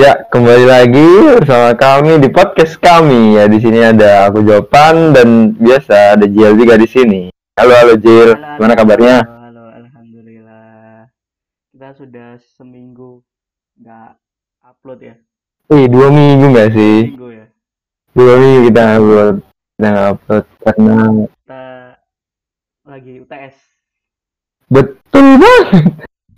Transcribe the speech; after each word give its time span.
Ya, 0.00 0.16
kembali 0.32 0.64
lagi 0.64 1.08
bersama 1.36 1.76
kami 1.76 2.16
di 2.16 2.32
podcast 2.32 2.80
kami. 2.80 3.36
Ya, 3.36 3.44
di 3.44 3.60
sini 3.60 3.84
ada 3.84 4.32
aku 4.32 4.40
Jopan 4.40 5.12
dan 5.12 5.52
biasa 5.60 6.16
ada 6.16 6.24
Jiel 6.24 6.56
juga 6.56 6.80
di 6.80 6.88
sini. 6.88 7.22
Halo, 7.60 7.72
halo. 7.76 7.94
Halo, 8.00 8.32
Gimana 8.56 8.72
halo, 8.72 8.80
kabarnya? 8.80 9.16
halo, 9.20 9.36
halo, 9.44 9.64
alhamdulillah. 9.76 11.12
Kita 11.68 11.88
sudah 11.92 12.28
seminggu 12.56 13.20
nggak 13.76 14.16
upload 14.64 15.00
ya, 15.04 15.14
Wih, 15.68 15.84
dua 15.86 16.08
minggu 16.08 16.46
nggak 16.48 16.70
sih? 16.72 16.98
minggu 17.12 17.28
ya. 17.30 17.46
Dua 18.16 18.34
minggu 18.40 18.60
kita 18.72 18.82
upload. 18.96 19.36
Kita 19.76 19.86
nggak 19.86 20.08
upload 20.16 20.44
karena 20.64 20.96
Kita 21.28 21.62
lagi 22.88 23.12
UTS. 23.20 23.56
betul 24.66 25.26
banget. 25.36 25.84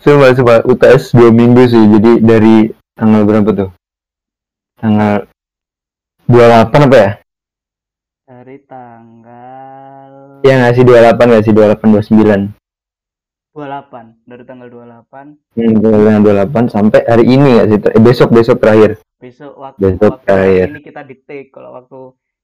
Sumpah, 0.02 0.34
sumpah. 0.34 0.58
UTS 0.66 1.14
dua 1.14 1.30
minggu 1.30 1.62
sih. 1.64 1.84
Jadi 1.86 2.12
dari 2.18 2.56
tanggal 2.92 3.22
berapa 3.24 3.50
tuh? 3.52 3.70
Tanggal 4.76 5.26
28 6.26 6.86
apa 6.88 6.96
ya? 6.96 7.10
Dari 8.22 8.56
tanggal 8.64 10.10
Iya 10.42 10.54
nggak 10.58 10.74
sih 10.74 10.84
28 10.84 11.30
nggak 11.30 11.44
sih 11.44 11.52
28 11.54 11.92
29. 11.92 12.50
28, 13.52 14.16
dari 14.24 14.44
tanggal 14.48 14.68
28 14.72 15.36
Hmm, 15.52 15.72
tanggal 15.76 16.00
28 16.24 16.66
sampai 16.66 17.00
hari 17.04 17.24
ini 17.26 17.48
nggak 17.52 17.68
sih? 17.68 17.78
Eh, 17.90 18.00
besok 18.00 18.28
besok 18.32 18.56
terakhir. 18.58 18.96
besok 19.16 19.54
waktu 19.54 19.78
Besok 19.78 20.10
waktu 20.10 20.26
terakhir. 20.26 20.66
ini 20.68 20.80
kita 20.82 21.00
di 21.04 21.14
take 21.20 21.54
kalau 21.54 21.70
waktu 21.76 22.00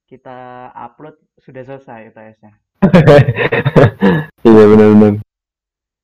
kita 0.06 0.39
upload 0.73 1.17
sudah 1.37 1.62
selesai 1.65 2.09
UTS-nya. 2.09 2.53
iya 4.47 4.65
benar-benar 4.65 5.19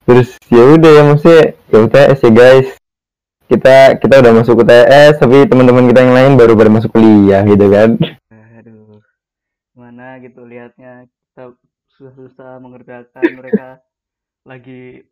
terus 0.05 0.35
ya 0.51 0.63
udah 0.67 0.91
ya 0.91 1.03
maksudnya 1.07 1.43
ya 1.71 1.79
UTS 1.81 2.19
ya 2.21 2.31
guys 2.35 2.69
kita 3.55 4.03
kita 4.03 4.15
udah 4.19 4.33
masuk 4.35 4.67
UTS 4.67 5.23
tapi 5.23 5.47
teman-teman 5.47 5.87
kita 5.87 6.01
yang 6.03 6.15
lain 6.15 6.33
baru 6.35 6.59
pada 6.59 6.71
masuk 6.75 6.91
kuliah 6.91 7.47
gitu 7.47 7.67
kan? 7.71 7.95
Aduh, 8.59 8.99
mana 9.79 10.19
gitu 10.19 10.43
lihatnya 10.43 11.07
kita 11.07 11.55
susah-susah 11.95 12.59
mengerjakan 12.59 13.23
mereka 13.39 13.79
lagi 14.43 15.07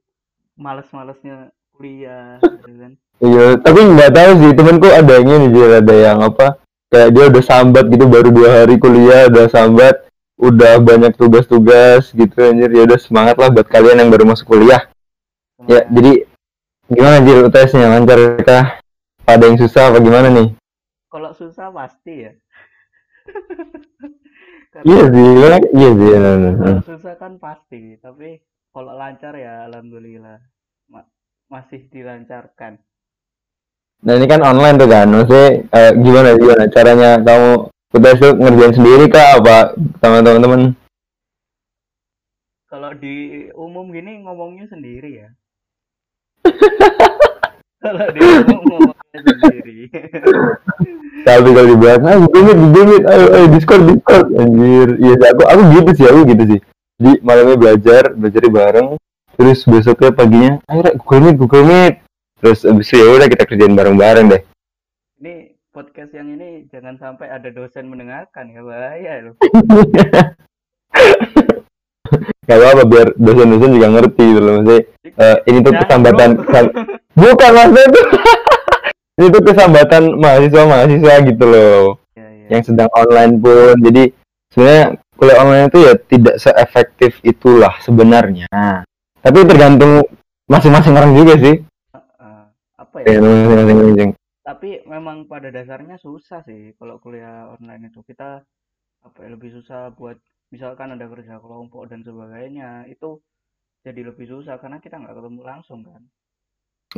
males-malesnya 0.58 1.54
kuliah 1.78 2.42
gitu 2.42 2.70
kan. 2.76 2.92
iya 3.22 3.46
tapi 3.62 3.80
nggak 3.80 4.10
tahu 4.12 4.30
sih 4.42 4.52
temanku 4.58 4.88
ada 4.90 5.12
yang 5.22 5.48
ini 5.48 5.62
ada 5.78 5.94
yang 5.94 6.18
apa 6.20 6.58
kayak 6.90 7.14
dia 7.14 7.24
udah 7.30 7.42
sambat 7.46 7.84
gitu 7.88 8.04
baru 8.10 8.28
dua 8.28 8.50
hari 8.62 8.76
kuliah 8.76 9.30
udah 9.30 9.46
sambat 9.48 10.02
udah 10.42 10.82
banyak 10.82 11.14
tugas-tugas 11.14 12.10
gitu 12.10 12.34
anjir. 12.42 12.70
Ya 12.74 12.82
udah 12.82 12.98
semangat 12.98 13.38
lah 13.38 13.48
buat 13.54 13.70
kalian 13.70 14.02
yang 14.02 14.10
baru 14.10 14.26
masuk 14.26 14.50
kuliah. 14.50 14.90
Ya 15.70 15.86
jadi 15.86 16.26
gimana 16.92 17.24
Jil 17.24 17.48
UTS-nya 17.48 17.88
lancar 17.88 18.18
kah 18.44 18.64
ada 19.24 19.42
yang 19.48 19.56
susah 19.56 19.90
apa 19.90 19.98
gimana 19.98 20.28
nih 20.28 20.48
Kalau 21.12 21.30
susah 21.36 21.68
pasti 21.68 22.14
ya. 22.24 22.32
Iya 24.88 25.04
sih 25.12 25.26
iya 25.36 25.48
sih 25.60 25.68
iya, 25.76 25.90
iya, 25.92 26.32
iya. 26.32 26.52
kalau 26.56 26.80
susah 26.80 27.14
kan 27.20 27.36
pasti, 27.36 28.00
tapi 28.00 28.40
kalau 28.72 28.96
lancar 28.96 29.36
ya 29.36 29.68
alhamdulillah 29.68 30.40
Ma- 30.88 31.04
masih 31.52 31.84
dilancarkan. 31.92 32.80
Nah 34.02 34.12
ini 34.16 34.24
kan 34.24 34.40
online 34.40 34.80
tuh 34.80 34.88
kan, 34.88 35.06
maksudnya 35.12 35.68
eh, 35.76 35.92
gimana 36.00 36.28
gimana 36.40 36.64
caranya 36.72 37.10
kamu 37.20 37.50
UTS 37.92 38.18
tuh 38.24 38.32
ngerjain 38.40 38.72
sendiri 38.72 39.04
kah 39.12 39.26
apa 39.36 39.56
sama 40.00 40.24
teman-teman? 40.24 40.72
Kalau 42.64 42.96
di 42.96 43.52
umum 43.52 43.92
gini 43.92 44.24
ngomongnya 44.24 44.64
sendiri 44.72 45.20
ya. 45.20 45.28
Kalau 47.82 48.06
di 48.14 48.20
umum 48.22 48.60
ngomongnya 48.66 49.18
sendiri. 49.26 49.78
Tapi 51.22 51.48
kalau 51.54 51.68
di 51.70 51.76
belakang, 51.78 52.06
ah 52.06 52.18
Google 52.18 52.86
Meet, 52.86 53.04
ayo, 53.06 53.26
ayo 53.30 53.46
Discord, 53.50 53.82
Discord, 53.90 54.26
anjir. 54.34 54.88
Iya 54.98 55.14
aku, 55.34 55.42
aku 55.46 55.62
gitu 55.78 55.90
sih, 55.98 56.06
aku 56.06 56.20
gitu 56.30 56.42
sih. 56.56 56.60
Jadi 56.98 57.12
malamnya 57.22 57.56
belajar, 57.58 58.02
belajar 58.14 58.42
bareng, 58.46 58.88
terus 59.38 59.58
besoknya 59.66 60.10
paginya, 60.14 60.52
ayo 60.70 60.80
Rek, 60.82 60.94
Google 61.02 61.22
Meet, 61.26 61.36
Google 61.38 61.66
Meet. 61.66 61.94
Terus 62.42 62.66
abis 62.66 62.90
itu 62.90 62.98
ya 62.98 63.06
udah 63.06 63.28
kita 63.30 63.46
kerjain 63.46 63.78
bareng-bareng 63.78 64.26
deh. 64.34 64.42
Ini 65.22 65.54
podcast 65.70 66.10
yang 66.10 66.34
ini 66.34 66.66
jangan 66.74 66.98
sampai 66.98 67.30
ada 67.30 67.54
dosen 67.54 67.86
mendengarkan 67.86 68.50
ya 68.50 68.66
bahaya 68.66 69.30
loh. 69.30 69.34
Gak 72.52 72.68
apa-apa 72.68 72.84
biar 72.84 73.06
dosen-dosen 73.16 73.70
juga 73.72 73.88
ngerti 73.90 74.24
gitu 74.24 74.40
loh, 74.40 74.52
maksudnya 74.60 74.80
eh, 75.16 75.36
ini 75.48 75.58
tuh 75.60 75.72
kesambatan, 75.74 76.28
kesam- 76.44 76.74
bukan 77.20 77.50
maksudnya 77.52 77.86
tuh, 77.88 78.04
ini 79.18 79.26
tuh 79.28 79.42
kesambatan 79.42 80.02
mahasiswa-mahasiswa 80.18 81.14
gitu 81.28 81.44
loh. 81.44 81.82
Ya, 82.12 82.26
ya. 82.28 82.46
yang 82.52 82.62
sedang 82.62 82.90
online 82.92 83.32
pun 83.40 83.76
jadi 83.80 84.02
sebenarnya 84.52 84.84
kuliah 85.16 85.38
online 85.40 85.66
itu 85.70 85.78
ya 85.80 85.92
tidak 85.96 86.36
seefektif 86.36 87.12
itulah 87.22 87.72
sebenarnya 87.80 88.50
tapi 89.22 89.38
tergantung 89.46 90.02
masing-masing 90.44 90.92
orang 90.92 91.14
juga 91.14 91.34
sih 91.38 91.56
Eh, 91.94 92.44
apa 92.76 92.96
ya 93.06 93.16
ya? 93.16 93.20
masing-masing 93.22 94.10
Tapi 94.42 94.82
memang 94.84 95.24
pada 95.24 95.48
dasarnya 95.48 95.96
susah 95.96 96.42
sih 96.42 96.74
kalau 96.76 96.98
kuliah 96.98 97.48
online 97.48 97.88
itu 97.88 98.02
kita 98.02 98.42
apa 99.00 99.18
ya, 99.22 99.28
lebih 99.30 99.54
susah 99.54 99.94
buat 99.94 100.18
misalkan 100.52 100.92
ada 100.92 101.08
kerja 101.08 101.40
kelompok 101.40 101.88
dan 101.88 102.04
sebagainya 102.04 102.84
itu 102.92 103.18
jadi 103.82 104.12
lebih 104.12 104.28
susah 104.28 104.60
karena 104.60 104.78
kita 104.78 105.00
nggak 105.00 105.16
ketemu 105.16 105.40
langsung 105.42 105.80
kan. 105.82 106.02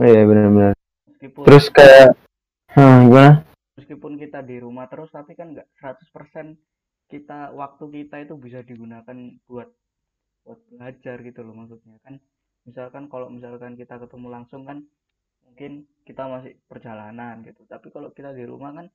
iya 0.03 0.26
benar-benar. 0.26 0.75
Meskipun 1.06 1.44
terus 1.47 1.66
kayak 1.70 2.19
hmm, 2.75 3.09
gimana? 3.09 3.32
meskipun 3.78 4.12
kita 4.19 4.43
di 4.43 4.56
rumah 4.59 4.91
terus 4.91 5.09
tapi 5.14 5.38
kan 5.38 5.54
nggak 5.54 5.70
100% 5.81 6.59
kita 7.09 7.54
waktu 7.54 7.84
kita 8.03 8.26
itu 8.26 8.34
bisa 8.37 8.60
digunakan 8.66 9.16
buat 9.47 9.70
buat 10.44 10.60
belajar 10.69 11.22
gitu 11.22 11.41
loh 11.47 11.54
maksudnya 11.54 11.97
kan? 12.03 12.19
Misalkan 12.66 13.06
kalau 13.06 13.31
misalkan 13.31 13.78
kita 13.78 13.97
ketemu 14.03 14.28
langsung 14.34 14.66
kan 14.66 14.82
mungkin 15.47 15.87
kita 16.03 16.26
masih 16.26 16.59
perjalanan 16.66 17.47
gitu. 17.47 17.62
Tapi 17.70 17.88
kalau 17.94 18.10
kita 18.10 18.34
di 18.34 18.44
rumah 18.44 18.75
kan 18.75 18.87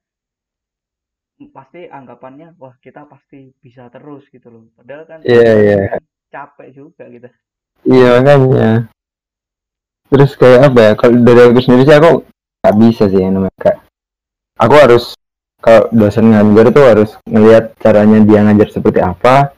pasti 1.47 1.87
anggapannya 1.87 2.59
wah 2.59 2.75
kita 2.83 3.07
pasti 3.07 3.55
bisa 3.63 3.87
terus 3.87 4.27
gitu 4.27 4.51
loh. 4.51 4.67
Padahal 4.75 5.03
kan 5.07 5.19
Iya, 5.23 5.51
iya. 5.63 5.77
kan 5.95 6.03
capek 6.27 6.67
juga 6.75 7.07
gitu. 7.07 7.29
Iya 7.87 8.19
makanya. 8.19 8.71
Terus 10.09 10.31
kayak 10.35 10.59
apa 10.73 10.79
ya 10.83 10.91
kalau 10.99 11.15
dari 11.23 11.41
aku 11.47 11.59
sendiri 11.63 11.83
sih 11.87 11.95
aku 11.95 12.11
nggak 12.59 12.75
bisa 12.83 13.03
sih 13.07 13.19
yang 13.23 13.39
namanya 13.39 13.55
kayak 13.55 13.79
aku 14.59 14.75
harus 14.75 15.05
kalau 15.63 15.87
dosen 15.95 16.31
ngajar 16.35 16.65
tuh 16.75 16.85
harus 16.87 17.09
ngelihat 17.23 17.71
caranya 17.79 18.19
dia 18.23 18.39
ngajar 18.43 18.67
seperti 18.71 18.99
apa 18.99 19.55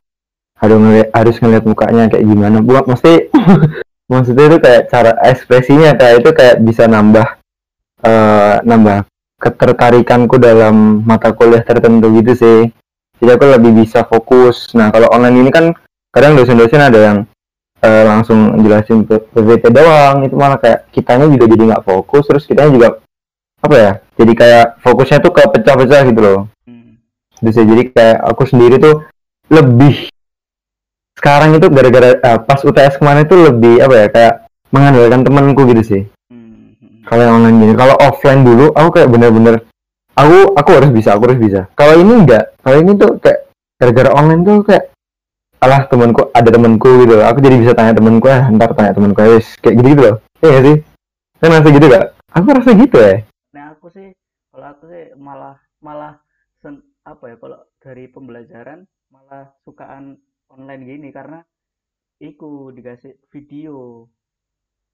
harus 0.62 0.78
ngeliat 0.78 1.10
harus 1.18 1.36
ngeliat 1.42 1.64
mukanya 1.66 2.04
kayak 2.14 2.26
gimana. 2.30 2.58
Buat 2.62 2.86
mesti 2.86 3.34
maksudnya 4.12 4.46
itu 4.54 4.58
kayak 4.62 4.82
cara 4.94 5.12
ekspresinya 5.26 5.98
kayak 5.98 6.22
itu 6.22 6.30
kayak 6.36 6.56
bisa 6.62 6.86
nambah 6.86 7.26
eh 8.06 8.56
nambah 8.66 9.08
ketertarikanku 9.42 10.38
dalam 10.38 11.02
mata 11.02 11.34
kuliah 11.34 11.66
tertentu 11.66 12.14
gitu 12.22 12.32
sih 12.38 12.60
jadi 13.18 13.36
aku 13.36 13.46
lebih 13.58 13.82
bisa 13.82 14.06
fokus 14.06 14.70
nah 14.78 14.94
kalau 14.94 15.10
online 15.10 15.42
ini 15.42 15.50
kan 15.50 15.74
kadang 16.14 16.38
dosen-dosen 16.38 16.78
ada 16.78 17.00
yang 17.02 17.18
eh, 17.82 18.04
langsung 18.06 18.62
jelasin 18.62 19.10
PPT 19.10 19.74
doang 19.74 20.22
itu 20.30 20.38
malah 20.38 20.62
kayak 20.62 20.86
kitanya 20.94 21.26
juga 21.26 21.50
jadi 21.50 21.64
nggak 21.74 21.86
fokus 21.86 22.30
terus 22.30 22.46
kitanya 22.46 22.70
juga 22.70 22.88
apa 23.62 23.76
ya 23.78 23.92
jadi 24.22 24.34
kayak 24.38 24.66
fokusnya 24.86 25.18
tuh 25.26 25.34
ke 25.34 25.42
pecah-pecah 25.50 26.02
gitu 26.06 26.20
loh 26.22 26.40
hmm. 26.70 27.02
bisa 27.42 27.66
jadi 27.66 27.84
kayak 27.90 28.18
aku 28.22 28.46
sendiri 28.46 28.78
tuh 28.78 29.02
lebih 29.50 30.14
sekarang 31.18 31.58
itu 31.58 31.68
gara-gara 31.70 32.18
eh, 32.18 32.40
pas 32.42 32.60
UTS 32.62 32.98
kemarin 32.98 33.26
itu 33.26 33.36
lebih 33.38 33.76
apa 33.84 33.96
ya 33.98 34.08
kayak 34.10 34.34
mengandalkan 34.72 35.22
temanku 35.22 35.62
gitu 35.70 35.84
sih. 35.84 36.02
Kalau 37.12 37.22
yang 37.28 37.36
online 37.44 37.58
gini 37.60 37.74
kalau 37.76 37.96
offline 38.00 38.48
dulu 38.48 38.72
aku 38.72 38.90
kayak 38.96 39.10
bener-bener 39.12 39.56
aku 40.16 40.56
aku 40.56 40.70
harus 40.72 40.92
bisa 40.96 41.10
aku 41.12 41.28
harus 41.28 41.40
bisa 41.44 41.62
kalau 41.76 42.00
ini 42.00 42.24
enggak 42.24 42.56
kalau 42.64 42.78
ini 42.80 42.92
tuh 42.96 43.20
kayak 43.20 43.52
gara-gara 43.76 44.10
online 44.16 44.42
tuh 44.48 44.64
kayak 44.64 44.88
alah 45.62 45.86
temanku 45.92 46.32
ada 46.34 46.50
temanku 46.50 46.90
gitu 47.04 47.20
loh. 47.20 47.28
aku 47.28 47.44
jadi 47.44 47.56
bisa 47.60 47.72
tanya 47.76 47.94
temanku 47.94 48.32
ah 48.32 48.48
ntar 48.50 48.72
tanya 48.74 48.96
temanku 48.96 49.20
ya 49.20 49.30
wis." 49.36 49.60
kayak 49.60 49.76
gitu 49.84 49.88
gitu 49.92 50.02
loh 50.08 50.16
iya 50.40 50.60
sih 50.64 50.78
kan 51.44 51.52
rasa 51.52 51.68
gitu 51.70 51.86
gak 51.92 52.06
aku 52.32 52.48
rasa 52.56 52.72
gitu 52.80 52.98
ya 52.98 53.16
Nah 53.52 53.76
aku 53.76 53.92
sih, 53.92 54.16
kalau 54.52 54.68
aku 54.72 54.84
sih 54.88 55.12
malah 55.20 55.60
malah 55.84 56.24
sen, 56.64 56.80
apa 57.04 57.24
ya 57.28 57.36
kalau 57.36 57.60
dari 57.84 58.08
pembelajaran 58.08 58.88
malah 59.12 59.52
sukaan 59.68 60.24
online 60.48 60.88
gini 60.88 61.10
karena 61.12 61.44
iku 62.24 62.72
dikasih 62.72 63.20
video. 63.28 64.08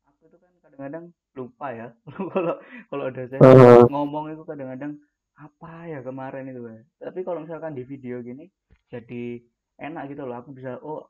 Aku 0.10 0.22
itu 0.26 0.38
kan 0.42 0.54
kadang-kadang 0.66 1.14
lupa 1.38 1.70
ya 1.70 1.88
kalau 2.34 2.58
kalau 2.90 3.06
dosen 3.14 3.38
Heeh. 3.38 3.86
ngomong 3.88 4.34
itu 4.34 4.42
kadang-kadang 4.44 4.98
apa 5.38 5.86
ya 5.86 6.02
kemarin 6.02 6.50
itu 6.50 6.66
ya. 6.66 6.82
Tapi 6.98 7.22
kalau 7.22 7.46
misalkan 7.46 7.78
di 7.78 7.86
video 7.86 8.26
gini 8.26 8.50
jadi 8.90 9.38
enak 9.78 10.10
gitu 10.10 10.26
loh. 10.26 10.42
Aku 10.42 10.50
bisa 10.52 10.82
oh 10.82 11.06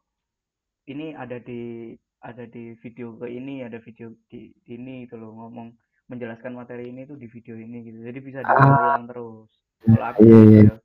ini 0.86 1.16
ada 1.16 1.40
di 1.40 1.96
ada 2.20 2.44
di 2.44 2.76
video 2.84 3.16
ke 3.16 3.32
ini, 3.32 3.64
ada 3.64 3.80
video 3.80 4.12
di, 4.28 4.52
di 4.68 4.76
ini 4.76 5.08
gitu 5.08 5.16
loh 5.16 5.32
ngomong 5.32 5.72
menjelaskan 6.08 6.56
materi 6.56 6.92
ini 6.92 7.08
tuh 7.08 7.16
di 7.16 7.28
video 7.28 7.56
ini 7.56 7.84
gitu 7.84 8.00
jadi 8.04 8.20
bisa 8.20 8.40
Ah. 8.44 8.56
diulang 8.56 9.06
terus 9.08 9.50
kalau 9.84 10.06
aku 10.12 10.20
Iya, 10.24 10.28
gitu 10.28 10.52
iya. 10.52 10.64
ya. 10.64 10.76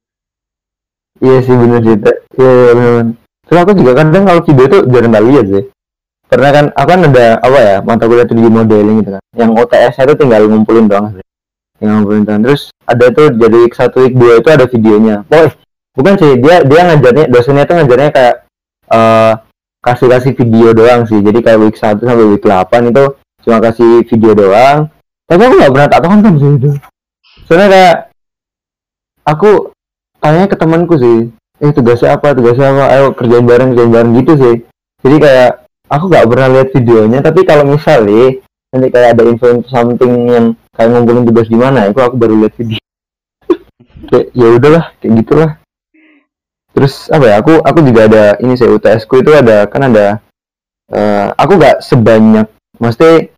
Iya 1.23 1.39
sih 1.43 1.55
bener 1.55 1.81
sih. 1.83 1.97
Iya 2.39 2.51
iya 2.51 2.73
bener. 2.75 3.05
Terus 3.43 3.59
aku 3.59 3.73
juga 3.75 3.93
kadang 3.99 4.23
kalau 4.23 4.41
video 4.43 4.65
itu 4.71 4.79
jarang 4.91 5.13
lihat 5.19 5.47
sih. 5.51 5.65
Karena 6.33 6.49
kan 6.49 6.65
aku 6.73 6.89
kan 6.89 7.01
ada 7.13 7.27
apa 7.45 7.59
ya 7.61 7.77
mata 7.85 8.09
kuliah 8.09 8.25
3D 8.25 8.49
modeling 8.49 9.05
gitu 9.05 9.11
kan. 9.21 9.23
Yang 9.37 9.51
UTS 9.53 9.95
itu 10.01 10.15
tinggal 10.17 10.49
ngumpulin 10.49 10.89
doang. 10.89 11.21
Tinggal 11.77 11.95
ngumpulin 12.01 12.25
doang. 12.25 12.41
Terus 12.41 12.73
ada 12.89 13.07
tuh 13.13 13.29
jadi 13.37 13.69
1 13.69 14.03
week 14.09 14.15
2 14.17 14.41
itu 14.41 14.49
ada 14.49 14.65
videonya. 14.65 15.17
Oh, 15.29 15.53
bukan 15.93 16.15
sih 16.17 16.33
dia 16.41 16.65
dia 16.65 16.81
ngajarnya 16.89 17.29
dosennya 17.29 17.69
tuh 17.69 17.75
ngajarnya 17.77 18.11
kayak 18.17 18.35
eh 18.89 19.33
kasih 19.85 20.09
kasih 20.09 20.33
video 20.33 20.73
doang 20.73 21.05
sih. 21.05 21.21
Jadi 21.21 21.39
kayak 21.45 21.61
week 21.61 21.77
1 21.77 22.01
sampai 22.01 22.25
week 22.25 22.41
8 22.41 22.89
itu 22.89 23.05
cuma 23.45 23.61
kasih 23.61 24.09
video 24.09 24.33
doang. 24.33 24.89
Tapi 25.29 25.41
aku 25.45 25.55
nggak 25.61 25.73
pernah 25.77 25.89
tak 25.93 26.01
tonton 26.01 26.35
sih 26.41 26.51
itu. 26.57 26.71
Soalnya 27.45 27.69
kayak 27.69 27.97
aku 29.29 29.69
tanya 30.23 30.49
ke 30.49 30.57
temanku 30.57 30.95
sih 30.97 31.29
eh 31.63 31.71
tugasnya 31.71 32.19
apa 32.19 32.35
tugasnya 32.35 32.75
apa 32.75 32.85
ayo 32.95 33.07
kerjain 33.15 33.47
bareng 33.47 33.75
kerjain 33.75 33.93
bareng 33.95 34.13
gitu 34.19 34.33
sih 34.35 34.55
jadi 35.03 35.17
kayak 35.19 35.51
aku 35.93 36.05
nggak 36.09 36.29
pernah 36.33 36.49
lihat 36.49 36.69
videonya 36.73 37.21
tapi 37.21 37.45
kalau 37.45 37.69
misalnya 37.69 38.41
nanti 38.73 38.89
kayak 38.89 39.13
ada 39.13 39.23
info 39.29 39.61
something 39.69 40.13
yang 40.33 40.47
kayak 40.73 40.89
ngumpulin 40.89 41.29
tugas 41.29 41.47
gimana 41.53 41.93
itu 41.93 42.01
aku 42.01 42.17
baru 42.17 42.35
lihat 42.41 42.57
video. 42.57 42.81
Kayak 44.09 44.27
ya 44.33 44.47
udahlah 44.49 44.85
kayak 44.97 45.13
gitulah. 45.21 45.51
Terus 46.73 47.13
apa 47.13 47.25
ya 47.29 47.35
aku 47.45 47.61
aku 47.61 47.79
juga 47.85 48.01
ada 48.09 48.25
ini 48.41 48.57
sih 48.57 48.65
UTS 48.65 49.05
ku 49.05 49.21
itu 49.21 49.29
ada 49.37 49.69
kan 49.69 49.93
ada 49.93 50.25
eh, 50.89 51.29
aku 51.37 51.61
nggak 51.61 51.85
sebanyak 51.85 52.49
mesti 52.81 53.29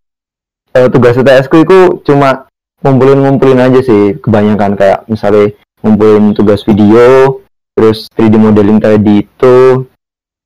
eh, 0.70 0.88
tugas 0.94 1.18
UTS 1.18 1.50
ku 1.50 1.66
itu 1.66 1.98
cuma 2.06 2.46
ngumpulin 2.86 3.18
ngumpulin 3.26 3.58
aja 3.58 3.82
sih 3.82 4.14
kebanyakan 4.22 4.78
kayak 4.78 5.02
misalnya 5.10 5.50
ngumpulin 5.82 6.30
tugas 6.38 6.62
video 6.62 7.42
terus 7.74 8.06
3D 8.14 8.38
modeling 8.38 8.78
tadi 8.78 9.26
itu 9.26 9.82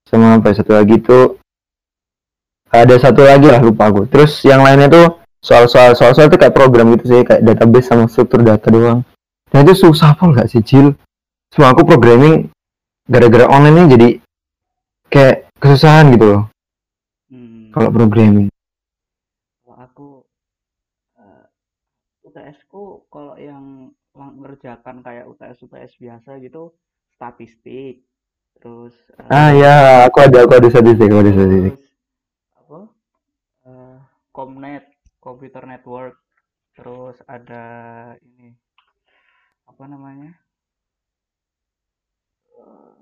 sama 0.08 0.40
apa 0.40 0.56
ya, 0.56 0.64
satu 0.64 0.72
lagi 0.72 0.96
tuh 1.04 1.36
ada 2.68 2.94
satu 3.00 3.24
lagi 3.24 3.48
lah 3.48 3.60
lupa 3.60 3.88
aku. 3.88 4.04
Terus 4.08 4.44
yang 4.44 4.60
lainnya 4.64 4.88
tuh 4.92 5.06
soal-soal 5.40 5.94
soal-soal 5.96 6.28
itu 6.28 6.36
kayak 6.36 6.54
program 6.56 6.92
gitu 6.96 7.04
sih 7.08 7.20
kayak 7.24 7.42
database 7.44 7.88
sama 7.88 8.04
struktur 8.10 8.44
data 8.44 8.68
doang. 8.68 9.00
Dan 9.48 9.64
itu 9.64 9.88
susah 9.88 10.12
pol 10.18 10.36
gak 10.36 10.52
sih 10.52 10.60
Jil 10.60 10.92
cuma 11.48 11.72
aku 11.72 11.80
programming 11.88 12.52
gara-gara 13.08 13.48
online 13.48 13.76
ini 13.80 13.84
jadi 13.88 14.08
kayak 15.08 15.36
kesusahan 15.56 16.12
gitu 16.12 16.26
loh. 16.28 16.42
Hmm, 17.32 17.72
kalau 17.72 17.88
programming. 17.88 18.52
Kalau 19.64 19.76
aku 19.80 20.08
eh, 21.16 21.44
UTS 22.28 22.58
ku 22.68 23.08
kalau 23.08 23.40
yang 23.40 23.88
lang- 24.12 24.36
ngerjakan 24.36 25.00
kayak 25.00 25.24
UTS 25.24 25.64
UTS 25.64 25.92
biasa 25.96 26.36
gitu 26.44 26.76
statistik 27.16 28.04
terus 28.58 28.94
eh, 29.18 29.30
ah 29.30 29.50
ya 29.54 29.74
aku 30.06 30.18
ada 30.22 30.46
aku 30.46 30.52
ada 30.58 30.68
statistik 30.70 31.06
aku 31.10 31.22
ada 31.22 31.30
statistik. 31.34 31.74
terus 31.74 31.82
apa 31.82 31.87
Comnet 34.38 34.86
computer 35.18 35.66
network. 35.66 36.14
Terus 36.78 37.18
ada 37.26 37.66
ini 38.22 38.54
apa 39.66 39.82
namanya? 39.90 40.30
Eh, 42.54 42.94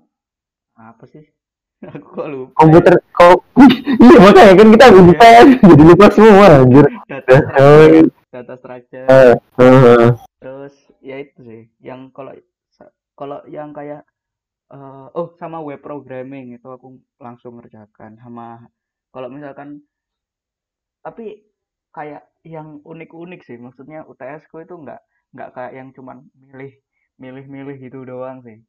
apa 0.81 1.05
sih? 1.05 1.21
Aku 1.93 2.09
kok 2.09 2.25
lupa. 2.25 2.49
Ya. 2.49 2.57
komputer 2.57 2.93
kok 3.13 3.37
iya 4.01 4.17
makanya 4.17 4.53
kan 4.57 4.67
kita 4.73 4.85
udah 4.89 5.13
PS 5.13 5.49
jadi 5.61 5.83
lupa 5.85 6.05
semua 6.09 6.45
anjir. 6.57 6.85
Data 7.05 7.29
Oh, 7.29 7.37
structure. 7.37 8.09
data 8.33 8.53
structure. 8.57 9.05
Eh, 9.05 9.33
eh, 9.61 10.09
terus 10.41 10.73
ya 11.05 11.21
itu 11.21 11.37
sih 11.45 11.61
yang 11.85 12.09
kalau 12.09 12.33
kalau 13.13 13.45
yang 13.45 13.77
kayak 13.77 14.01
eh, 14.73 15.05
oh 15.13 15.37
sama 15.37 15.61
web 15.61 15.85
programming 15.85 16.57
itu 16.57 16.65
aku 16.65 16.97
langsung 17.21 17.61
ngerjakan 17.61 18.17
sama 18.17 18.65
kalau 19.13 19.29
misalkan 19.29 19.85
tapi 21.07 21.39
kayak 21.95 22.27
yang 22.43 22.83
unik-unik 22.83 23.41
sih 23.47 23.55
maksudnya 23.55 24.03
UTS 24.03 24.43
ku 24.51 24.59
itu 24.59 24.75
nggak 24.75 24.99
nggak 25.31 25.49
kayak 25.55 25.73
yang 25.79 25.89
cuman 25.95 26.27
milih 26.35 26.75
milih-milih 27.15 27.79
gitu 27.79 28.03
doang 28.03 28.43
sih 28.43 28.59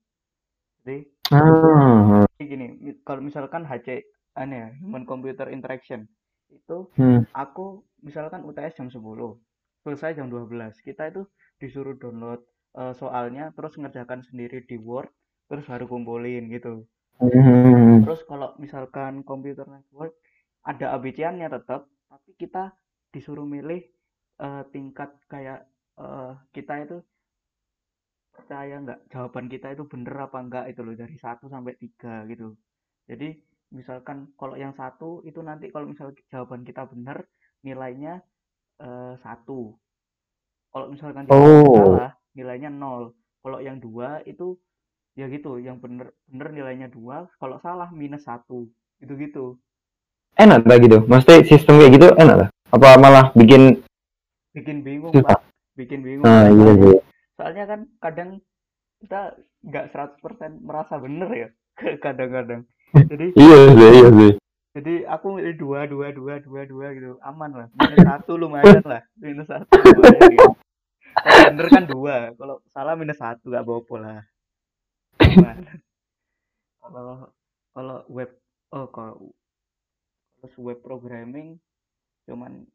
jadi 0.86 1.02
ah, 1.34 2.22
gini 2.38 2.94
kalau 3.02 3.26
misalkan 3.26 3.66
HC 3.66 4.06
aneh 4.38 4.58
ya 4.62 4.68
Human 4.86 5.02
Computer 5.02 5.50
Interaction 5.50 6.06
itu 6.54 6.86
hmm. 6.94 7.26
aku 7.34 7.82
misalkan 8.06 8.46
UTS 8.46 8.78
jam 8.78 8.86
10 8.86 9.02
selesai 9.82 10.14
jam 10.14 10.30
12 10.30 10.78
kita 10.86 11.10
itu 11.10 11.26
disuruh 11.58 11.98
download 11.98 12.46
eh, 12.78 12.94
soalnya 12.94 13.50
terus 13.58 13.74
ngerjakan 13.74 14.22
sendiri 14.22 14.62
di 14.62 14.78
Word 14.78 15.10
terus 15.50 15.66
baru 15.66 15.90
kumpulin 15.90 16.46
gitu 16.54 16.86
Hmm. 17.18 18.06
terus 18.06 18.22
kalau 18.30 18.54
misalkan 18.62 19.26
computer 19.26 19.66
network 19.66 20.14
ada 20.62 20.94
ABC-nya 20.94 21.50
tetap 21.50 21.90
tapi 22.10 22.30
kita 22.42 22.64
disuruh 23.14 23.46
milih 23.54 23.80
eh, 24.44 24.62
tingkat 24.74 25.10
kayak 25.32 25.60
eh, 26.00 26.32
kita 26.56 26.74
itu 26.84 26.96
percaya 28.34 28.74
nggak 28.84 29.00
jawaban 29.12 29.46
kita 29.52 29.66
itu 29.74 29.84
bener 29.92 30.14
apa 30.26 30.38
enggak 30.44 30.64
itu 30.72 30.80
loh 30.86 30.94
dari 31.02 31.16
1 31.24 31.44
sampai 31.54 31.74
3 31.82 32.14
gitu. 32.30 32.48
Jadi 33.10 33.28
misalkan 33.78 34.18
kalau 34.40 34.56
yang 34.64 34.72
satu 34.80 35.10
itu 35.28 35.40
nanti 35.48 35.66
kalau 35.74 35.86
misal 35.92 36.08
jawaban 36.32 36.62
kita 36.68 36.82
bener 36.92 37.18
nilainya 37.66 38.14
eh, 38.86 39.14
satu. 39.24 39.60
Kalau 40.72 40.86
misalkan 40.92 41.24
jawaban 41.28 41.64
Oh. 41.64 41.74
salah 41.76 42.10
nilainya 42.36 42.70
nol. 42.72 43.12
Kalau 43.42 43.58
yang 43.66 43.78
dua 43.80 44.20
itu 44.28 44.56
ya 45.18 45.26
gitu 45.34 45.58
yang 45.66 45.78
bener 45.84 46.08
bener 46.30 46.48
nilainya 46.56 46.88
dua 46.96 47.26
kalau 47.40 47.56
salah 47.64 47.88
minus 48.00 48.24
satu. 48.28 48.68
Gitu 49.02 49.12
gitu 49.24 49.44
enak 50.36 50.66
lah 50.68 50.76
gitu? 50.82 50.98
Maksudnya 51.08 51.46
sistem 51.48 51.80
kayak 51.80 51.92
gitu 51.96 52.08
enak 52.18 52.36
lah 52.36 52.48
apa 52.68 53.00
malah 53.00 53.32
bikin 53.32 53.80
bikin 54.52 54.84
bingung 54.84 55.12
Susah. 55.16 55.40
pak. 55.40 55.40
Bikin 55.78 56.04
bingung. 56.04 56.24
Nah 56.24 56.52
iya 56.52 56.52
soalnya, 56.52 56.74
sih 56.84 56.98
soalnya 57.38 57.64
kan 57.64 57.80
kadang 58.02 58.30
kita 58.98 59.20
nggak 59.64 59.86
100% 59.94 60.66
merasa 60.66 60.94
bener 61.00 61.30
ya 61.32 61.48
kadang-kadang. 62.04 62.68
Jadi 62.92 63.26
iya 63.40 63.60
sih 63.72 63.88
iya 63.88 64.08
sih. 64.12 64.32
Jadi 64.76 64.94
aku 65.08 65.40
milih 65.40 65.56
dua 65.56 65.80
dua 65.88 66.12
dua 66.12 66.34
dua 66.44 66.62
dua 66.68 66.86
gitu. 66.92 67.16
Aman 67.24 67.50
lah. 67.56 67.68
Minus 67.72 68.04
satu 68.04 68.32
lumayan 68.36 68.84
lah. 68.84 69.02
Minus 69.16 69.48
satu 69.48 69.74
lumayan 69.74 70.22
gitu. 70.28 70.50
Kalau 71.18 71.40
bener 71.50 71.66
kan 71.72 71.84
dua. 71.88 72.16
Kalau 72.36 72.56
salah 72.70 72.94
minus 72.94 73.18
satu 73.18 73.48
gak 73.48 73.64
apa-apa 73.64 73.94
lah. 73.98 74.20
Aman. 75.24 75.56
kalau 76.84 77.16
kalau 77.74 77.98
web 78.12 78.30
oh 78.70 78.86
kalau 78.92 79.32
terus 80.38 80.54
web 80.58 80.78
programming 80.80 81.58
cuman 82.28 82.66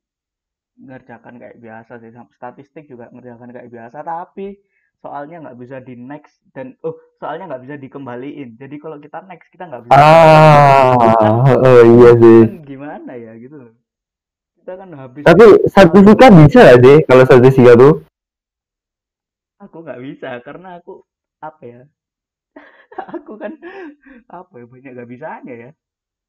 ngerjakan 0.80 1.38
kayak 1.38 1.60
biasa 1.62 2.02
sih. 2.02 2.10
Statistik 2.34 2.90
juga 2.90 3.10
ngerjakan 3.14 3.54
kayak 3.54 3.70
biasa 3.70 4.02
tapi 4.02 4.58
soalnya 5.04 5.44
nggak 5.44 5.60
bisa 5.60 5.84
di 5.84 6.00
next 6.00 6.40
dan 6.56 6.80
oh 6.88 6.96
soalnya 7.20 7.54
nggak 7.54 7.64
bisa 7.68 7.76
dikembaliin. 7.78 8.56
Jadi 8.58 8.76
kalau 8.80 8.98
kita 8.98 9.22
next 9.28 9.52
kita 9.54 9.70
nggak 9.70 9.84
bisa 9.88 9.94
ah 9.94 10.96
oh 11.60 11.82
iya 11.84 12.12
sih. 12.18 12.42
Kan 12.50 12.66
gimana 12.66 13.12
ya 13.14 13.34
gitu 13.38 13.56
loh. 13.60 13.74
Kita 14.58 14.80
kan 14.80 14.90
habis 14.96 15.24
tapi 15.28 15.46
sertifikat 15.68 16.32
bisa 16.34 16.60
lah 16.64 16.78
deh 16.80 16.98
kalau 17.06 17.24
sertifikat 17.28 17.76
tuh? 17.78 17.96
Aku 19.62 19.78
nggak 19.84 20.02
bisa 20.02 20.30
karena 20.42 20.80
aku 20.82 21.04
apa 21.44 21.64
ya? 21.64 21.82
Aku 23.22 23.36
kan 23.42 23.58
apa 24.30 24.54
ya 24.54 24.66
banyak 24.70 24.92
gak 24.94 25.10
bisanya 25.10 25.54
ya 25.54 25.72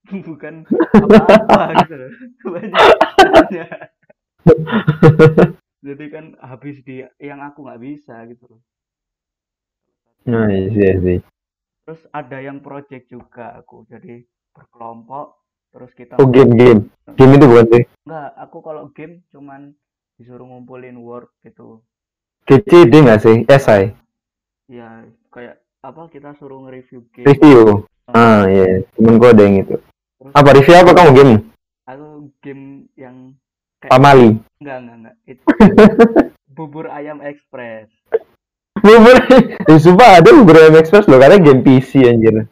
bukan 0.28 0.54
apa-apa 0.68 1.84
gitu 1.84 1.94
loh. 1.96 2.10
Banyak 2.54 3.78
jadi 5.86 6.04
kan 6.12 6.24
habis 6.40 6.84
di 6.84 7.00
yang 7.16 7.40
aku 7.40 7.64
nggak 7.64 7.80
bisa 7.80 8.24
gitu 8.28 8.44
loh. 8.48 8.60
Nah 10.28 10.48
iya 10.52 10.68
sih, 10.68 10.80
iya 10.80 10.94
sih. 11.00 11.18
Terus 11.84 12.00
ada 12.12 12.38
yang 12.40 12.60
project 12.60 13.08
juga 13.08 13.56
aku. 13.56 13.88
Jadi 13.88 14.24
berkelompok 14.52 15.40
terus 15.72 15.92
kita 15.96 16.20
oh 16.20 16.28
game 16.28 16.52
game. 16.56 16.80
Game 17.16 17.32
itu 17.36 17.44
bukan 17.48 17.66
sih? 17.72 17.84
Enggak 18.04 18.28
aku 18.36 18.58
kalau 18.60 18.88
game 18.92 19.24
cuman 19.32 19.72
disuruh 20.20 20.44
ngumpulin 20.44 21.00
word 21.00 21.28
gitu. 21.44 21.80
KCD 22.44 23.04
nggak 23.04 23.20
sih? 23.24 23.36
Esai 23.48 23.96
ya 24.68 25.04
kayak 25.28 25.60
apa 25.84 26.08
kita 26.08 26.32
suruh 26.40 26.64
nge-review 26.64 27.04
game. 27.12 27.28
Review? 27.28 27.84
Ah 28.08 28.48
iya. 28.48 28.80
Temen 28.96 29.20
gue 29.20 29.28
ada 29.28 29.42
yang 29.44 29.56
itu 29.64 29.76
apa 30.32 30.48
review 30.56 30.76
apa 30.80 30.96
kamu 30.96 31.10
game? 31.12 31.34
Aku 31.84 32.32
game 32.40 32.88
yang 32.96 33.36
pamali. 33.84 34.40
Enggak 34.62 34.76
enggak 34.80 34.96
enggak. 34.96 35.14
Itu 35.28 35.42
bubur 36.56 36.88
ayam 36.88 37.20
express. 37.20 37.92
Bubur 38.80 39.16
eh, 39.68 39.78
sumpah 39.80 40.24
ada 40.24 40.30
bubur 40.32 40.56
ayam 40.56 40.80
express 40.80 41.04
loh 41.04 41.20
karena 41.20 41.36
game 41.36 41.60
PC 41.60 42.08
anjir. 42.08 42.48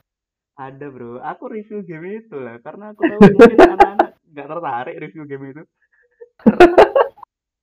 Ada 0.60 0.86
bro. 0.92 1.24
Aku 1.24 1.48
review 1.48 1.80
game 1.88 2.20
itu 2.20 2.36
lah 2.36 2.60
karena 2.60 2.92
aku 2.92 3.00
tahu 3.08 3.20
mungkin 3.24 3.56
anak-anak 3.72 4.10
nggak 4.28 4.48
tertarik 4.52 4.96
review 5.00 5.24
game 5.24 5.44
itu. 5.56 5.62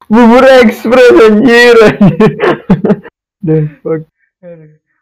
Bubur 0.09 0.41
ekspres 0.41 1.17
anjir 1.21 1.77
anjir. 1.77 2.29
The 3.45 3.71
fuck. 3.85 4.03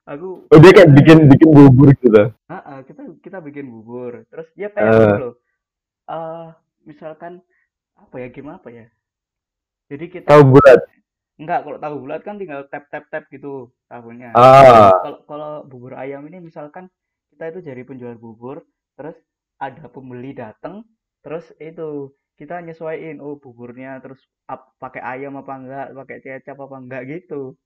Aku 0.08 0.48
oh 0.48 0.60
dia 0.64 0.72
kayak 0.72 0.92
bikin 0.96 1.18
bikin 1.28 1.50
bubur 1.52 1.90
gitu? 2.00 2.32
Ah 2.48 2.64
ah, 2.64 2.80
kita 2.88 3.02
kita 3.20 3.38
bikin 3.44 3.68
bubur. 3.68 4.24
Terus 4.32 4.48
dia 4.56 4.68
kayak 4.72 4.92
gitu 4.96 5.16
loh 5.20 5.34
eh 6.08 6.48
misalkan 6.88 7.44
apa 8.00 8.16
ya 8.24 8.28
game 8.32 8.52
apa 8.56 8.70
ya? 8.72 8.86
Jadi 9.92 10.06
kita 10.08 10.28
tahu 10.32 10.44
bulat? 10.56 10.80
Enggak 11.38 11.60
kalau 11.68 11.78
tahu 11.84 11.96
bulat 12.08 12.22
kan 12.24 12.36
tinggal 12.40 12.64
tap 12.72 12.88
tap 12.88 13.06
tap 13.12 13.28
gitu 13.28 13.76
tahunya. 13.92 14.32
Ah. 14.32 14.96
Kalau 15.04 15.20
kalau 15.28 15.52
bubur 15.68 15.94
ayam 16.00 16.24
ini 16.32 16.40
misalkan 16.40 16.88
kita 17.36 17.52
itu 17.52 17.60
jadi 17.68 17.82
penjual 17.84 18.16
bubur 18.16 18.64
terus 18.98 19.14
ada 19.62 19.86
pembeli 19.92 20.34
datang 20.34 20.88
terus 21.22 21.46
itu 21.62 22.16
kita 22.38 22.62
nyesuaiin 22.66 23.18
oh 23.22 23.38
buburnya 23.42 23.98
terus 24.02 24.22
ap- 24.50 24.74
pakai 24.78 25.02
ayam 25.02 25.34
apa 25.42 25.54
enggak 25.58 25.88
pakai 25.98 26.18
kecap 26.22 26.58
apa 26.62 26.76
enggak 26.78 27.04
gitu 27.10 27.58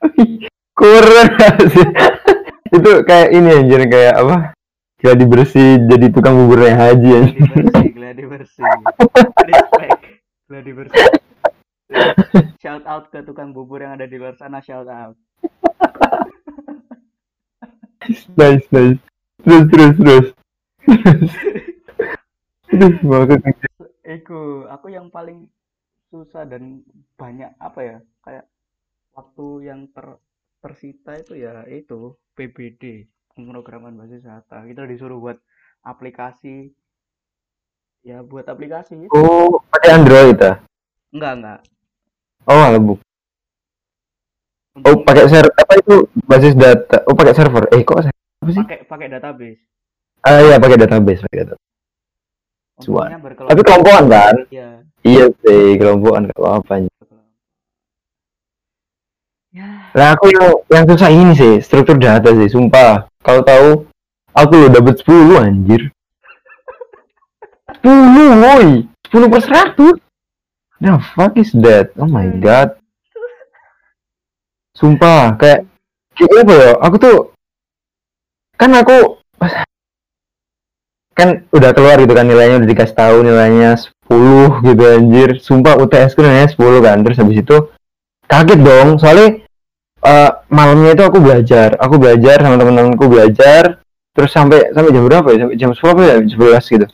kurang. 0.80 1.28
Sih 1.68 1.88
itu 2.80 2.90
kayak 3.04 3.28
ini 3.36 3.48
anjir 3.60 3.84
kayak 3.92 4.14
apa? 4.16 4.36
Gladi 4.96 5.24
bersih 5.28 5.68
jadi 5.84 6.08
tukang 6.08 6.40
buburnya 6.40 6.76
haji 6.76 7.08
anjir. 7.20 7.36
gladi 7.36 7.60
bersih 7.60 7.88
gladi 7.92 8.24
bersih 8.26 8.64
respect 9.48 10.00
gladi 10.48 10.72
bersih 10.76 11.08
shout 12.60 12.84
out 12.86 13.08
ke 13.10 13.20
tukang 13.24 13.50
bubur 13.52 13.82
yang 13.82 13.96
ada 13.98 14.06
di 14.06 14.16
luar 14.16 14.36
sana 14.38 14.62
shout 14.62 14.86
out. 14.86 15.16
Nice 18.38 18.66
nice. 18.70 19.00
Terus 19.42 19.64
terus 19.70 19.94
terus. 19.98 20.26
Terus 22.70 22.94
Iku, 24.10 24.66
aku 24.66 24.86
yang 24.90 25.06
paling 25.10 25.46
susah 26.10 26.42
dan 26.42 26.82
banyak 27.14 27.54
apa 27.62 27.80
ya 27.82 27.96
kayak 28.26 28.44
waktu 29.14 29.46
yang 29.70 29.86
ter 29.94 30.18
tersita 30.60 31.16
itu 31.16 31.36
ya 31.40 31.64
itu 31.66 32.14
PBD 32.36 33.08
pemrograman 33.32 33.96
basis 33.96 34.20
data 34.20 34.62
kita 34.68 34.84
disuruh 34.84 35.16
buat 35.16 35.38
aplikasi. 35.80 36.72
Ya 38.00 38.24
buat 38.24 38.48
aplikasi 38.48 38.96
itu 38.96 39.12
oh 39.12 39.60
pakai 39.68 39.92
android 39.92 40.40
ah 40.40 40.56
enggak 41.12 41.32
enggak. 41.36 41.60
Oh 42.48 42.56
alah, 42.56 42.80
bu 42.80 42.96
oh 44.80 44.96
pakai 45.04 45.28
server 45.28 45.52
apa 45.52 45.72
itu? 45.76 46.08
Basis 46.24 46.56
data. 46.56 47.04
Oh 47.04 47.12
pakai 47.12 47.36
server. 47.36 47.68
Eh 47.76 47.84
kok 47.84 48.00
apa 48.00 48.08
sih? 48.08 48.64
Pakai 48.64 48.88
pakai 48.88 49.06
database. 49.12 49.60
Ah 50.24 50.40
iya 50.40 50.56
pakai 50.56 50.80
database 50.80 51.20
pakai 51.28 51.44
database. 51.44 51.68
Tapi 53.36 53.60
kelompokan 53.60 54.04
kan? 54.08 54.34
Ya 54.48 54.80
iya 55.04 55.28
sih 55.44 55.76
kelompokan 55.76 56.32
kalau 56.32 56.64
apa 56.64 56.88
ya 59.50 59.80
Nah 59.90 60.14
aku 60.14 60.30
yang 60.30 60.46
yang 60.70 60.84
susah 60.86 61.10
ini 61.10 61.34
sih 61.34 61.58
struktur 61.58 61.98
data 61.98 62.30
sih, 62.30 62.46
sumpah. 62.46 63.10
Kalau 63.26 63.42
tahu 63.42 63.68
aku 64.30 64.52
lo 64.54 64.68
dapet 64.70 65.02
10 65.02 65.42
anjir. 65.42 65.90
10 67.82 68.38
woi, 68.38 68.86
10 69.10 69.32
per 69.32 69.42
100. 69.42 69.98
The 70.80 70.96
fuck 71.12 71.36
is 71.36 71.52
that? 71.60 71.92
Oh 72.00 72.08
my 72.08 72.24
god. 72.40 72.78
Sumpah, 74.72 75.36
kayak 75.36 75.68
kayak 76.16 76.40
apa 76.46 76.54
ya? 76.56 76.70
Aku 76.80 76.96
tuh 76.96 77.18
kan 78.56 78.70
aku 78.72 79.20
kan 81.12 81.44
udah 81.52 81.70
keluar 81.76 82.00
gitu 82.00 82.16
kan 82.16 82.24
nilainya 82.24 82.64
udah 82.64 82.70
dikasih 82.70 82.96
tahu 82.96 83.26
nilainya 83.26 83.76
10 84.08 84.64
gitu 84.64 84.82
anjir. 84.86 85.28
Sumpah 85.42 85.76
UTS 85.76 86.16
ku 86.16 86.24
nilainya 86.24 86.48
10 86.48 86.80
kan. 86.80 86.96
Terus 87.04 87.18
habis 87.20 87.42
itu 87.44 87.56
kaget 88.30 88.60
dong 88.62 88.88
soalnya 89.02 89.42
eh, 90.06 90.30
malamnya 90.48 90.94
itu 90.94 91.02
aku 91.04 91.18
belajar. 91.18 91.76
Aku 91.82 91.98
belajar 91.98 92.36
sama 92.40 92.56
teman-temanku 92.56 93.04
belajar. 93.10 93.82
Terus 94.10 94.30
sampai 94.34 94.70
sampai 94.74 94.90
jam 94.90 95.04
berapa 95.06 95.28
ya? 95.30 95.38
Sampai 95.46 95.56
jam 95.58 95.70
10 95.74 95.94
apa 95.94 96.02
ya? 96.02 96.14
Jam 96.26 96.38
11 96.38 96.74
gitu. 96.74 96.86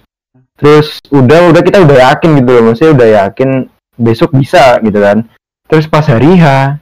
Terus 0.56 0.86
udah 1.12 1.40
udah 1.52 1.62
kita 1.64 1.78
udah 1.84 1.96
yakin 2.12 2.30
gitu 2.40 2.50
loh. 2.50 2.62
Maksudnya 2.72 2.92
udah 2.96 3.08
yakin 3.24 3.50
besok 3.96 4.30
bisa 4.36 4.80
gitu 4.84 4.98
kan. 5.00 5.24
Terus 5.66 5.84
pas 5.88 6.04
hari 6.06 6.38
H 6.38 6.76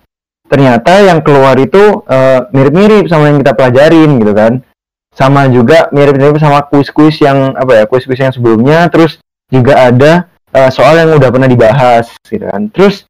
ternyata 0.45 1.01
yang 1.01 1.25
keluar 1.25 1.57
itu 1.57 2.05
eh, 2.07 2.41
mirip-mirip 2.53 3.09
sama 3.09 3.33
yang 3.33 3.39
kita 3.43 3.53
pelajarin 3.57 4.11
gitu 4.21 4.33
kan. 4.35 4.53
Sama 5.15 5.47
juga 5.47 5.87
mirip-mirip 5.95 6.43
sama 6.43 6.67
kuis-kuis 6.67 7.23
yang 7.23 7.55
apa 7.55 7.83
ya 7.83 7.85
kuis-kuis 7.87 8.19
yang 8.19 8.35
sebelumnya. 8.35 8.91
Terus 8.91 9.23
juga 9.49 9.89
ada 9.91 10.27
eh, 10.51 10.71
soal 10.75 10.99
yang 10.99 11.15
udah 11.15 11.31
pernah 11.31 11.47
dibahas 11.47 12.11
gitu 12.27 12.51
kan. 12.51 12.67
Terus 12.75 13.07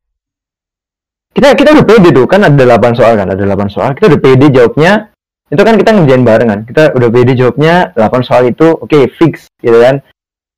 kita 1.35 1.59
kita 1.59 1.69
udah 1.75 1.85
pede 1.85 2.09
tuh 2.15 2.27
kan 2.31 2.47
ada 2.47 2.55
8 2.55 2.95
soal 2.95 3.19
kan 3.19 3.27
ada 3.27 3.43
8 3.43 3.67
soal. 3.69 3.91
Kita 3.99 4.07
udah 4.15 4.21
pede 4.23 4.47
jawabnya 4.55 5.11
itu 5.51 5.63
kan 5.63 5.75
kita 5.75 5.91
ngerjain 5.93 6.23
bareng 6.23 6.49
kan. 6.49 6.61
Kita 6.63 6.83
udah 6.95 7.09
pede 7.11 7.33
jawabnya 7.35 7.91
8 7.99 8.23
soal 8.27 8.47
itu 8.47 8.79
oke 8.79 8.99
fix 9.19 9.51
gitu 9.59 9.79
kan. 9.83 9.99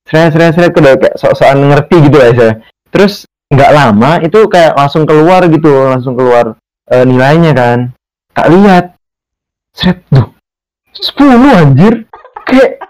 Seret 0.07 0.37
seret 0.37 0.53
seret 0.55 0.73
udah 0.77 0.93
kayak 1.01 1.15
sok-sokan 1.19 1.59
ngerti 1.67 1.97
gitu 2.07 2.17
saya 2.23 2.55
terus 2.95 3.27
nggak 3.51 3.71
lama 3.75 4.23
itu 4.23 4.47
kayak 4.47 4.79
langsung 4.79 5.03
keluar 5.03 5.43
gitu 5.51 5.91
langsung 5.91 6.15
keluar 6.15 6.55
eh, 6.93 7.05
nilainya 7.09 7.57
kan. 7.57 7.79
Tak 8.37 8.47
lihat. 8.53 8.85
Seret 9.73 10.05
tuh 10.13 10.37
10 10.93 11.57
anjir. 11.57 11.95
Kayak 12.47 12.86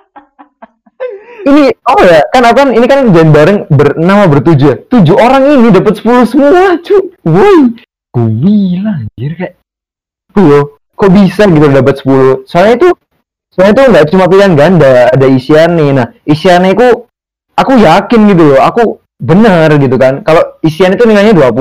ini 1.46 1.70
oh 1.86 2.00
ya 2.02 2.26
kan 2.34 2.42
apa 2.42 2.56
kan 2.66 2.68
ini 2.74 2.86
kan 2.90 2.98
ngerjain 3.06 3.30
bareng 3.30 3.58
bernama 3.70 4.26
bertujuh 4.26 4.66
ya. 4.66 4.76
tujuh 4.90 5.14
orang 5.14 5.46
ini 5.46 5.70
dapat 5.70 5.94
10 6.02 6.26
semua 6.26 6.74
cu. 6.82 6.96
Woi 7.22 7.58
gue 8.10 8.28
bilang 8.42 9.06
anjir 9.06 9.32
kayak. 9.38 9.54
Loh 10.36 10.82
kok 10.98 11.10
bisa 11.14 11.46
gitu 11.46 11.66
dapat 11.70 11.94
10 12.02 12.48
soalnya 12.50 12.74
itu 12.82 12.88
soalnya 13.54 13.72
itu 13.72 13.82
nggak 13.94 14.06
cuma 14.10 14.24
pilihan 14.26 14.52
ganda 14.58 15.12
ada 15.12 15.26
isiannya 15.28 15.92
nah 15.92 16.06
isiannya 16.26 16.72
itu 16.74 16.88
aku 17.54 17.72
yakin 17.78 18.20
gitu 18.34 18.42
loh 18.52 18.60
aku 18.60 18.82
benar 19.22 19.70
gitu 19.78 19.96
kan. 19.96 20.26
Kalau 20.26 20.42
isian 20.66 20.98
itu 20.98 21.06
nilainya 21.06 21.32
20 21.32 21.54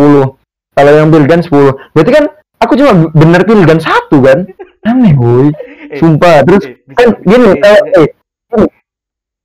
kalau 0.75 0.91
yang 0.91 1.13
pilihan 1.13 1.41
10 1.45 1.93
berarti 1.93 2.11
kan 2.11 2.25
aku 2.57 2.73
cuma 2.73 2.91
benar 3.13 3.45
pilihan 3.45 3.77
satu 3.77 4.17
kan? 4.25 4.49
Aneh 4.81 5.13
woi. 5.13 5.53
Eh, 5.85 6.01
sumpah 6.01 6.41
terus 6.41 6.65
eh, 6.65 6.97
kan 6.97 7.13
gini 7.21 7.53
eh, 7.53 7.61
kalau 7.61 7.77
eh, 7.93 8.09
eh 8.57 8.65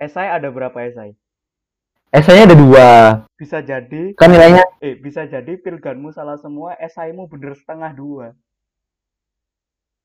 esai 0.00 0.32
ada 0.32 0.48
berapa 0.48 0.74
esai 0.88 1.12
esainya 2.10 2.50
ada 2.50 2.56
dua 2.56 2.88
bisa 3.36 3.60
jadi 3.60 4.16
kan 4.16 4.32
nilainya 4.32 4.64
eh 4.80 4.96
bisa 4.96 5.28
jadi 5.28 5.60
pilganmu 5.60 6.10
salah 6.10 6.40
semua 6.40 6.74
esaimu 6.80 7.28
bener 7.28 7.54
setengah 7.54 7.92
dua 7.94 8.26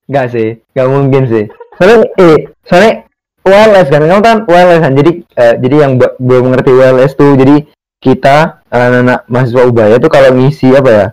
Enggak 0.06 0.38
sih, 0.38 0.62
enggak 0.74 0.88
mungkin 0.94 1.24
sih. 1.26 1.46
Soalnya 1.82 1.98
eh, 2.22 2.38
soalnya 2.62 2.94
ULS 3.42 3.88
kan, 3.90 4.02
kamu 4.06 4.22
kan 4.22 4.38
ULS 4.46 4.82
kan. 4.86 4.94
Jadi 4.94 5.12
eh, 5.34 5.54
jadi 5.58 5.76
yang 5.82 5.92
belum 5.98 6.44
mengerti 6.50 6.70
ULS 6.70 7.18
tuh, 7.18 7.34
jadi 7.34 7.66
kita 7.98 8.62
anak-anak 8.70 9.26
mahasiswa 9.26 9.66
Ubaya 9.66 9.98
tuh 9.98 10.14
kalau 10.14 10.30
ngisi 10.38 10.78
apa 10.78 10.90
ya? 10.94 11.06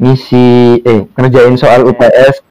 Ngisi 0.00 0.80
eh 0.80 1.04
ngerjain 1.12 1.60
soal. 1.60 1.84
UTS 1.84 2.47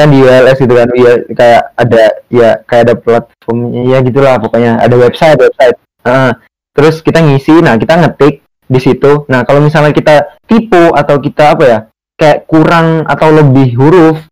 kan 0.00 0.08
di 0.08 0.18
ULS 0.24 0.58
gitu 0.58 0.74
kan. 0.74 0.88
Iya 0.96 1.12
kayak 1.36 1.62
ada 1.76 2.04
ya 2.32 2.50
kayak 2.64 2.82
ada 2.88 2.94
platformnya 2.96 3.82
ya 3.84 3.98
gitulah 4.00 4.34
pokoknya 4.40 4.72
ada 4.80 4.96
website 4.96 5.36
website. 5.36 5.76
Heeh. 6.00 6.32
terus 6.70 7.02
kita 7.02 7.18
ngisi, 7.20 7.60
nah 7.60 7.76
kita 7.76 7.98
ngetik 7.98 8.46
di 8.70 8.80
situ. 8.80 9.26
Nah, 9.26 9.42
kalau 9.42 9.58
misalnya 9.58 9.90
kita 9.90 10.38
tipu 10.46 10.94
atau 10.94 11.18
kita 11.18 11.58
apa 11.58 11.64
ya? 11.66 11.78
Kayak 12.14 12.46
kurang 12.46 13.04
atau 13.04 13.28
lebih 13.34 13.74
huruf 13.74 14.30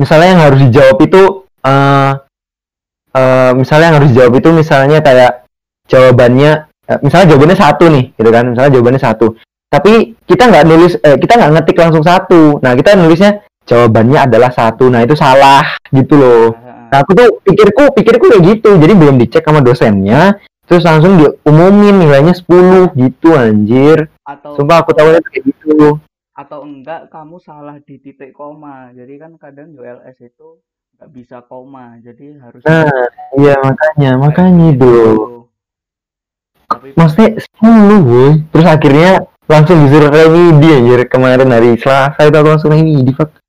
misalnya 0.00 0.28
yang 0.32 0.42
harus 0.48 0.60
dijawab 0.64 0.96
itu 1.04 1.22
eh 1.60 2.12
eh, 3.12 3.52
misalnya 3.52 3.86
yang 3.92 3.96
harus 4.00 4.10
dijawab 4.16 4.34
itu 4.40 4.48
misalnya 4.56 4.98
kayak 5.04 5.32
jawabannya 5.92 6.50
eh, 6.88 6.98
misalnya 7.04 7.36
jawabannya 7.36 7.58
satu 7.60 7.84
nih 7.92 8.04
gitu 8.16 8.30
kan 8.32 8.44
misalnya 8.56 8.70
jawabannya 8.80 9.02
satu 9.04 9.26
tapi 9.68 10.16
kita 10.24 10.48
nggak 10.48 10.64
nulis 10.64 10.92
eh, 11.04 11.20
kita 11.20 11.32
nggak 11.36 11.52
ngetik 11.60 11.76
langsung 11.76 12.00
satu 12.00 12.56
nah 12.64 12.72
kita 12.72 12.96
nulisnya 12.96 13.44
jawabannya 13.70 14.26
adalah 14.26 14.50
satu. 14.50 14.90
Nah 14.90 15.06
itu 15.06 15.14
salah 15.14 15.62
gitu 15.94 16.18
loh. 16.18 16.50
Nah 16.90 16.98
aku 16.98 17.14
tuh 17.14 17.38
pikirku 17.46 17.94
pikirku 17.94 18.26
kayak 18.26 18.42
gitu. 18.58 18.74
Jadi 18.74 18.92
belum 18.98 19.16
dicek 19.22 19.46
sama 19.46 19.62
dosennya. 19.62 20.42
Terus 20.66 20.86
langsung 20.86 21.18
diumumin 21.18 21.98
nilainya 22.02 22.34
10 22.34 22.94
gitu 22.98 23.34
anjir. 23.38 24.10
Atau 24.26 24.58
sumpah 24.58 24.82
aku 24.82 24.90
tahu 24.94 25.14
kayak 25.14 25.42
gitu. 25.46 25.98
Atau 26.34 26.66
enggak 26.66 27.10
kamu 27.14 27.38
salah 27.38 27.78
di 27.78 28.02
titik 28.02 28.34
koma. 28.34 28.90
Jadi 28.90 29.14
kan 29.22 29.38
kadang 29.38 29.74
ULS 29.78 30.18
itu 30.18 30.58
nggak 30.98 31.10
bisa 31.14 31.36
koma. 31.46 31.98
Jadi 32.02 32.38
harus 32.42 32.62
nah 32.66 32.86
iya 33.38 33.54
makanya 33.62 34.18
makanya 34.18 34.66
itu 34.74 34.94
tapi 36.70 36.94
maksudnya 36.94 37.34
10 37.58 38.06
boy 38.06 38.30
terus 38.54 38.66
akhirnya 38.70 39.12
langsung 39.50 39.82
disuruh 39.82 40.06
remedi 40.06 40.70
anjir. 40.70 41.02
Kemarin 41.10 41.50
hari 41.50 41.74
Selasa 41.74 42.30
itu 42.30 42.36
aku 42.38 42.48
langsung 42.54 42.70
remedi 42.70 43.10
fuck 43.10 43.39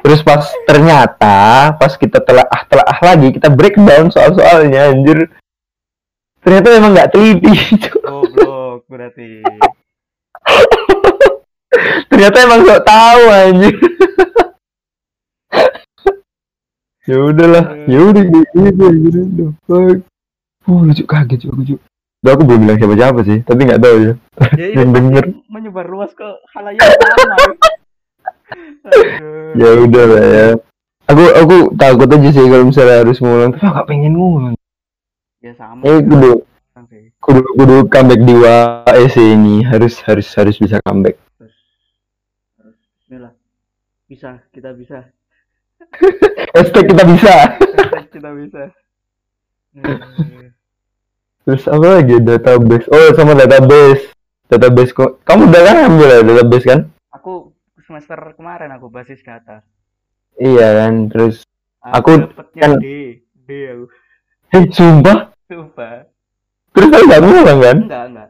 terus 0.00 0.24
pas 0.24 0.42
ternyata 0.64 1.76
pas 1.76 1.92
kita 1.94 2.24
telah 2.24 2.44
ah 2.48 2.62
telah 2.64 2.84
ah 2.88 2.98
lagi 3.04 3.36
kita 3.36 3.52
breakdown 3.52 4.08
soal-soalnya 4.08 4.92
anjir. 4.92 5.28
Ternyata 6.40 6.66
memang 6.80 6.96
nggak 6.96 7.10
teliti 7.12 7.52
goblok 8.00 8.88
berarti. 8.88 9.44
Ternyata 12.10 12.36
emang 12.42 12.66
sok 12.66 12.82
tahu 12.82 13.22
anjir. 13.30 13.74
Ya 17.08 17.16
udahlah 17.16 17.64
ya 17.90 18.00
udah 18.06 18.24
gitu 18.24 18.82
anjir 18.86 19.14
the 19.36 19.46
fuck. 19.66 19.98
Oh 20.68 20.84
lucu 20.84 21.04
kaget 21.04 21.48
juga 21.48 21.54
lucu. 21.60 21.74
Udah 22.20 22.32
aku 22.36 22.42
belum 22.44 22.60
bilang 22.68 22.76
siapa-siapa 22.76 23.20
sih, 23.24 23.38
tapi 23.48 23.60
nggak 23.64 23.80
tahu 23.80 23.96
ya. 23.96 24.12
Ya 24.60 24.66
ini 24.68 24.76
Yang 24.76 24.90
denger. 24.92 25.24
menyebar 25.48 25.86
luas 25.88 26.12
ke 26.12 26.28
halayak 26.52 26.84
ramai. 26.84 27.56
Ya 29.54 29.70
udah 29.76 30.04
lah 30.06 30.24
ya. 30.24 30.46
Aku 31.10 31.24
aku 31.34 31.56
takut 31.74 32.06
aja 32.06 32.28
sih 32.30 32.46
kalau 32.46 32.64
misalnya 32.70 33.02
harus 33.02 33.18
ngulang, 33.18 33.50
tapi 33.50 33.66
aku 33.66 33.74
gak 33.74 33.88
pengen 33.90 34.14
ngulang. 34.14 34.54
Ya 35.42 35.52
sama 35.58 35.82
Eh 35.82 35.98
kudu 36.06 36.46
sih. 36.86 37.10
kudu 37.18 37.40
kudu 37.58 37.76
comeback 37.90 38.20
di 38.22 38.34
WAEC 38.38 39.16
ini 39.18 39.66
harus 39.66 39.98
harus 40.06 40.28
harus 40.38 40.56
bisa 40.58 40.78
comeback. 40.86 41.18
Terus 41.38 41.54
harus 42.62 42.78
Bismillah. 43.02 43.32
Bisa, 44.06 44.30
kita 44.54 44.70
bisa. 44.74 45.10
Hashtag 46.54 46.84
kita 46.94 47.02
bisa. 47.08 47.34
Hashtag 47.58 48.06
kita 48.14 48.30
bisa. 48.38 48.62
Terus 51.46 51.64
apa 51.66 51.86
lagi 51.98 52.16
database? 52.22 52.86
Oh 52.90 53.10
sama 53.18 53.34
database. 53.34 54.14
Database 54.46 54.92
kok. 54.94 55.18
Kamu 55.26 55.50
udah 55.50 55.62
kan 55.62 55.76
ambil 55.90 56.08
ya 56.10 56.20
database 56.22 56.66
kan? 56.66 56.80
Aku 58.00 58.08
semester 58.08 58.32
kemarin 58.32 58.72
aku 58.72 58.88
basis 58.88 59.20
data. 59.20 59.60
Iya 60.40 60.68
kan. 60.72 61.12
Terus 61.12 61.44
Aku 61.84 62.16
dapetnya 62.16 62.62
kan- 62.64 62.80
D, 62.80 63.20
D 63.44 63.48
aku. 63.68 63.84
eh 64.56 64.64
sumpah. 64.72 65.18
Coba. 65.44 66.08
Terus 66.72 66.88
aku 66.96 67.04
nggak 67.04 67.20
ngulang 67.20 67.58
kan? 67.60 67.76
Enggak, 67.84 68.04
enggak. 68.08 68.28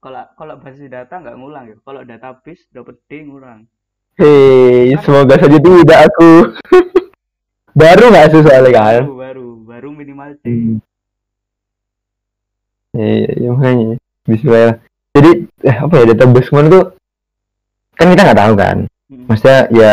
Kalau 0.00 0.24
kalau 0.40 0.54
basis 0.56 0.88
data 0.88 1.20
enggak 1.20 1.36
ngulang 1.36 1.64
ya. 1.68 1.76
Kalau 1.84 2.00
database 2.00 2.64
dapet 2.72 2.96
D 3.12 3.28
ngulang. 3.28 3.68
Hei, 4.16 4.96
semoga 5.04 5.36
saja 5.36 5.58
tidak 5.60 6.00
aku. 6.08 6.56
Baru 7.80 8.04
nggak 8.08 8.28
sih 8.32 8.40
soalnya 8.40 8.72
kan? 8.72 9.02
Baru, 9.04 9.20
baru, 9.20 9.48
baru 9.68 9.88
minimal 9.92 10.32
D. 10.40 10.48
Hmm. 10.48 10.76
Iya, 12.96 13.28
iya 13.36 13.48
makanya. 13.52 14.00
Bismillah. 14.24 14.80
Jadi 15.12 15.30
eh, 15.68 15.76
apa 15.76 15.92
ya 16.00 16.04
database 16.08 16.48
kemarin 16.48 16.72
tuh 16.72 16.84
kan 18.00 18.16
kita 18.16 18.22
nggak 18.24 18.40
tahu 18.48 18.54
kan. 18.56 18.78
Hmm. 19.10 19.26
Maksudnya 19.26 19.60
ya 19.74 19.90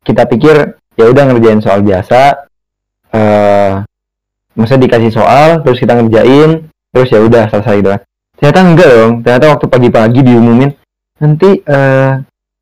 kita 0.00 0.24
pikir 0.24 0.80
ya 0.96 1.04
udah 1.12 1.22
ngerjain 1.28 1.60
soal 1.60 1.84
biasa. 1.84 2.48
Eh, 3.14 3.72
maksudnya 4.56 4.88
dikasih 4.88 5.12
soal 5.12 5.60
terus 5.60 5.78
kita 5.78 5.92
ngerjain 6.00 6.66
terus 6.90 7.08
ya 7.12 7.20
udah 7.20 7.44
selesai 7.52 7.74
gitu 7.84 7.90
kan. 7.92 8.00
Ternyata 8.40 8.60
enggak 8.64 8.88
dong. 8.88 9.12
Ternyata 9.20 9.46
waktu 9.52 9.66
pagi-pagi 9.68 10.20
diumumin 10.24 10.70
nanti 11.20 11.60
eh, 11.60 12.12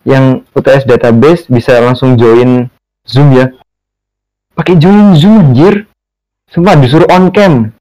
yang 0.02 0.42
UTS 0.50 0.90
database 0.90 1.46
bisa 1.46 1.78
langsung 1.78 2.18
join 2.18 2.66
Zoom 3.06 3.38
ya. 3.38 3.54
Pakai 4.58 4.74
join 4.76 5.14
Zoom 5.14 5.54
anjir. 5.54 5.86
Sumpah 6.52 6.76
disuruh 6.76 7.08
on 7.08 7.32
cam 7.32 7.72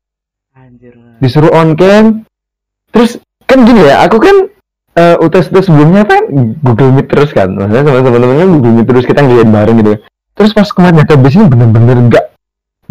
Anjir 0.55 0.95
disuruh 1.19 1.51
on 1.51 1.75
cam 1.75 2.23
terus 2.95 3.19
kan 3.43 3.67
gini 3.67 3.83
ya 3.83 4.07
aku 4.07 4.17
kan 4.23 4.47
eh 4.91 5.15
UTS 5.21 5.51
UTS 5.51 5.71
sebelumnya 5.71 6.03
kan 6.03 6.23
Google 6.59 6.91
Meet 6.95 7.07
terus 7.07 7.31
kan? 7.31 7.51
Maksudnya 7.55 7.83
sama 7.87 7.99
teman-temannya 8.03 8.47
Google 8.47 8.73
Meet 8.79 8.87
terus 8.91 9.05
kita 9.07 9.19
ngeliat 9.23 9.47
bareng 9.47 9.75
gitu. 9.79 9.93
Terus 10.35 10.51
pas 10.51 10.67
kemarin 10.71 10.95
database 11.03 11.35
ini 11.37 11.45
bener-bener 11.47 11.97
nggak 12.11 12.25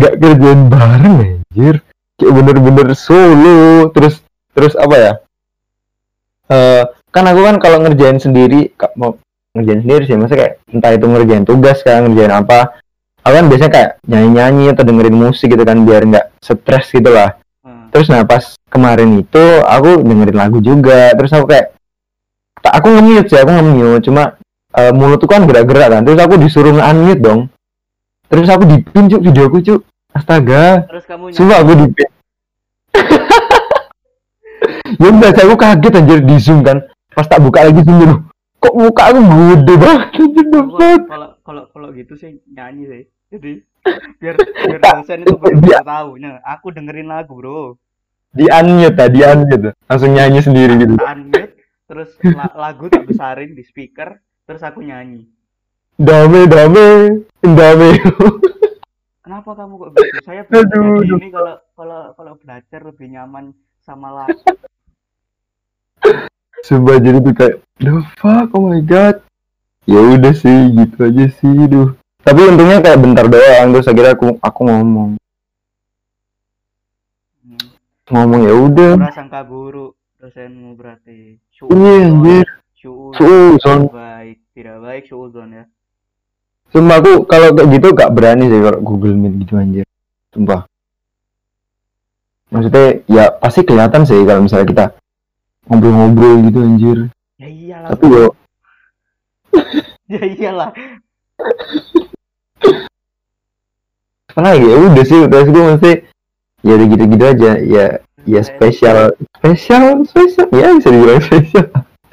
nggak 0.01 0.13
kerjain 0.17 0.61
bareng 0.69 1.15
anjir. 1.21 1.77
Kayak 2.17 2.33
bener-bener 2.37 2.89
solo 2.97 3.89
terus 3.93 4.21
terus 4.53 4.75
apa 4.77 4.95
ya? 4.97 5.13
Eh 6.51 6.85
kan 7.11 7.25
aku 7.27 7.41
kan 7.43 7.57
kalau 7.59 7.83
ngerjain 7.83 8.23
sendiri 8.23 8.71
mau 8.95 9.19
ngerjain 9.55 9.83
sendiri 9.83 10.03
sih 10.07 10.15
maksudnya 10.15 10.41
kayak 10.47 10.55
entah 10.71 10.93
itu 10.95 11.07
ngerjain 11.11 11.43
tugas 11.43 11.83
kan 11.83 12.07
ngerjain 12.07 12.31
apa 12.31 12.79
aku 13.27 13.35
kan 13.35 13.47
biasanya 13.51 13.73
kayak 13.75 13.91
nyanyi-nyanyi 14.07 14.65
atau 14.71 14.83
dengerin 14.87 15.17
musik 15.19 15.51
gitu 15.51 15.65
kan 15.67 15.83
biar 15.83 16.07
nggak 16.07 16.27
stres 16.39 16.87
gitu 16.95 17.11
lah. 17.11 17.35
Hmm. 17.67 17.91
terus 17.91 18.07
nah 18.09 18.23
pas 18.23 18.55
kemarin 18.71 19.11
itu 19.19 19.45
aku 19.67 20.07
dengerin 20.07 20.39
lagu 20.39 20.63
juga 20.63 21.11
terus 21.19 21.35
aku 21.35 21.51
kayak 21.51 21.75
tak 22.61 22.73
aku 22.81 22.87
nge-mute 22.93 23.29
sih 23.29 23.39
aku 23.41 23.51
nge-mute. 23.51 24.05
Cuma 24.07 24.23
eh, 24.77 24.93
mulutku 24.93 25.27
kan 25.27 25.45
gerak-gerak 25.45 25.89
kan 25.93 26.01
terus 26.07 26.21
aku 26.21 26.35
disuruh 26.41 26.73
nge-unmute 26.77 27.23
dong. 27.23 27.41
Terus 28.31 28.49
aku 28.49 28.65
dipin 28.69 29.11
cuk 29.11 29.23
videoku 29.27 29.59
cuk. 29.65 29.81
Astaga. 30.11 30.87
Terus 30.91 31.05
kamu 31.07 31.25
sumpah 31.35 31.59
aku 31.63 31.73
dipin. 31.87 32.09
Ya 35.01 35.09
udah 35.09 35.33
saya 35.33 35.49
aku 35.49 35.57
kaget 35.57 35.97
anjir 35.97 36.21
di 36.21 36.37
zoom 36.37 36.61
kan. 36.61 36.85
Pas 37.17 37.25
tak 37.25 37.41
buka 37.41 37.65
lagi 37.65 37.81
zoom 37.81 38.05
dulu 38.05 38.17
kok 38.61 38.75
muka 38.77 39.03
aku 39.09 39.21
gede 39.57 39.75
banget 39.81 41.01
kalau 41.09 41.29
kalau 41.41 41.65
kalau 41.73 41.89
gitu 41.97 42.13
sih 42.15 42.45
nyanyi 42.53 42.85
sih. 42.87 43.03
Jadi 43.33 43.53
biar 44.21 44.37
biar 44.37 44.81
dosen 44.85 45.25
itu 45.25 45.35
benar-benar 45.41 45.87
tahu. 45.87 46.11
Nah, 46.21 46.43
aku 46.45 46.67
dengerin 46.75 47.09
lagu, 47.09 47.33
Bro. 47.33 47.81
di 48.31 48.47
unmute 48.47 48.95
tadi 48.95 49.19
di 49.19 49.25
unmute. 49.25 49.71
Langsung 49.89 50.13
nyanyi 50.13 50.41
sendiri 50.45 50.77
gitu. 50.77 50.95
Unmute, 51.01 51.40
terus 51.91 52.15
la- 52.23 52.55
lagu 52.55 52.87
tak 52.87 53.03
besarin 53.03 53.51
di 53.51 53.61
speaker, 53.61 54.15
terus 54.47 54.63
aku 54.63 54.81
nyanyi. 54.81 55.27
dame 55.99 56.47
dame 56.47 56.87
dame 57.43 57.91
Kenapa 59.21 59.51
kamu 59.53 59.73
kok 59.77 59.91
begitu? 59.93 60.19
Saya 60.23 60.43
Aduh, 60.49 61.05
ini 61.05 61.29
kalau 61.29 61.55
kalau 61.75 62.01
kalau 62.15 62.33
belajar 62.37 62.81
lebih 62.81 63.07
nyaman 63.11 63.53
sama 63.79 64.09
lagu. 64.09 64.39
Sumpah 66.61 66.97
jadi 66.97 67.19
tuh 67.19 67.33
kayak 67.33 67.57
the 67.77 67.93
fuck 68.17 68.49
oh 68.53 68.65
my 68.65 68.81
god 68.81 69.21
ya 69.85 69.97
udah 69.97 70.31
sih 70.31 70.71
gitu 70.71 70.97
aja 71.03 71.27
sih 71.33 71.57
duh 71.67 71.91
tapi 72.21 72.45
untungnya 72.45 72.79
kayak 72.79 73.01
bentar 73.01 73.25
doang 73.27 73.73
terus 73.73 73.89
akhirnya 73.89 74.13
aku 74.13 74.27
aku 74.39 74.61
ngomong 74.65 75.11
Hmm. 77.41 77.59
ngomong 78.09 78.41
ya 78.45 78.55
udah 78.55 78.93
Prasangka 79.01 79.41
buruk 79.43 79.97
dosenmu 80.17 80.77
berarti. 80.77 81.41
Iya 81.69 82.09
anjir 82.09 82.47
Suuzon. 82.81 83.93
baik, 83.93 84.39
tidak 84.57 84.77
baik 84.81 85.05
suuzon 85.05 85.53
ya. 85.53 85.65
sumpah 86.73 86.97
aku 87.03 87.29
kalau 87.29 87.53
kayak 87.53 87.69
gitu 87.77 87.89
gak 87.93 88.13
berani 88.15 88.49
sih 88.49 88.61
kalau 88.63 88.81
Google 88.81 89.19
Meet 89.19 89.35
gitu 89.45 89.55
anjir. 89.59 89.87
Sumpah. 90.31 90.65
Maksudnya 92.55 93.03
ya 93.11 93.25
pasti 93.37 93.67
kelihatan 93.67 94.07
sih 94.07 94.23
kalau 94.23 94.47
misalnya 94.47 94.67
kita 94.71 94.85
ngobrol-ngobrol 95.67 96.35
gitu 96.47 96.59
anjir. 96.63 96.99
Ya 97.37 97.49
iyalah. 97.51 97.89
tapi 97.93 98.07
yo. 98.09 98.27
Ya 100.11 100.23
iyalah. 100.27 100.71
apa 104.31 104.41
lagi 104.43 104.67
ya? 104.67 104.77
Udah 104.79 105.05
sih 105.07 105.19
udah 105.27 105.41
gue 105.47 105.63
mesti 105.75 105.93
ya 106.67 106.75
gitu-gitu 106.77 107.25
aja 107.25 107.53
ya 107.63 107.85
ya 108.29 108.43
spesial. 108.45 109.15
spesial 109.39 110.05
spesial. 110.05 110.49
Ya 110.53 110.75
bisa 110.75 110.89
dibilang 110.93 111.21
spesial. 111.23 111.69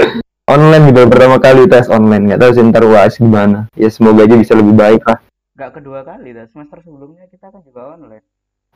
Online 0.54 0.96
gitu 0.96 1.04
pertama 1.12 1.44
kali 1.44 1.68
tes 1.68 1.92
online. 1.92 2.24
Nggak 2.32 2.40
tahu 2.40 2.52
sih 2.56 2.64
ntar 2.72 2.84
UAS 2.88 3.20
gimana. 3.20 3.68
Ya 3.76 3.92
semoga 3.92 4.24
aja 4.24 4.40
bisa 4.40 4.56
lebih 4.56 4.80
baik 4.80 5.04
lah. 5.04 5.20
Gak 5.60 5.76
kedua 5.76 6.08
kali 6.08 6.32
dah. 6.32 6.48
Semester 6.48 6.80
sebelumnya 6.88 7.28
kita 7.28 7.52
kan 7.52 7.60
juga 7.68 8.00
online. 8.00 8.24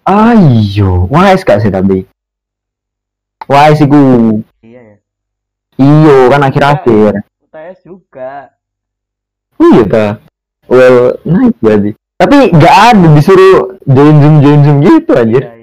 ayo 0.02 1.08
UAS 1.08 1.48
gak 1.48 1.64
sih 1.64 1.72
tapi 1.72 2.04
UAS 3.48 3.80
iku. 3.80 4.02
Iya 4.60 4.82
ya. 4.84 4.96
iyo 5.80 6.18
kan 6.28 6.42
akhir-akhir. 6.44 7.24
UTS 7.48 7.78
juga. 7.88 8.52
oh 9.56 9.70
iya 9.72 9.86
ta. 9.88 10.08
Well 10.68 11.24
nice 11.24 11.56
berarti. 11.64 11.92
Tapi 12.20 12.38
nggak 12.54 12.76
ada 12.94 13.08
disuruh 13.16 13.80
join 13.88 14.16
zoom 14.20 14.36
join 14.44 14.60
zoom 14.68 14.78
gitu 14.84 15.12
anjir. 15.16 15.44
Iya 15.48 15.54
iya 15.56 15.58
iya. 15.58 15.61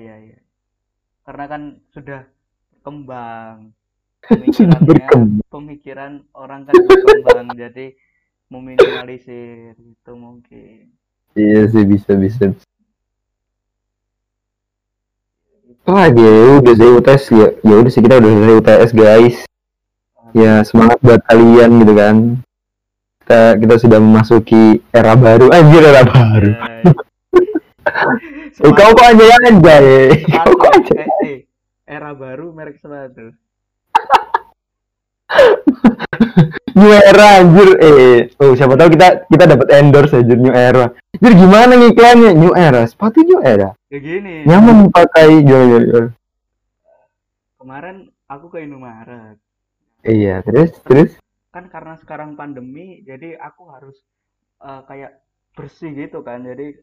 Karena 1.38 1.55
kan 1.55 1.62
sudah 1.94 2.20
berkembang. 2.74 3.70
Pemikirannya, 4.27 4.90
berkembang. 4.90 5.46
pemikiran 5.55 6.12
orang 6.35 6.66
kan 6.66 6.74
berkembang 6.74 7.55
jadi 7.62 7.94
meminimalisir 8.51 9.79
itu 9.79 10.12
mungkin. 10.18 10.90
iya 11.38 11.70
sih 11.70 11.87
bisa 11.87 12.18
bisa. 12.18 12.51
Lagi 15.87 16.27
ya 16.27 16.59
udah 16.59 16.74
sih 16.74 16.90
UTS 16.98 17.24
ya. 17.31 17.48
Ya 17.62 17.74
udah 17.87 17.92
sih 17.94 18.03
kita 18.03 18.18
udah 18.18 18.31
selesai 18.35 18.59
UTS 18.59 18.90
guys. 18.98 19.37
Ya 20.35 20.66
semangat 20.66 20.98
buat 21.07 21.22
kalian 21.31 21.70
gitu 21.87 21.94
kan. 21.94 22.16
Kita 23.22 23.42
kita 23.62 23.74
sudah 23.79 24.03
memasuki 24.03 24.83
era 24.90 25.14
baru. 25.14 25.55
Anjir 25.55 25.87
era 25.87 26.03
baru 26.03 26.51
eh, 28.50 28.72
kau 28.72 28.90
kok 28.92 29.06
aja 29.06 29.24
yang 29.24 29.42
aja 29.50 29.74
ya 29.78 30.06
kau 30.40 30.52
kok 30.54 30.70
aja 30.72 30.92
eh, 30.96 31.08
eh, 31.24 31.38
era 31.84 32.11
baru 32.12 32.52
merek 32.52 32.80
sepatu. 32.80 33.32
new 36.78 36.88
era 36.94 37.42
anjir 37.42 37.68
eh 37.78 38.32
oh 38.40 38.56
siapa 38.56 38.74
tahu 38.74 38.88
kita 38.96 39.28
kita 39.28 39.44
dapat 39.44 39.68
endorse 39.76 40.14
aja 40.16 40.34
new 40.34 40.54
era 40.54 40.88
jadi 41.18 41.34
gimana 41.37 41.72
ngiklannya 41.76 42.30
new 42.32 42.52
era 42.54 42.87
sepatu 42.87 43.20
new 43.22 43.40
era 43.42 43.76
Ya 43.88 43.98
gini. 43.98 44.44
nyaman 44.44 44.92
dipakai 44.92 45.40
gimana, 45.40 45.80
gimana? 45.80 46.11
Kemarin 47.56 47.96
aku 48.24 48.46
ke 48.48 48.58
Indomaret. 48.61 49.37
iya 50.04 50.40
terus 50.40 50.76
terus 50.84 51.11
kan 51.50 51.66
karena 51.66 51.96
sekarang 51.98 52.37
pandemi 52.37 53.00
jadi 53.02 53.37
aku 53.37 53.68
harus 53.68 53.96
uh, 54.61 54.84
kayak 54.84 55.20
bersih 55.52 55.90
gitu 55.90 56.20
kan 56.20 56.44
jadi 56.44 56.76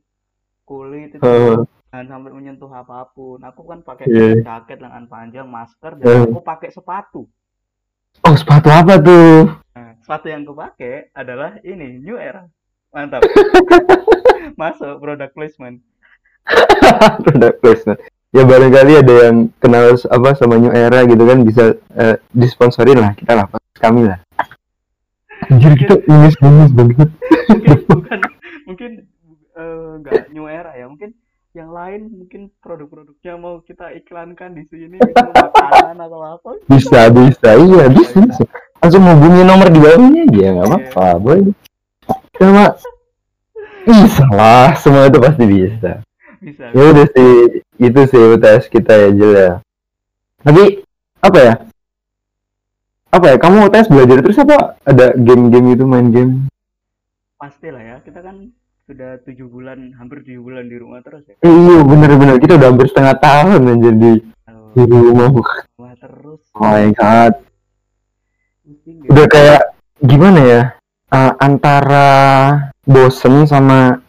kulit 0.66 1.14
itu 1.14 1.22
jangan 1.22 2.08
sampai 2.10 2.32
menyentuh 2.34 2.68
apa 2.68 3.08
pun 3.14 3.40
aku 3.40 3.62
kan 3.64 3.80
pakai 3.80 4.10
Iya. 4.10 4.44
jaket 4.44 4.82
lengan 4.82 5.06
panjang 5.06 5.48
masker 5.48 5.96
dan 5.96 6.28
aku 6.28 6.42
pakai 6.42 6.70
sepatu 6.70 7.30
Oh, 8.24 8.34
sepatu 8.34 8.68
apa 8.68 8.96
tuh? 8.98 9.48
nah, 9.72 9.92
sepatu 10.00 10.26
yang 10.28 10.42
aku 10.42 10.56
pakai 10.56 11.12
adalah 11.12 11.56
ini 11.62 12.00
New 12.00 12.16
Era 12.16 12.48
mantap 12.90 13.22
masuk 14.60 15.00
produk 15.00 15.30
placement 15.32 15.80
Product 17.26 17.58
placement. 17.60 18.00
Ya 18.30 18.44
barangkali 18.44 19.00
ada 19.00 19.14
yang 19.28 19.48
kenal 19.58 19.96
apa 19.96 20.30
sama 20.36 20.60
New 20.60 20.70
Era 20.70 21.02
gitu 21.04 21.24
kan 21.24 21.40
bisa 21.42 21.64
eh, 21.94 22.20
disponsorin 22.30 23.00
lah 23.00 23.16
kita 23.16 23.32
lah, 23.32 23.48
kami 23.74 24.06
lah. 24.06 24.20
Anjir 25.48 25.74
kita 25.74 25.96
minus 26.04 26.36
minus 26.38 26.72
banget. 26.72 27.10
mungkin 27.50 27.78
bukan 27.88 28.20
mungkin 28.68 28.92
eh, 29.56 29.90
nggak 30.04 30.32
New 30.36 30.46
Era 30.48 30.76
ya 30.76 30.86
mungkin 30.88 31.16
yang 31.56 31.72
lain 31.72 32.12
mungkin 32.12 32.52
produk-produknya 32.60 33.34
mau 33.40 33.64
kita 33.64 33.96
iklankan 33.96 34.60
di 34.60 34.68
sini 34.68 35.00
gitu, 35.00 35.16
makanan 35.40 36.04
atau 36.04 36.22
apa 36.36 36.50
Bisa 36.68 37.08
bisa 37.08 37.50
iya 37.56 37.88
bisa, 37.88 38.16
bisa. 38.20 38.44
Langsung 38.84 39.08
hubungi 39.08 39.42
nomor 39.48 39.72
di 39.72 39.80
bawahnya 39.80 40.28
aja 40.28 40.46
nggak 40.52 40.68
apa-apa 40.68 41.06
boleh. 41.24 41.56
Cuma 42.36 42.76
bisa 43.88 44.26
lah 44.36 44.76
semua 44.76 45.08
itu 45.08 45.20
pasti 45.24 45.44
bisa. 45.48 45.92
bisa 46.44 46.64
Ya 46.76 46.84
udah 46.92 47.08
sih 47.16 47.32
itu 47.80 48.02
sih 48.12 48.24
UTS 48.36 48.68
kita 48.68 48.92
ya 48.92 49.10
Jul 49.16 49.32
ya. 49.32 49.54
Tapi 50.44 50.84
apa 51.24 51.40
ya? 51.40 51.54
Apa 53.16 53.26
ya? 53.32 53.36
Kamu 53.40 53.72
UTS 53.72 53.88
belajar 53.88 54.20
terus 54.20 54.38
apa? 54.44 54.76
Ada 54.84 55.16
game-game 55.16 55.72
itu 55.72 55.88
main 55.88 56.12
game? 56.12 56.52
pasti 57.36 57.68
lah 57.70 57.84
ya 57.84 57.96
kita 58.02 58.20
kan 58.26 58.50
sudah 58.86 59.18
tujuh 59.22 59.48
bulan 59.48 59.98
hampir 59.98 60.22
tujuh 60.22 60.42
bulan 60.42 60.66
di 60.66 60.78
rumah 60.78 61.02
terus 61.02 61.26
ya 61.26 61.34
Eh, 61.40 61.50
iya 61.50 61.82
bener-bener 61.82 62.38
kita 62.38 62.54
udah 62.56 62.68
hampir 62.70 62.88
setengah 62.88 63.16
tahun 63.18 63.62
anjir 63.66 63.94
di 63.94 64.12
Kalau 64.46 64.70
di 64.72 64.84
rumah. 64.86 65.30
rumah 65.34 65.94
terus 65.98 66.42
Oh 66.54 66.70
my 66.70 66.88
god. 66.92 67.34
gitu. 68.64 69.10
Udah 69.10 69.26
kayak 69.26 69.62
gimana 70.00 70.40
ya? 70.40 70.62
Eh, 71.08 71.32
antara 71.40 72.08
bosen 72.84 73.46
sama 73.46 74.02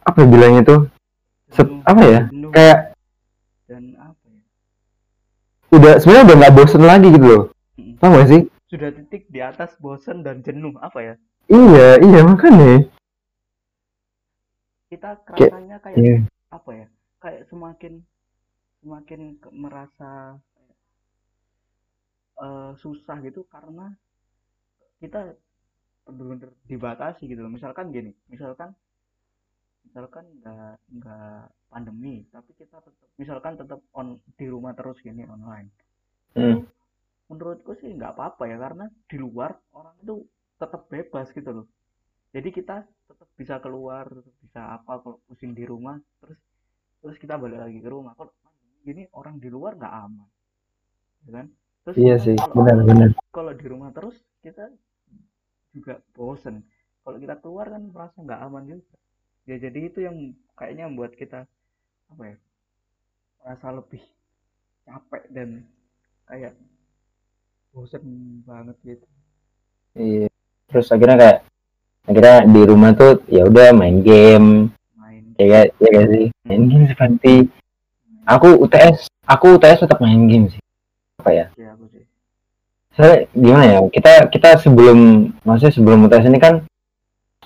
apa 0.00 0.16
ya 0.16 0.26
bilangnya 0.26 0.62
tuh? 0.64 0.80
Jenuh- 1.50 1.82
apa 1.82 2.02
ya? 2.04 2.20
jenuh 2.28 2.50
Kayak 2.50 2.78
dan 3.66 3.84
apa 3.96 4.24
ya 4.24 4.40
udah 5.68 5.92
sebenarnya 5.98 6.24
udah 6.24 6.36
nggak 6.38 6.54
bosen 6.54 6.82
lagi 6.82 7.08
gitu 7.10 7.26
loh. 7.26 7.42
Mm-mm. 7.74 7.98
Tahu 7.98 8.10
gak 8.14 8.28
sih? 8.28 8.42
sudah 8.68 8.92
titik 8.92 9.24
di 9.26 9.40
atas 9.40 9.72
bosen 9.78 10.20
dan 10.20 10.44
jenuh 10.44 10.76
apa 10.78 11.00
ya 11.00 11.14
Iya, 11.48 11.96
iya 11.98 12.20
makanya. 12.20 12.84
Kita 14.88 15.20
kerasanya 15.24 15.76
kayak 15.80 15.98
Iya. 16.00 16.18
apa 16.48 16.70
ya 16.72 16.86
kayak 17.20 17.42
semakin 17.52 18.00
semakin 18.80 19.20
merasa 19.52 20.38
eh, 22.38 22.72
susah 22.78 23.18
gitu 23.20 23.42
karena 23.50 23.90
kita 24.98 25.34
benar-benar 26.08 26.50
dibatasi 26.64 27.28
gitu 27.28 27.44
loh 27.44 27.52
misalkan 27.52 27.92
gini 27.92 28.14
misalkan 28.32 28.72
misalkan 29.84 30.24
nggak 30.40 30.74
nggak 31.00 31.42
pandemi 31.68 32.24
tapi 32.32 32.50
kita 32.56 32.80
tetap 32.80 33.08
misalkan 33.20 33.60
tetap 33.60 33.80
on 33.92 34.16
di 34.36 34.46
rumah 34.48 34.72
terus 34.72 34.96
gini 35.00 35.24
online 35.26 35.68
Hmm. 36.36 36.62
menurutku 37.26 37.74
sih 37.82 37.88
nggak 37.90 38.14
apa-apa 38.14 38.46
ya 38.46 38.56
karena 38.60 38.86
di 39.10 39.16
luar 39.18 39.58
orang 39.74 39.96
itu 39.98 40.22
tetap 40.54 40.86
bebas 40.86 41.26
gitu 41.34 41.50
loh 41.50 41.66
jadi 42.30 42.48
kita 42.52 42.76
tetap 43.08 43.28
bisa 43.40 43.54
keluar 43.64 44.04
tetap 44.06 44.36
bisa 44.44 44.60
apa 44.76 45.00
kalau 45.00 45.16
pusing 45.24 45.56
di 45.56 45.64
rumah 45.64 45.96
terus 46.20 46.38
terus 47.00 47.16
kita 47.16 47.38
balik 47.38 47.62
lagi 47.62 47.78
ke 47.80 47.88
rumah. 47.88 48.12
Kalau 48.18 48.34
gini 48.82 49.06
orang 49.14 49.38
di 49.38 49.48
luar 49.48 49.78
nggak 49.78 49.94
aman. 50.06 50.28
Ya 51.26 51.30
kan? 51.42 51.46
Terus 51.86 51.96
Iya 51.96 52.16
sih, 52.20 52.36
kalau 52.36 52.64
benar-benar. 52.68 53.10
kalau 53.32 53.52
di 53.54 53.66
rumah 53.70 53.90
terus 53.94 54.16
kita 54.44 54.68
juga 55.72 56.02
bosen. 56.12 56.60
Kalau 57.06 57.16
kita 57.16 57.34
keluar 57.40 57.72
kan 57.72 57.82
merasa 57.88 58.16
nggak 58.20 58.40
aman 58.44 58.64
juga. 58.68 58.96
Ya 59.48 59.56
jadi 59.56 59.78
itu 59.88 59.98
yang 60.04 60.16
kayaknya 60.58 60.84
membuat 60.90 61.16
kita 61.16 61.48
apa 62.12 62.22
ya 62.24 62.36
merasa 63.40 63.66
lebih 63.72 64.02
capek 64.84 65.22
dan 65.32 65.48
kayak 66.28 66.52
bosen 67.72 68.04
banget 68.44 68.76
gitu. 68.84 69.06
Iya. 69.96 70.28
Terus 70.68 70.88
akhirnya 70.92 71.16
kayak 71.16 71.38
akhirnya 72.08 72.48
di 72.48 72.60
rumah 72.64 72.90
tuh 72.96 73.20
ya 73.28 73.44
udah 73.44 73.76
main 73.76 74.00
game, 74.00 74.72
main 74.96 75.22
ya 75.36 75.44
kayak 75.44 75.66
ya 75.76 75.88
kayak 75.92 76.08
sih. 76.08 76.26
Main 76.48 76.62
game 76.66 76.84
seperti 76.88 77.34
aku 78.24 78.48
UTS, 78.64 79.12
aku 79.28 79.60
UTS 79.60 79.84
tetap 79.84 80.00
main 80.00 80.24
game 80.24 80.48
sih. 80.48 80.60
Apa 81.20 81.30
ya? 81.30 81.46
ya 81.54 81.76
aku 81.76 81.84
sih 81.92 82.04
Saya 82.96 83.28
gimana 83.30 83.64
ya? 83.68 83.78
Kita 83.92 84.12
kita 84.32 84.56
sebelum 84.58 85.30
maksudnya 85.44 85.72
sebelum 85.76 86.08
UTS 86.08 86.26
ini 86.26 86.38
kan 86.40 86.54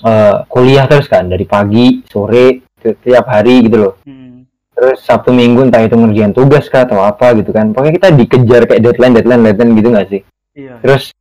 eh, 0.03 0.37
kuliah 0.48 0.87
terus 0.87 1.11
kan 1.11 1.27
dari 1.27 1.44
pagi, 1.44 2.01
sore, 2.07 2.62
ti- 2.81 2.98
tiap 3.03 3.27
hari 3.29 3.66
gitu 3.66 3.77
loh. 3.77 3.94
hmm. 4.07 4.46
Terus 4.72 4.98
Sabtu 5.05 5.31
Minggu 5.31 5.68
entah 5.68 5.85
itu 5.85 5.94
ngerjain 5.94 6.33
tugas 6.33 6.66
kah 6.66 6.88
atau 6.88 7.05
apa 7.05 7.37
gitu 7.37 7.53
kan. 7.53 7.70
Pokoknya 7.70 7.94
kita 7.98 8.09
dikejar 8.14 8.62
kayak 8.66 8.83
deadline, 8.83 9.14
deadline, 9.14 9.42
deadline 9.44 9.72
gitu 9.77 9.88
nggak 9.92 10.09
sih? 10.09 10.20
iya 10.57 10.81
Terus 10.81 11.12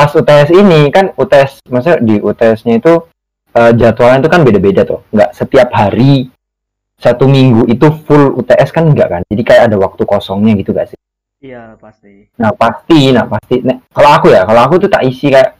pas 0.00 0.16
UTS 0.16 0.48
ini 0.56 0.88
kan 0.88 1.12
UTS, 1.12 1.60
maksudnya 1.68 2.00
di 2.00 2.16
UTS-nya 2.24 2.80
itu 2.80 3.04
eh, 3.52 3.72
jadwalnya 3.76 4.24
itu 4.24 4.30
kan 4.32 4.40
beda-beda 4.40 4.88
tuh, 4.88 5.04
nggak 5.12 5.36
setiap 5.36 5.68
hari 5.76 6.32
satu 6.96 7.28
minggu 7.28 7.68
itu 7.68 7.84
full 8.08 8.32
UTS 8.40 8.72
kan 8.72 8.88
enggak 8.88 9.12
kan? 9.12 9.22
Jadi 9.28 9.42
kayak 9.44 9.62
ada 9.68 9.76
waktu 9.76 10.08
kosongnya 10.08 10.56
gitu 10.56 10.72
gak 10.72 10.88
sih? 10.88 10.98
iya 11.40 11.72
pasti 11.80 12.28
Nah 12.36 12.52
pasti, 12.52 13.12
nah 13.16 13.24
pasti. 13.24 13.64
Nah, 13.64 13.80
kalau 13.92 14.10
aku 14.12 14.28
ya, 14.28 14.44
kalau 14.44 14.60
aku 14.64 14.74
tuh 14.76 14.92
tak 14.92 15.04
isi 15.08 15.32
kayak 15.32 15.56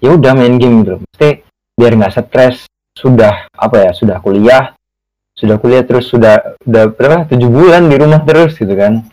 ya 0.00 0.12
udah 0.12 0.32
main 0.36 0.56
game 0.56 0.84
gitu, 0.84 1.00
mesti 1.00 1.44
biar 1.76 1.92
nggak 1.96 2.12
stres. 2.16 2.64
Sudah 2.92 3.48
apa 3.56 3.88
ya? 3.88 3.90
Sudah 3.96 4.20
kuliah, 4.20 4.76
sudah 5.32 5.56
kuliah 5.56 5.84
terus 5.84 6.12
sudah 6.12 6.56
udah 6.68 6.92
berapa? 6.92 7.24
Tujuh 7.32 7.48
bulan 7.48 7.88
di 7.88 7.96
rumah 7.96 8.24
terus 8.24 8.56
gitu 8.56 8.72
kan? 8.72 9.04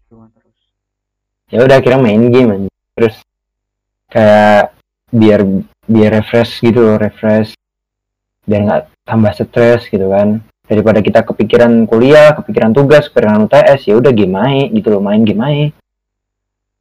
ya 1.49 1.65
udah 1.65 1.81
akhirnya 1.81 1.97
main 1.97 2.29
game 2.29 2.49
aja. 2.53 2.69
Kayak 4.09 4.73
biar 5.09 5.41
biar 5.89 6.21
refresh 6.21 6.61
gitu 6.65 6.81
loh 6.81 6.97
refresh. 6.97 7.53
Biar 8.45 8.61
nggak 8.65 8.83
tambah 9.05 9.31
stres 9.37 9.85
gitu 9.89 10.09
kan. 10.09 10.41
Daripada 10.69 11.01
kita 11.01 11.25
kepikiran 11.25 11.89
kuliah 11.89 12.33
kepikiran 12.37 12.73
tugas 12.73 13.09
kepikiran 13.09 13.49
UTS 13.49 13.89
ya 13.89 13.97
udah 13.97 14.11
game 14.13 14.37
aja 14.37 14.69
gitu 14.69 14.87
loh 14.93 15.01
main 15.01 15.25
game 15.25 15.41
aja. 15.41 15.65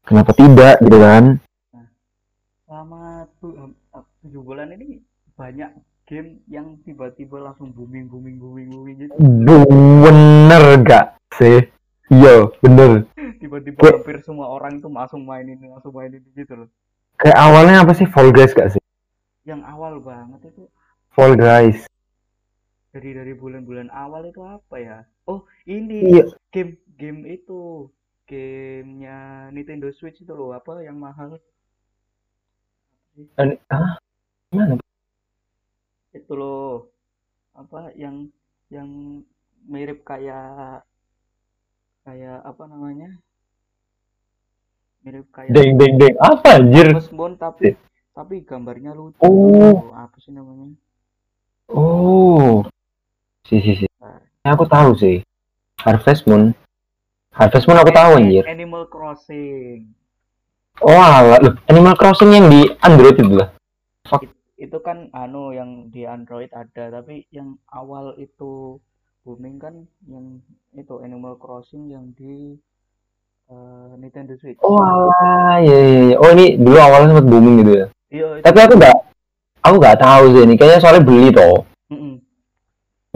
Kenapa 0.05 0.33
tidak 0.37 0.77
gitu 0.81 0.99
kan? 1.01 1.25
Selama 2.65 3.29
tu- 3.41 3.57
eh, 3.57 4.05
tujuh 4.25 4.43
bulan 4.45 4.73
ini 4.77 5.01
banyak 5.37 5.73
game 6.09 6.41
yang 6.49 6.81
tiba-tiba 6.85 7.41
langsung 7.41 7.73
booming 7.73 8.09
booming 8.09 8.37
booming 8.41 8.69
booming 8.73 8.97
gitu. 9.05 9.13
Bener 10.05 10.65
gak 10.85 11.17
sih? 11.37 11.69
Iya 12.09 12.49
bener. 12.65 13.05
Tiba-tiba 13.41 13.81
hampir 13.85 14.21
semua 14.25 14.49
orang 14.49 14.81
itu 14.81 14.89
langsung 14.89 15.29
main 15.29 15.45
ini 15.45 15.69
langsung 15.69 15.93
main 15.93 16.13
ini 16.13 16.25
gitu 16.33 16.65
loh 16.65 16.69
kayak 17.19 17.39
awalnya 17.39 17.83
apa 17.83 17.93
sih? 17.93 18.07
Fall 18.07 18.31
Guys 18.31 18.55
gak 18.55 18.73
sih? 18.73 18.83
Yang 19.45 19.63
awal 19.67 19.99
banget 19.99 20.55
itu. 20.55 20.65
Fall 21.11 21.35
Guys. 21.35 21.85
Dari 22.95 23.11
dari 23.13 23.33
bulan-bulan 23.35 23.91
awal 23.93 24.31
itu 24.31 24.41
apa 24.43 24.77
ya? 24.79 24.99
Oh 25.27 25.45
ini. 25.67 26.19
Iya. 26.19 26.25
Game 26.55 26.79
game 26.97 27.27
itu. 27.29 27.91
Gamenya 28.29 29.49
Nintendo 29.57 29.89
Switch 29.89 30.21
itu 30.21 30.33
loh. 30.37 30.53
Apa 30.53 30.85
yang 30.85 31.01
mahal? 31.01 31.41
Dan- 33.41 33.57
ah 33.73 33.97
gimana? 34.53 34.77
Itu 36.13 36.33
loh. 36.37 36.93
Apa 37.57 37.89
yang 37.97 38.29
yang 38.69 39.21
mirip 39.65 40.05
kayak 40.05 40.85
kayak 42.05 42.41
apa 42.45 42.65
namanya 42.69 43.17
mirip 45.09 45.25
kayak 45.33 45.49
deng 45.51 45.81
deng 45.81 45.97
deng 45.97 46.15
apa 46.21 46.61
anjir 46.61 46.93
Postbone 46.93 47.35
tapi 47.35 47.73
tapi 48.13 48.45
gambarnya 48.45 48.93
lucu 48.93 49.17
Oh. 49.25 49.89
apa 49.97 50.21
sih 50.21 50.31
namanya 50.31 50.69
Oh, 51.69 52.65
si 53.45 53.61
si 53.61 53.77
si. 53.77 53.85
Ini 53.85 54.49
aku 54.49 54.65
tahu 54.65 54.97
sih. 54.97 55.21
Harvest 55.77 56.25
Moon. 56.25 56.57
Harvest 57.29 57.69
Moon 57.69 57.77
aku 57.77 57.93
tahu 57.93 58.17
anjir. 58.17 58.41
Animal 58.49 58.89
Crossing 58.89 59.93
Oh, 60.81 60.97
alah. 60.97 61.37
Loh, 61.45 61.61
Animal 61.69 61.93
Crossing 61.93 62.33
yang 62.33 62.49
di 62.49 62.73
Android 62.81 63.17
itu 63.17 63.37
lah. 63.37 63.53
itu 64.57 64.75
kan 64.81 65.07
anu 65.13 65.53
yang 65.53 65.87
di 65.87 66.03
Android 66.03 66.49
ada 66.51 66.89
tapi 66.91 67.29
yang 67.31 67.61
awal 67.69 68.17
itu 68.17 68.81
booming 69.23 69.61
kan 69.61 69.87
yang 70.09 70.41
itu 70.73 70.99
Animal 70.99 71.37
Crossing 71.37 71.93
yang 71.93 72.11
di 72.17 72.57
eh, 73.49 73.91
Nintendo 73.97 74.33
Switch 74.37 74.59
Oh, 74.61 74.79
alah. 74.79 75.59
Iya, 75.59 75.79
iya, 75.79 76.01
iya. 76.13 76.17
Oh, 76.21 76.31
ini 76.33 76.57
dulu 76.57 76.77
awalnya 76.77 77.09
sempat 77.17 77.27
booming 77.27 77.55
gitu 77.63 77.73
ya. 77.75 77.87
iya 78.09 78.27
Tapi 78.41 78.59
aku 78.63 78.75
nggak, 78.77 78.97
aku 79.65 79.75
nggak 79.77 79.99
tahu 79.99 80.25
sih 80.33 80.43
ini. 80.45 80.55
Kayaknya 80.55 80.81
soalnya 80.81 81.03
beli 81.05 81.29
toh. 81.33 81.65
Mm-mm. 81.89 82.15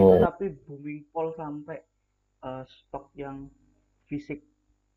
Oh. 0.01 0.17
tapi 0.19 0.57
booming 0.65 1.05
pol 1.13 1.37
sampai 1.37 1.85
eh, 2.43 2.63
stok 2.65 3.13
yang 3.13 3.53
fisik 4.09 4.41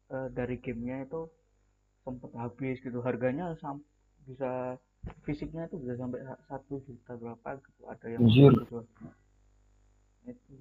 eh, 0.07 0.27
dari 0.31 0.55
gamenya 0.57 1.03
itu 1.03 1.27
sempat 2.01 2.31
habis 2.33 2.79
gitu 2.79 3.03
harganya 3.03 3.51
sam 3.59 3.83
bisa 4.23 4.79
fisiknya 5.27 5.67
itu 5.67 5.75
bisa 5.77 5.99
sampai 5.99 6.23
sa- 6.23 6.41
satu 6.47 6.79
juta 6.81 7.11
berapa 7.13 7.59
gitu 7.59 7.81
ada 7.85 8.05
yang 8.07 8.23
Anjir. 8.23 8.51
gitu 8.55 8.87
itu 10.25 10.55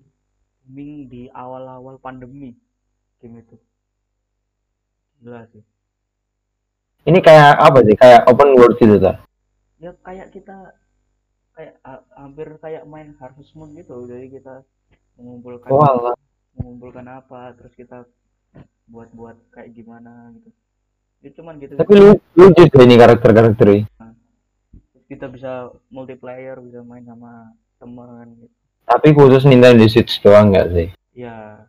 booming 0.67 1.09
di 1.09 1.23
awal-awal 1.31 1.97
pandemi 1.97 2.53
game 3.23 3.39
itu 3.39 3.57
gila 5.21 5.45
sih 5.51 5.63
Ini 7.05 7.21
kayak 7.21 7.61
apa 7.61 7.85
sih? 7.85 7.93
Kayak 7.95 8.25
open 8.27 8.57
world 8.57 8.81
gitu 8.81 8.97
ta? 8.97 9.21
ya 9.77 9.93
kayak 10.01 10.33
kita 10.33 10.73
kayak 11.53 11.77
ha- 11.85 12.07
hampir 12.17 12.57
kayak 12.57 12.89
main 12.89 13.13
Harvest 13.21 13.53
Moon 13.53 13.77
gitu 13.77 14.09
jadi 14.09 14.33
kita 14.33 14.55
mengumpulkan 15.15 15.69
Oh 15.69 15.85
alah. 15.85 16.17
mengumpulkan 16.57 17.05
apa 17.05 17.53
terus 17.53 17.77
kita 17.77 18.09
buat-buat 18.89 19.37
kayak 19.53 19.77
gimana 19.77 20.33
gitu 20.35 20.49
ya 21.21 21.31
cuman 21.37 21.61
gitu 21.61 21.77
Tapi 21.77 21.93
lu 21.93 22.11
lucu 22.33 22.63
sih 22.65 22.81
ini 22.81 22.97
karakter-karakternya. 22.97 23.85
Terus 23.85 25.05
kita 25.05 25.27
bisa 25.29 25.69
multiplayer 25.89 26.57
bisa 26.59 26.81
main 26.81 27.05
sama 27.05 27.53
teman 27.77 28.41
gitu 28.41 28.55
Tapi 28.85 29.09
khusus 29.13 29.45
Nintendo 29.45 29.85
Switch 29.85 30.17
doang 30.21 30.49
nggak 30.49 30.69
sih? 30.73 30.89
ya 31.13 31.61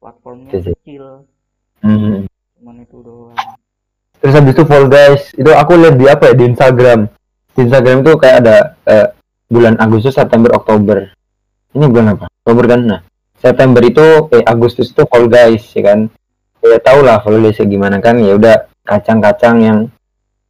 platformnya 0.00 0.56
kecil 0.56 1.28
Hmm. 1.78 2.24
Cuman 2.62 2.78
itu 2.78 3.02
doang 3.02 3.34
Terus 4.22 4.38
habis 4.38 4.54
itu 4.54 4.62
Fall 4.62 4.86
Guys, 4.86 5.34
itu 5.34 5.50
aku 5.50 5.74
lihat 5.82 5.98
di 5.98 6.06
apa 6.06 6.30
ya 6.30 6.34
di 6.38 6.46
Instagram. 6.46 7.10
Di 7.58 7.66
Instagram 7.66 8.06
itu 8.06 8.14
kayak 8.14 8.36
ada 8.46 8.56
eh, 8.86 9.10
bulan 9.50 9.74
Agustus, 9.82 10.14
September, 10.14 10.54
Oktober. 10.54 11.10
Ini 11.74 11.90
bulan 11.90 12.14
apa? 12.14 12.30
Oktober 12.30 12.70
kan? 12.70 12.80
Nah, 12.86 13.00
September 13.34 13.82
itu 13.82 14.30
eh 14.30 14.46
Agustus 14.46 14.94
itu 14.94 15.02
Fall 15.10 15.26
Guys 15.26 15.66
ya 15.74 15.90
kan. 15.90 16.06
Ya 16.62 16.78
tau 16.78 17.02
lah 17.02 17.18
Fall 17.18 17.42
Guys 17.42 17.58
ya 17.58 17.66
gimana 17.66 17.98
kan? 17.98 18.22
Ya 18.22 18.38
udah 18.38 18.70
kacang-kacang 18.86 19.58
yang 19.58 19.78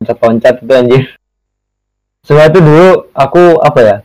loncat-loncat 0.05 0.61
itu 0.61 0.72
anjir. 0.77 1.05
Semua 2.29 2.53
itu 2.53 2.61
dulu 2.61 3.09
aku 3.16 3.57
apa 3.64 3.81
ya? 3.81 3.96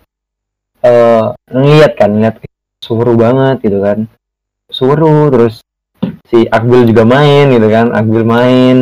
Eh 0.79 1.23
ngeliat 1.51 1.91
kan, 1.99 2.15
ngeliat 2.15 2.39
seru 2.79 3.19
banget 3.19 3.67
gitu 3.67 3.83
kan. 3.83 4.07
Seru 4.71 5.27
terus 5.27 5.59
si 6.27 6.47
Akbil 6.47 6.87
juga 6.87 7.03
main 7.07 7.51
gitu 7.51 7.67
kan, 7.67 7.91
Akbil 7.95 8.23
main. 8.23 8.77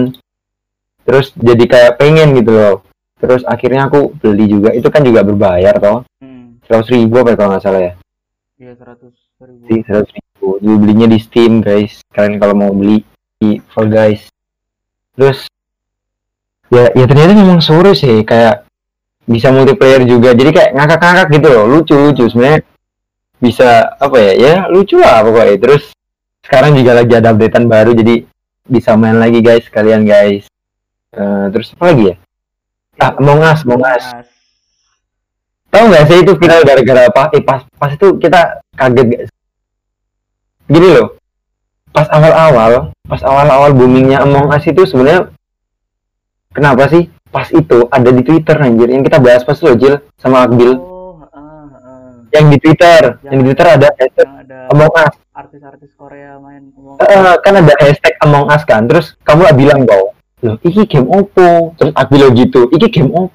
Terus 1.06 1.32
jadi 1.38 1.64
kayak 1.70 2.02
pengen 2.02 2.34
gitu 2.34 2.52
loh. 2.54 2.76
Terus 3.16 3.48
akhirnya 3.48 3.88
aku 3.88 4.12
beli 4.20 4.46
juga 4.52 4.76
itu 4.76 4.86
kan 4.92 5.02
juga 5.06 5.24
berbayar 5.24 5.80
toh. 5.80 6.04
Hmm. 6.20 6.60
seratus 6.68 6.90
ribu 6.92 7.22
apa 7.22 7.34
ya 7.34 7.38
kalau 7.38 7.50
nggak 7.56 7.64
salah 7.64 7.82
ya? 7.82 7.94
Ya 8.60 8.72
seratus 8.76 9.16
ribu. 9.40 9.64
Di 9.72 9.78
seratus 9.86 10.12
ribu. 10.12 10.48
Jadi 10.60 10.76
belinya 10.76 11.08
di 11.08 11.20
Steam 11.22 11.64
guys. 11.64 12.04
Kalian 12.12 12.42
kalau 12.42 12.56
mau 12.58 12.72
beli 12.76 13.06
di 13.40 13.64
Fall 13.72 13.88
Guys. 13.88 14.28
Terus 15.16 15.48
ya 16.68 16.92
ya 16.92 17.06
ternyata 17.08 17.32
memang 17.32 17.64
seru 17.64 17.96
sih. 17.96 18.26
Kayak 18.28 18.68
bisa 19.24 19.50
multiplayer 19.50 20.04
juga. 20.04 20.36
Jadi 20.36 20.52
kayak 20.52 20.72
ngakak-ngakak 20.76 21.28
gitu 21.40 21.48
loh. 21.48 21.64
Lucu 21.72 21.96
lucu. 21.96 22.26
Sebenarnya 22.28 22.68
bisa 23.40 23.96
apa 23.96 24.18
ya? 24.20 24.32
Ya 24.36 24.54
lucu 24.68 25.00
lah 25.00 25.24
pokoknya. 25.24 25.56
Terus 25.56 25.95
sekarang 26.46 26.78
juga 26.78 27.02
lagi 27.02 27.14
ada 27.18 27.34
updatean 27.34 27.66
baru 27.66 27.98
jadi 27.98 28.24
bisa 28.70 28.94
main 28.94 29.18
lagi 29.18 29.42
guys 29.42 29.66
kalian 29.70 30.06
guys. 30.06 30.46
Eh, 31.16 31.46
terus 31.50 31.74
apa 31.74 31.94
lagi 31.94 32.04
ya? 32.14 32.16
Ah 33.02 33.12
Among 33.18 33.42
Us 33.42 33.62
Among 33.66 33.84
Us. 33.84 34.06
As. 34.06 34.28
tahu 35.76 35.92
nggak 35.92 36.06
sih 36.08 36.18
itu 36.24 36.32
viral 36.40 36.62
gara-gara 36.64 37.02
apa? 37.12 37.24
Eh 37.36 37.44
pas 37.44 37.68
pas 37.76 37.92
itu 37.92 38.08
kita 38.22 38.62
kaget 38.78 39.08
guys. 39.10 39.30
Gini 40.70 40.88
loh. 40.94 41.18
Pas 41.92 42.08
awal-awal 42.14 42.92
pas 43.06 43.22
awal-awal 43.24 43.72
boomingnya 43.74 44.22
Among 44.24 44.54
Us 44.54 44.66
itu 44.70 44.86
sebenarnya 44.86 45.34
kenapa 46.54 46.88
sih? 46.88 47.10
Pas 47.34 47.52
itu 47.52 47.90
ada 47.92 48.10
di 48.14 48.22
Twitter 48.24 48.56
anjir 48.56 48.88
yang 48.88 49.04
kita 49.04 49.20
bahas 49.20 49.44
pas 49.44 49.60
lo 49.60 49.76
Jil 49.76 50.00
sama 50.22 50.48
Akbil. 50.48 50.78
Oh. 50.78 50.95
Yang 52.40 52.50
di 52.52 52.60
Twitter. 52.60 53.02
Yang, 53.24 53.34
di 53.36 53.44
Twitter 53.52 53.68
ada 53.68 53.88
hashtag 53.96 54.28
yang 54.28 54.40
ada 54.44 54.58
Among 54.72 54.92
Us. 54.92 55.14
artis-artis 55.36 55.92
Korea 56.00 56.40
main 56.40 56.72
ngomong 56.72 56.96
Eh, 57.04 57.36
kan 57.44 57.54
ada 57.60 57.74
hashtag 57.80 58.14
Among 58.24 58.46
Us 58.48 58.64
kan. 58.64 58.88
Terus 58.88 59.16
kamu 59.24 59.42
lah 59.48 59.54
bilang 59.56 59.84
kau 59.88 60.16
loh 60.44 60.56
iki 60.62 60.86
game 60.86 61.10
opo? 61.10 61.74
Terus 61.80 61.92
Akbil 61.96 62.20
lo 62.22 62.30
gitu 62.36 62.62
iki 62.70 62.88
game 62.92 63.12
opo? 63.12 63.34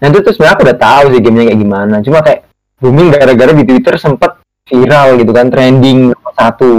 Nah 0.00 0.06
itu 0.12 0.18
terus 0.20 0.36
sebenarnya 0.36 0.54
aku 0.54 0.62
udah 0.68 0.78
tahu 0.78 1.04
sih 1.16 1.20
gamenya 1.24 1.44
kayak 1.50 1.60
gimana. 1.60 1.96
Cuma 2.04 2.18
kayak 2.20 2.40
booming 2.78 3.08
gara-gara 3.10 3.52
di 3.56 3.64
Twitter 3.64 3.94
sempet 3.96 4.30
viral 4.68 5.18
gitu 5.18 5.32
kan 5.32 5.48
trending 5.48 6.12
nomor 6.12 6.32
satu. 6.36 6.72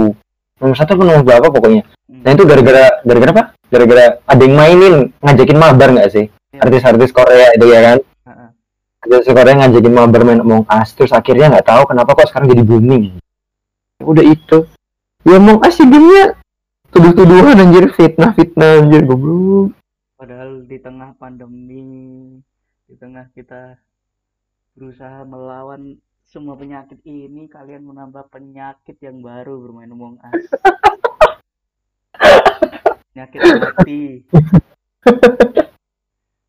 Nomor 0.56 0.76
satu 0.78 0.92
nomor 0.96 1.22
berapa 1.26 1.46
pokoknya? 1.52 1.84
Hmm. 2.06 2.22
nah 2.22 2.30
itu 2.32 2.46
gara-gara 2.46 3.02
gara-gara 3.02 3.30
apa? 3.34 3.44
Gara-gara 3.66 4.04
ada 4.22 4.42
yang 4.46 4.54
mainin 4.54 4.94
ngajakin 5.18 5.58
mabar 5.58 5.90
nggak 5.90 6.10
sih? 6.14 6.26
Iya. 6.56 6.64
artis-artis 6.64 7.10
Korea 7.12 7.52
itu 7.52 7.66
ya 7.68 7.80
kan 7.84 7.98
Korea 9.06 9.54
ngajakin 9.54 9.92
mabar 9.94 10.22
main 10.26 10.42
Among 10.42 10.64
Us 10.66 10.90
terus 10.94 11.14
akhirnya 11.14 11.52
nggak 11.52 11.66
tahu 11.66 11.82
kenapa 11.90 12.10
kok 12.18 12.28
sekarang 12.30 12.50
jadi 12.50 12.62
booming 12.66 13.04
udah 14.02 14.24
itu 14.26 14.58
ya 15.22 15.38
Among 15.38 15.62
Us 15.62 15.78
sih 15.78 15.86
gamenya 15.86 16.34
tuduh-tuduhan 16.90 17.56
anjir 17.58 17.86
fitnah-fitnah 17.94 18.82
anjir 18.82 19.06
goblok 19.06 19.76
Padahal 20.16 20.64
di 20.64 20.80
tengah 20.80 21.12
pandemi, 21.20 22.40
di 22.88 22.96
tengah 22.96 23.28
kita 23.36 23.76
berusaha 24.72 25.28
melawan 25.28 26.00
semua 26.24 26.56
penyakit 26.56 27.04
ini, 27.04 27.44
kalian 27.52 27.84
menambah 27.84 28.32
penyakit 28.32 28.96
yang 29.04 29.20
baru 29.20 29.60
bermain 29.60 29.92
Among 29.92 30.16
Us. 30.24 30.48
Penyakit 33.12 33.40
mati. 33.44 34.24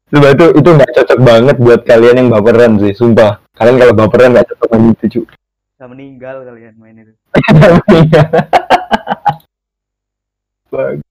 Coba 0.07 0.27
itu 0.31 0.45
itu 0.55 0.69
nggak 0.71 0.91
cocok 0.95 1.19
banget 1.19 1.55
buat 1.59 1.81
kalian 1.83 2.15
yang 2.23 2.29
baperan 2.31 2.79
sih, 2.79 2.95
sumpah. 2.95 3.43
Kalian 3.59 3.75
kalau 3.75 3.93
baperan 3.95 4.31
nggak 4.31 4.47
cocok 4.55 4.67
main 4.71 4.95
itu 4.95 5.05
cu. 5.11 5.21
Bisa 5.27 5.85
meninggal 5.91 6.35
kalian 6.47 6.73
main 6.79 6.95
itu. 7.03 7.13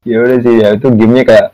Ya 0.05 0.21
udah 0.21 0.39
sih 0.45 0.55
ya 0.61 0.77
itu 0.77 0.87
gamenya 0.93 1.25
kayak 1.25 1.47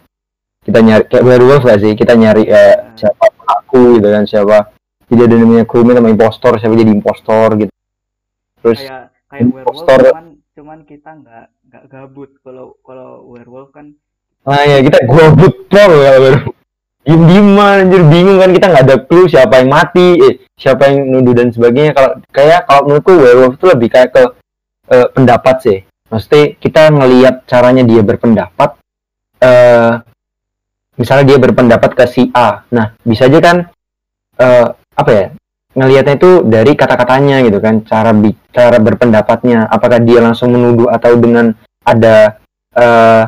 kita 0.67 0.79
nyari 0.79 1.05
kayak 1.07 1.25
werewolf 1.27 1.63
gak 1.67 1.81
sih 1.83 1.93
kita 1.95 2.15
nyari 2.15 2.47
eh, 2.47 2.95
siapa 2.95 3.31
aku 3.47 3.99
gitu 3.99 4.09
kan 4.11 4.25
siapa 4.27 4.75
tidak 5.11 5.25
ada 5.31 5.37
namanya 5.39 5.65
crewmate 5.67 5.99
sama 5.99 6.11
impostor 6.11 6.53
siapa 6.59 6.75
jadi 6.79 6.93
impostor 6.95 7.49
gitu 7.59 7.73
terus 8.63 8.81
Kayak 8.83 9.07
kayak 9.27 9.47
werewolf 9.55 9.87
cuman 9.87 10.27
cuman 10.53 10.79
kita 10.87 11.11
nggak 11.19 11.47
nggak 11.67 11.85
gabut 11.91 12.31
kalau 12.47 12.67
kalau 12.87 13.27
werewolf 13.27 13.71
kan 13.75 13.97
ah 14.47 14.63
ya 14.67 14.79
kita 14.83 14.99
gobut 15.07 15.55
pol 15.67 15.93
ya 15.99 16.13
werewolf 16.19 16.62
diem 17.03 17.23
dieman 17.27 17.87
anjir 17.87 18.03
bingung 18.07 18.39
kan 18.39 18.51
kita 18.55 18.67
nggak 18.71 18.85
ada 18.87 18.97
clue 19.03 19.27
siapa 19.27 19.59
yang 19.59 19.71
mati 19.75 20.09
eh 20.23 20.35
siapa 20.55 20.87
yang 20.87 21.11
nuduh 21.11 21.35
dan 21.35 21.51
sebagainya 21.51 21.93
kalau 21.99 22.11
kayak 22.31 22.63
kalau 22.71 22.87
menurutku 22.87 23.13
werewolf 23.19 23.59
itu 23.59 23.67
lebih 23.67 23.89
kayak 23.91 24.11
ke 24.15 24.23
eh, 24.95 25.09
pendapat 25.11 25.57
sih 25.63 25.79
Maksudnya 26.13 26.61
kita 26.61 26.93
ngelihat 26.93 27.35
caranya 27.49 27.81
dia 27.89 28.05
berpendapat 28.05 28.77
eh 29.41 29.93
misalnya 31.01 31.25
dia 31.25 31.39
berpendapat 31.41 31.91
ke 31.97 32.05
si 32.05 32.29
A. 32.37 32.69
Nah, 32.69 32.93
bisa 33.01 33.33
aja 33.33 33.41
kan 33.41 33.57
eh 34.37 34.67
apa 34.93 35.11
ya? 35.11 35.27
Ngelihatnya 35.73 36.21
itu 36.21 36.31
dari 36.45 36.77
kata-katanya 36.77 37.41
gitu 37.49 37.57
kan, 37.65 37.81
cara 37.89 38.13
cara 38.53 38.77
berpendapatnya. 38.77 39.73
Apakah 39.73 40.05
dia 40.05 40.21
langsung 40.21 40.53
menuduh 40.53 40.93
atau 40.93 41.17
dengan 41.17 41.57
ada 41.81 42.37
eh 42.77 43.25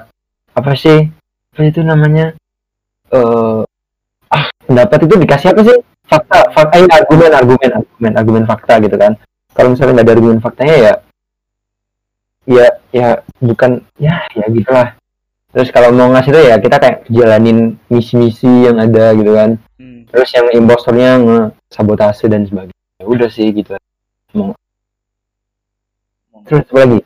apa 0.53 0.73
sih? 0.77 1.09
Apa 1.57 1.65
itu 1.65 1.81
namanya? 1.81 2.37
Eh 3.15 3.61
ah, 4.35 4.45
pendapat 4.67 4.99
itu 5.07 5.15
dikasih 5.23 5.49
apa 5.55 5.63
sih? 5.63 5.79
Fakta, 6.05 6.41
fakta, 6.53 6.75
eh, 6.83 6.91
argumen, 6.91 7.31
argumen, 7.33 7.71
argumen, 7.81 8.13
argumen 8.19 8.45
fakta 8.45 8.83
gitu 8.83 8.97
kan. 8.99 9.15
Kalau 9.55 9.73
misalnya 9.73 10.03
nggak 10.03 10.07
ada 10.11 10.15
argumen 10.19 10.39
faktanya 10.43 10.77
ya 10.77 10.93
ya 12.45 12.67
ya 12.93 13.09
bukan 13.41 13.81
ya 13.97 14.21
ya 14.37 14.47
gitulah. 14.53 14.89
Terus 15.55 15.71
kalau 15.71 15.95
mau 15.95 16.11
ngasih 16.11 16.35
itu 16.35 16.41
ya 16.51 16.57
kita 16.59 16.77
kayak 16.83 16.99
jalanin 17.09 17.79
misi-misi 17.87 18.67
yang 18.67 18.77
ada 18.83 19.15
gitu 19.15 19.33
kan. 19.33 19.51
Hmm, 19.79 20.03
terus 20.11 20.29
yang 20.35 20.51
impostornya 20.51 21.11
nge 21.23 21.41
sabotase 21.71 22.27
dan 22.27 22.43
sebagainya. 22.45 22.75
Ya 22.99 23.05
udah 23.07 23.29
sih 23.31 23.49
gitu. 23.55 23.79
Mau 24.35 24.53
terus 26.45 26.67
apa 26.69 26.79
lagi? 26.85 27.01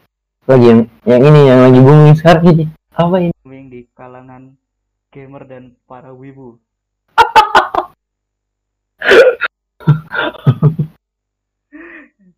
Lagi 0.48 0.64
yang 0.64 0.80
yang 1.04 1.22
ini 1.22 1.40
yang 1.44 1.60
lagi 1.68 1.78
booming 1.84 2.16
sekarang 2.16 2.44
ini. 2.56 2.64
Apa 2.96 3.16
ini? 3.20 3.34
Booming 3.44 3.66
di 3.68 3.80
kalangan 3.92 4.56
gamer 5.10 5.42
dan 5.46 5.64
para 5.86 6.12
wibu. 6.12 6.60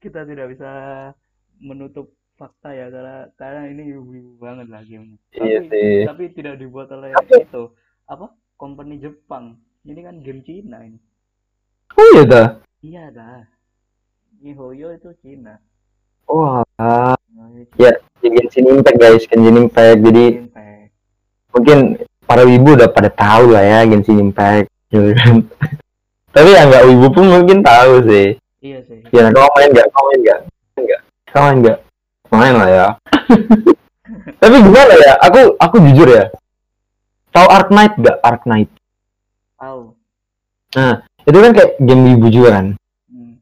Kita 0.00 0.24
tidak 0.24 0.56
bisa 0.56 0.70
menutup 1.60 2.08
fakta 2.40 2.72
ya 2.72 2.88
karena 2.88 3.28
karena 3.36 3.62
ini 3.68 3.92
wibu 3.92 4.40
banget 4.40 4.66
lah 4.72 4.80
gamenya. 4.80 5.18
Iya 5.36 5.60
Tapi 5.60 5.68
sih. 5.68 5.98
tapi 6.08 6.22
tidak 6.32 6.54
dibuat 6.56 6.88
oleh 6.90 7.12
itu 7.12 7.64
apa? 8.08 8.32
Company 8.56 8.96
Jepang. 8.96 9.56
ini 9.80 10.04
kan 10.04 10.20
game 10.20 10.44
Cina 10.44 10.84
ini 10.84 11.00
Oh 11.96 12.04
iya 12.12 12.22
dah. 12.28 12.48
iya 12.84 13.08
dah 13.08 13.48
Mihoyo 14.36 14.92
itu 14.92 15.08
Cina 15.24 15.56
Wah, 16.28 16.60
Nah, 16.76 17.16
ya 17.80 17.88
Genshin 18.20 18.68
Impact 18.68 19.00
guys, 19.00 19.24
Genshin 19.24 19.56
Impact. 19.56 20.04
Jadi 20.04 20.24
Impact 20.44 20.92
mungkin 21.50 21.78
para 22.30 22.46
wibu 22.46 22.78
udah 22.78 22.86
pada 22.86 23.10
tahu 23.10 23.50
lah 23.58 23.66
ya 23.66 23.82
Genshin 23.90 24.22
Impact, 24.22 24.70
gitu 24.86 25.10
kan. 25.18 25.42
Tapi 26.30 26.48
yang 26.54 26.70
nggak 26.70 26.86
wibu 26.86 27.06
pun 27.10 27.26
mungkin 27.26 27.58
tahu 27.66 28.06
sih. 28.06 28.38
iya 28.62 28.78
sih 28.86 29.02
Ya, 29.10 29.26
kau 29.34 29.50
main 29.58 29.74
nggak? 29.74 29.86
Kau 29.90 30.02
main 30.06 30.20
nggak? 30.22 30.40
Nggak? 30.78 31.00
Kau 31.34 31.42
main 31.42 31.58
nggak? 31.58 31.78
Main 32.30 32.54
lah 32.54 32.70
ya. 32.70 32.86
Tapi 34.42 34.56
gimana 34.62 34.94
ya? 34.94 35.12
Aku 35.26 35.58
aku 35.58 35.76
jujur 35.90 36.06
ya. 36.06 36.30
Tahu 37.34 37.46
Ark 37.50 37.68
Knight 37.74 37.98
nggak? 37.98 38.16
Ark 38.22 38.42
Knight. 38.46 38.70
tahu 39.58 39.90
Itu 41.26 41.38
kan 41.42 41.50
kayak 41.50 41.82
game 41.82 42.02
wibu 42.14 42.26
juga 42.30 42.62
kan. 42.62 42.66
hmm. 43.10 43.34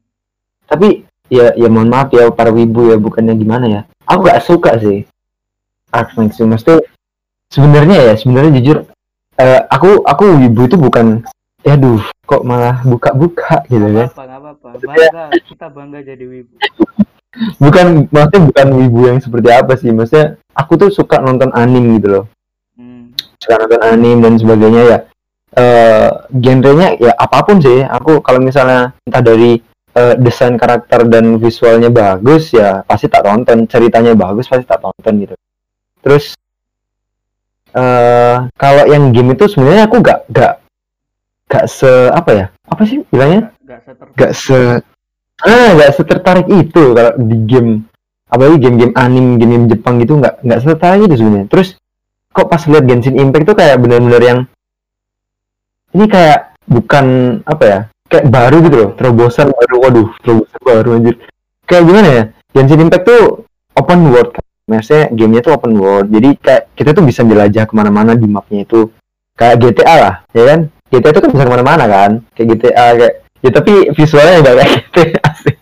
Tapi 0.65 1.05
ya 1.29 1.53
ya 1.53 1.69
mohon 1.69 1.93
maaf 1.93 2.09
ya 2.09 2.33
para 2.33 2.49
wibu 2.49 2.89
ya 2.89 2.97
bukannya 2.97 3.37
gimana 3.37 3.65
ya. 3.69 3.81
Aku 4.09 4.25
gak 4.25 4.41
suka 4.41 4.81
sih 4.81 5.05
Ark 5.93 6.17
Knight 6.17 6.33
sih. 6.33 6.49
Maksudnya 6.49 6.81
sebenarnya 7.49 7.97
ya 8.09 8.13
sebenarnya 8.15 8.51
jujur 8.61 8.77
eh, 9.41 9.61
aku 9.69 10.05
aku 10.05 10.23
wibu 10.45 10.69
itu 10.69 10.77
bukan 10.77 11.25
ya 11.65 11.75
duh 11.75 12.01
kok 12.23 12.45
malah 12.45 12.79
buka-buka 12.85 13.65
gitu 13.67 13.83
kan. 13.89 14.07
apa-apa 14.07 14.21
nggak 14.21 14.39
apa-apa 14.39 14.67
bangga 14.85 15.23
kita 15.49 15.65
bangga 15.73 15.99
jadi 16.05 16.25
wibu 16.25 16.55
Bukan 17.61 18.09
maksudnya 18.09 18.41
bukan 18.41 18.67
wibu 18.73 18.99
yang 19.05 19.19
seperti 19.21 19.49
apa 19.53 19.77
sih. 19.77 19.93
Maksudnya 19.93 20.41
aku 20.57 20.81
tuh 20.81 20.89
suka 20.89 21.21
nonton 21.21 21.53
anime 21.53 22.01
gitu 22.01 22.07
loh. 22.09 22.25
hmm. 22.73 23.13
suka 23.37 23.55
nonton 23.61 23.81
anime 23.85 24.19
dan 24.25 24.33
sebagainya 24.41 24.83
ya 24.85 24.99
eh 25.49 26.09
genrenya 26.29 26.93
ya 27.01 27.13
apa 27.17 27.41
pun 27.41 27.57
sih 27.57 27.81
aku 27.81 28.21
kalau 28.21 28.37
misalnya 28.37 28.93
entah 29.01 29.23
dari 29.25 29.57
eh, 29.97 30.13
desain 30.21 30.53
karakter 30.53 31.09
dan 31.09 31.41
visualnya 31.41 31.89
bagus 31.89 32.53
ya 32.53 32.85
pasti 32.85 33.09
tak 33.09 33.25
tonton 33.25 33.65
ceritanya 33.65 34.13
bagus 34.13 34.45
pasti 34.45 34.69
tak 34.69 34.77
tonton 34.77 35.13
gitu 35.25 35.35
terus 36.05 36.37
eh 37.73 38.35
kalau 38.57 38.83
yang 38.89 39.13
game 39.13 39.37
itu 39.37 39.45
sebenarnya 39.45 39.85
aku 39.85 40.01
gak 40.01 40.25
gak 40.33 40.53
gak 41.49 41.65
se 41.69 41.89
apa 42.13 42.31
ya? 42.33 42.45
Apa 42.69 42.83
sih 42.85 43.05
bilangnya? 43.09 43.53
Nggak 43.65 43.79
seter 43.85 44.07
gak 44.17 44.31
se 44.33 44.59
ah 45.39 45.69
gak 45.77 45.91
setertarik 45.95 46.47
itu 46.49 46.83
kalau 46.97 47.13
di 47.17 47.37
game. 47.45 47.71
Apalagi 48.29 48.61
game-game 48.61 48.93
anime 48.93 49.41
game-game 49.41 49.67
Jepang 49.73 49.97
gitu 49.97 50.21
nggak 50.21 50.45
nggak 50.45 50.59
setertarik 50.61 51.09
itu 51.09 51.15
sebenarnya. 51.17 51.47
Terus 51.49 51.69
kok 52.29 52.45
pas 52.45 52.61
lihat 52.69 52.85
Genshin 52.85 53.17
Impact 53.17 53.45
tuh 53.49 53.57
kayak 53.57 53.81
benar-benar 53.81 54.21
yang 54.21 54.39
ini 55.97 56.05
kayak 56.05 56.53
bukan 56.69 57.05
apa 57.49 57.63
ya? 57.65 57.79
Kayak 58.05 58.25
baru 58.29 58.57
gitu 58.65 58.75
loh 58.77 58.89
terobosan 58.93 59.49
baru. 59.49 59.75
Waduh 59.81 60.09
terobosan 60.21 60.61
baru 60.61 60.89
anjir. 61.01 61.15
Kayak 61.65 61.83
gimana 61.89 62.07
ya? 62.09 62.23
Genshin 62.53 62.85
Impact 62.85 63.05
tuh 63.09 63.49
open 63.73 63.99
world. 64.13 64.29
kan 64.33 64.48
maksudnya 64.69 65.09
gamenya 65.09 65.41
tuh 65.41 65.53
open 65.57 65.73
world. 65.75 66.07
Jadi 66.13 66.37
kayak 66.37 66.63
kita 66.77 66.93
tuh 66.93 67.03
bisa 67.03 67.25
jelajah 67.25 67.65
ke 67.65 67.73
mana-mana 67.73 68.13
di 68.13 68.29
mapnya 68.29 68.61
itu. 68.61 68.93
Kayak 69.33 69.55
GTA 69.65 69.95
lah 69.97 70.15
ya 70.35 70.43
kan? 70.45 70.59
GTA 70.93 71.11
tuh 71.15 71.21
kan 71.25 71.31
bisa 71.33 71.43
ke 71.47 71.51
mana-mana 71.51 71.85
kan? 71.89 72.11
Kayak 72.37 72.47
GTA 72.53 72.87
kayak 72.95 73.15
ya 73.39 73.49
tapi 73.55 73.73
visualnya 73.95 74.35
nggak 74.45 74.55
kayak 74.61 74.73
GTA 74.93 75.29
sih. 75.41 75.55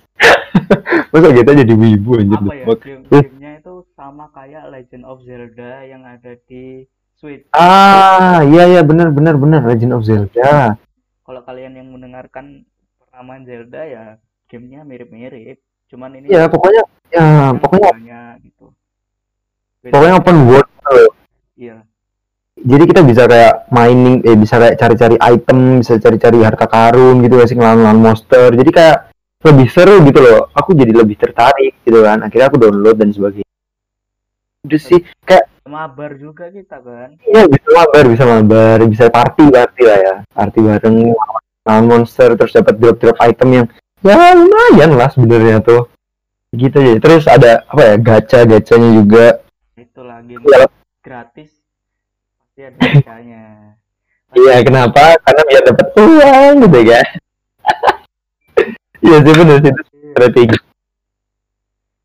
Masa 1.13 1.27
GTA 1.31 1.53
jadi 1.63 1.73
wibu 1.73 2.19
anjir 2.19 2.41
apa 2.41 2.53
ya 2.53 2.65
game 2.75 3.01
gamenya 3.07 3.51
itu 3.63 3.73
sama 3.95 4.25
kayak 4.35 4.67
Legend 4.73 5.03
of 5.07 5.23
Zelda 5.23 5.71
yang 5.85 6.03
ada 6.03 6.35
di 6.49 6.83
Switch. 7.17 7.49
Ah 7.53 8.45
iya 8.45 8.69
iya 8.69 8.81
benar 8.85 9.09
benar 9.09 9.37
benar 9.37 9.61
Legend 9.65 9.93
of 9.97 10.05
Zelda. 10.05 10.77
Kalau 11.25 11.41
kalian 11.45 11.77
yang 11.79 11.87
mendengarkan 11.89 12.65
penamaan 13.01 13.45
Zelda 13.45 13.81
ya 13.85 14.03
gamenya 14.49 14.85
mirip-mirip. 14.85 15.57
Cuman 15.87 16.17
ini 16.17 16.33
ya 16.33 16.49
pokoknya 16.51 16.83
ya 17.13 17.55
pokoknya 17.55 18.37
gitu 18.43 18.76
Beda- 19.87 19.93
pokoknya 19.95 20.15
open 20.19 20.37
world 20.43 20.67
gitu 20.67 20.91
loh. 20.91 21.11
iya. 21.55 21.77
Jadi 22.57 22.83
kita 22.89 23.01
bisa 23.05 23.23
kayak 23.29 23.69
mining 23.69 24.25
eh 24.25 24.35
bisa 24.35 24.57
kayak 24.59 24.75
cari-cari 24.75 25.15
item 25.21 25.79
bisa 25.79 25.93
cari-cari 26.01 26.37
harta 26.43 26.65
karun 26.67 27.23
gitu 27.23 27.39
sih 27.47 27.55
ngelawan 27.55 27.95
monster. 27.95 28.51
Jadi 28.51 28.71
kayak 28.75 28.97
lebih 29.45 29.67
seru 29.71 30.03
gitu 30.03 30.19
loh. 30.19 30.49
Aku 30.51 30.73
jadi 30.75 30.91
lebih 30.91 31.15
tertarik 31.15 31.79
gitu 31.87 32.01
kan. 32.03 32.19
Akhirnya 32.25 32.51
aku 32.51 32.57
download 32.59 32.97
dan 32.99 33.13
sebagainya. 33.15 33.47
Udah 34.67 34.81
sih 34.83 34.99
kayak 35.23 35.47
mabar 35.67 36.15
juga 36.15 36.47
kita 36.47 36.79
kan 36.79 37.11
ya 37.27 37.43
bisa 37.47 37.67
mabar 37.71 38.03
bisa 38.09 38.23
mabar. 38.27 38.77
Bisa 38.89 39.05
party 39.07 39.45
party 39.47 39.83
lah 39.87 39.99
ya. 40.03 40.15
Party 40.27 40.59
bareng 40.59 40.97
lawan 41.63 41.85
monster 41.87 42.35
terus 42.35 42.51
dapat 42.57 42.75
drop 42.81 42.97
drop 42.99 43.17
item 43.21 43.49
yang 43.53 43.65
ya 44.03 44.33
lumayan 44.35 44.91
lah 44.97 45.07
sebenarnya 45.13 45.61
tuh. 45.63 45.87
Gitu 46.51 46.73
aja. 46.73 46.93
Terus 46.99 47.23
ada 47.29 47.63
apa 47.69 47.81
ya 47.85 47.95
gacha 48.01 48.39
gacanya 48.49 48.89
juga 48.97 49.25
itulah 49.97 50.21
game 50.21 50.45
Iya. 50.45 50.69
gratis 51.01 51.49
pasti 52.37 52.61
ada 52.61 52.77
harganya 52.77 53.73
Iya, 54.29 54.59
kenapa? 54.61 55.15
Karena 55.23 55.41
biar 55.47 55.63
dapat 55.65 55.87
uang 55.95 56.53
gitu 56.67 56.79
ya. 56.83 56.99
Iya 58.99 59.17
sih 59.23 59.33
benar 59.33 59.57
sih 59.63 59.73
strategi. 60.11 60.57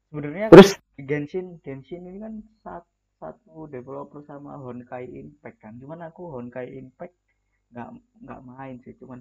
sebenarnya 0.06 0.46
Terus 0.48 0.70
Genshin 0.96 1.58
Genshin 1.60 2.06
ini 2.06 2.22
kan 2.22 2.32
sat- 2.62 2.88
satu 3.18 3.66
developer 3.66 4.22
sama 4.22 4.54
Honkai 4.54 5.10
Impact 5.10 5.58
kan 5.58 5.74
cuman 5.76 6.06
aku 6.06 6.30
Honkai 6.30 6.72
Impact 6.72 7.12
nggak 7.74 7.88
nggak 8.22 8.40
main 8.46 8.76
sih 8.80 8.94
cuman 8.96 9.18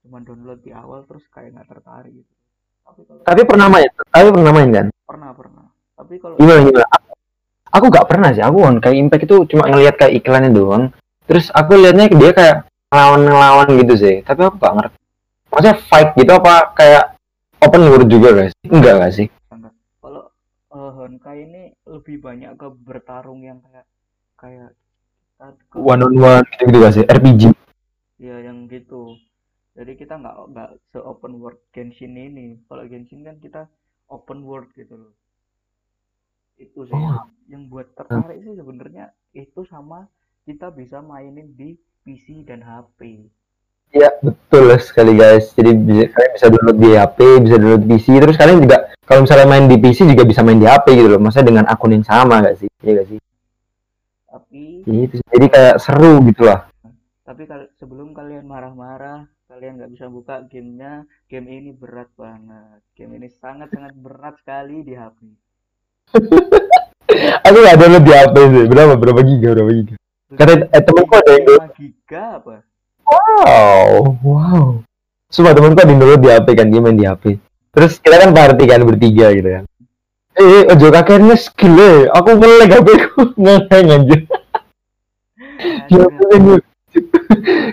cuman 0.00 0.22
download 0.22 0.60
di 0.60 0.70
awal 0.70 1.02
terus 1.04 1.26
kayak 1.28 1.50
nggak 1.50 1.66
tertarik 1.66 2.14
gitu 2.14 2.32
tapi 2.86 3.00
kalau 3.02 3.20
tapi 3.26 3.42
pernah 3.42 3.66
main, 3.66 3.90
tapi 4.06 4.28
pernah 4.30 4.52
main 4.54 4.70
kan? 4.70 4.86
pernah 5.02 5.30
pernah 5.34 5.66
tapi 5.94 6.14
kalau 6.22 6.38
Gimana 6.38 6.60
gimana? 6.62 6.86
Aku, 7.74 7.90
aku 7.90 7.94
gak 7.94 8.08
pernah 8.08 8.30
sih. 8.30 8.42
Aku 8.42 8.62
on 8.62 8.78
kayak 8.78 8.96
Impact 8.96 9.24
itu 9.26 9.36
cuma 9.50 9.66
ngelihat 9.66 9.94
kayak 9.98 10.22
iklannya 10.22 10.50
doang. 10.54 10.84
Terus 11.26 11.50
aku 11.50 11.74
lihatnya 11.74 12.06
dia 12.10 12.30
kayak 12.30 12.56
ngelawan-ngelawan 12.90 13.68
gitu 13.82 13.94
sih. 13.98 14.16
Tapi 14.22 14.40
aku 14.46 14.56
gak 14.62 14.74
ngerti. 14.78 14.96
Maksudnya 15.50 15.76
fight 15.88 16.10
gitu 16.14 16.32
apa 16.36 16.54
kayak 16.76 17.04
open 17.64 17.82
world 17.90 18.08
juga 18.08 18.28
guys? 18.34 18.52
Enggak 18.66 18.94
gak 19.02 19.14
sih? 19.14 19.26
kalau 19.98 20.30
eh, 20.70 20.90
Honkai 20.94 21.36
ini 21.48 21.62
lebih 21.88 22.22
banyak 22.22 22.54
ke 22.54 22.68
bertarung 22.84 23.42
yang 23.42 23.58
kayak 23.64 23.86
kayak 24.38 24.70
ke 25.72 25.76
One 25.76 26.04
on 26.06 26.14
one 26.16 26.44
gitu-gitu 26.54 26.78
gak 26.80 26.94
sih? 26.94 27.04
RPG. 27.04 27.42
ya 28.16 28.40
yang 28.40 28.64
gitu 28.72 29.12
jadi 29.76 29.92
kita 29.92 30.16
nggak 30.16 30.36
nggak 30.56 30.70
se 30.88 30.98
open 31.04 31.36
world 31.36 31.60
Genshin 31.68 32.16
ini 32.16 32.56
kalau 32.64 32.88
Genshin 32.88 33.20
kan 33.20 33.36
kita 33.36 33.68
open 34.08 34.40
world 34.48 34.72
gitu 34.72 34.96
loh 34.96 35.12
itu 36.56 36.80
sih 36.82 36.94
Oh. 36.94 37.24
yang 37.46 37.66
buat 37.66 37.92
tertarik 37.92 38.40
sih 38.40 38.52
sebenarnya 38.52 39.04
itu 39.30 39.62
sama 39.64 40.08
kita 40.42 40.70
bisa 40.70 40.98
mainin 40.98 41.52
di 41.52 41.74
PC 42.02 42.42
dan 42.42 42.60
HP 42.60 43.28
Iya 43.88 44.10
betul 44.18 44.74
sekali 44.76 45.14
guys. 45.14 45.54
Jadi 45.54 45.70
bisa, 45.72 46.10
kalian 46.10 46.32
bisa 46.32 46.46
download 46.48 46.76
di 46.76 46.90
HP, 46.92 47.18
bisa 47.38 47.54
download 47.54 47.82
di 47.82 47.90
PC. 47.92 48.06
Terus 48.18 48.34
kalian 48.34 48.58
juga 48.60 48.76
kalau 49.00 49.20
misalnya 49.22 49.46
main 49.46 49.64
di 49.64 49.78
PC 49.78 49.98
juga 50.04 50.22
bisa 50.22 50.42
main 50.42 50.58
di 50.58 50.66
HP 50.66 50.86
gitu 50.92 51.06
loh. 51.06 51.22
Maksudnya 51.22 51.46
dengan 51.46 51.64
akun 51.66 51.94
yang 51.94 52.02
sama 52.02 52.42
gak 52.42 52.58
sih? 52.58 52.68
Iya 52.82 52.92
gak 52.96 53.08
sih? 53.08 53.18
tapi 54.26 54.62
Gitu. 54.82 55.14
Jadi 55.22 55.46
kayak 55.48 55.76
seru 55.78 56.18
gitu 56.24 56.42
lah. 56.44 56.66
tapi 57.22 57.42
kal- 57.42 57.70
sebelum 57.74 58.10
kalian 58.10 58.46
marah-marah 58.46 59.26
kalian 59.46 59.78
nggak 59.78 59.90
bisa 59.90 60.06
buka 60.06 60.46
gamenya 60.46 61.02
game 61.26 61.46
ini 61.48 61.70
berat 61.70 62.06
banget 62.14 62.78
game 62.94 63.14
ini 63.14 63.26
sangat 63.28 63.66
sangat 63.68 63.94
berat 63.94 64.38
sekali 64.38 64.82
di 64.82 64.94
HP 64.94 65.34
Aku 67.46 67.56
gak 67.62 67.78
download 67.78 68.04
di 68.04 68.12
HP 68.12 68.36
sih. 68.36 68.64
Berapa? 68.66 68.94
Berapa 68.98 69.20
giga? 69.22 69.48
Berapa 69.54 69.72
giga? 69.72 69.94
Kata 70.34 70.52
eh, 70.74 70.82
temenku 70.82 71.14
ada 71.14 71.30
yang 71.30 71.44
download. 71.46 71.70
5 71.70 71.80
giga 71.80 72.22
apa 72.42 72.54
Wow, 73.06 74.18
wow. 74.26 74.66
Sumpah 75.30 75.54
temenku 75.54 75.78
ada 75.78 75.90
yang 75.90 76.00
download 76.02 76.22
di 76.22 76.30
HP 76.34 76.46
kan, 76.58 76.66
dia 76.70 76.80
main 76.82 76.98
di 76.98 77.06
HP. 77.06 77.38
Terus 77.76 77.92
kita 78.02 78.16
kan 78.18 78.30
party 78.32 78.64
kan 78.66 78.82
bertiga 78.82 79.30
gitu 79.36 79.48
kan. 79.60 79.64
Eh, 80.36 80.68
ojo 80.68 80.86
kakeknya 80.92 81.36
skill 81.36 81.76
eh. 81.80 81.98
Aku 82.12 82.36
melek 82.36 82.72
HP 82.72 82.88
ku 83.08 83.20
ngeheng 83.40 83.88
aja. 83.88 84.18
Ya, 85.88 86.04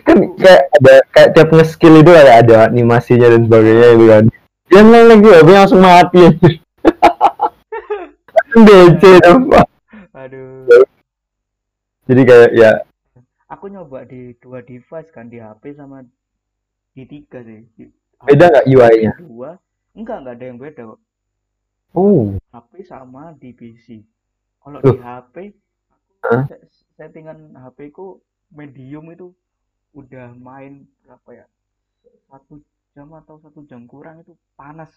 kan 0.07 0.17
kayak 0.39 0.61
ada 0.79 0.95
kayak 1.11 1.29
tiap 1.35 1.49
nge-skill 1.51 1.99
itu 1.99 2.11
ada 2.15 2.67
animasinya 2.67 3.27
dan 3.27 3.41
sebagainya 3.47 3.87
itu 3.95 4.05
kan. 4.07 4.23
Dia 4.71 4.81
melek 4.83 5.19
juga, 5.19 5.35
HP 5.43 5.49
langsung 5.51 5.81
mati 5.83 6.19
aja. 6.23 6.49
DC 8.53 9.03
apa. 9.25 9.61
aduh. 10.13 10.85
Jadi 12.05 12.21
kayak 12.21 12.51
ya. 12.53 12.71
Aku 13.49 13.69
nyoba 13.69 14.05
di 14.05 14.33
dua 14.41 14.61
device 14.61 15.09
kan 15.13 15.29
di 15.29 15.41
HP 15.41 15.77
sama 15.77 16.05
di 16.93 17.03
tiga 17.09 17.41
sih. 17.41 17.65
Di, 17.77 17.89
beda 18.25 18.45
nggak 18.49 18.65
UI-nya? 18.69 19.13
dua. 19.21 19.57
Enggak 19.93 20.25
enggak 20.25 20.35
ada 20.37 20.45
yang 20.45 20.59
beda 20.61 20.81
kok. 20.93 21.01
Oh, 21.93 22.33
HP 22.49 22.71
sama 22.89 23.37
di 23.37 23.53
PC 23.53 24.01
kalau 24.63 24.79
di 24.79 24.95
HP 24.95 25.35
aku 26.23 26.31
Hah? 26.31 26.43
se- 26.47 26.65
settingan 26.95 27.51
HP 27.51 27.91
ku 27.91 28.23
medium 28.55 29.11
itu 29.11 29.35
udah 29.91 30.31
main 30.39 30.87
berapa 31.03 31.43
ya? 31.43 31.45
Satu 32.31 32.63
jam 32.95 33.11
atau 33.11 33.43
satu 33.43 33.67
jam 33.67 33.83
kurang 33.85 34.23
itu 34.23 34.33
panas 34.55 34.89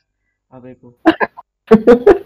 HP 0.48 0.78
ku 0.78 0.94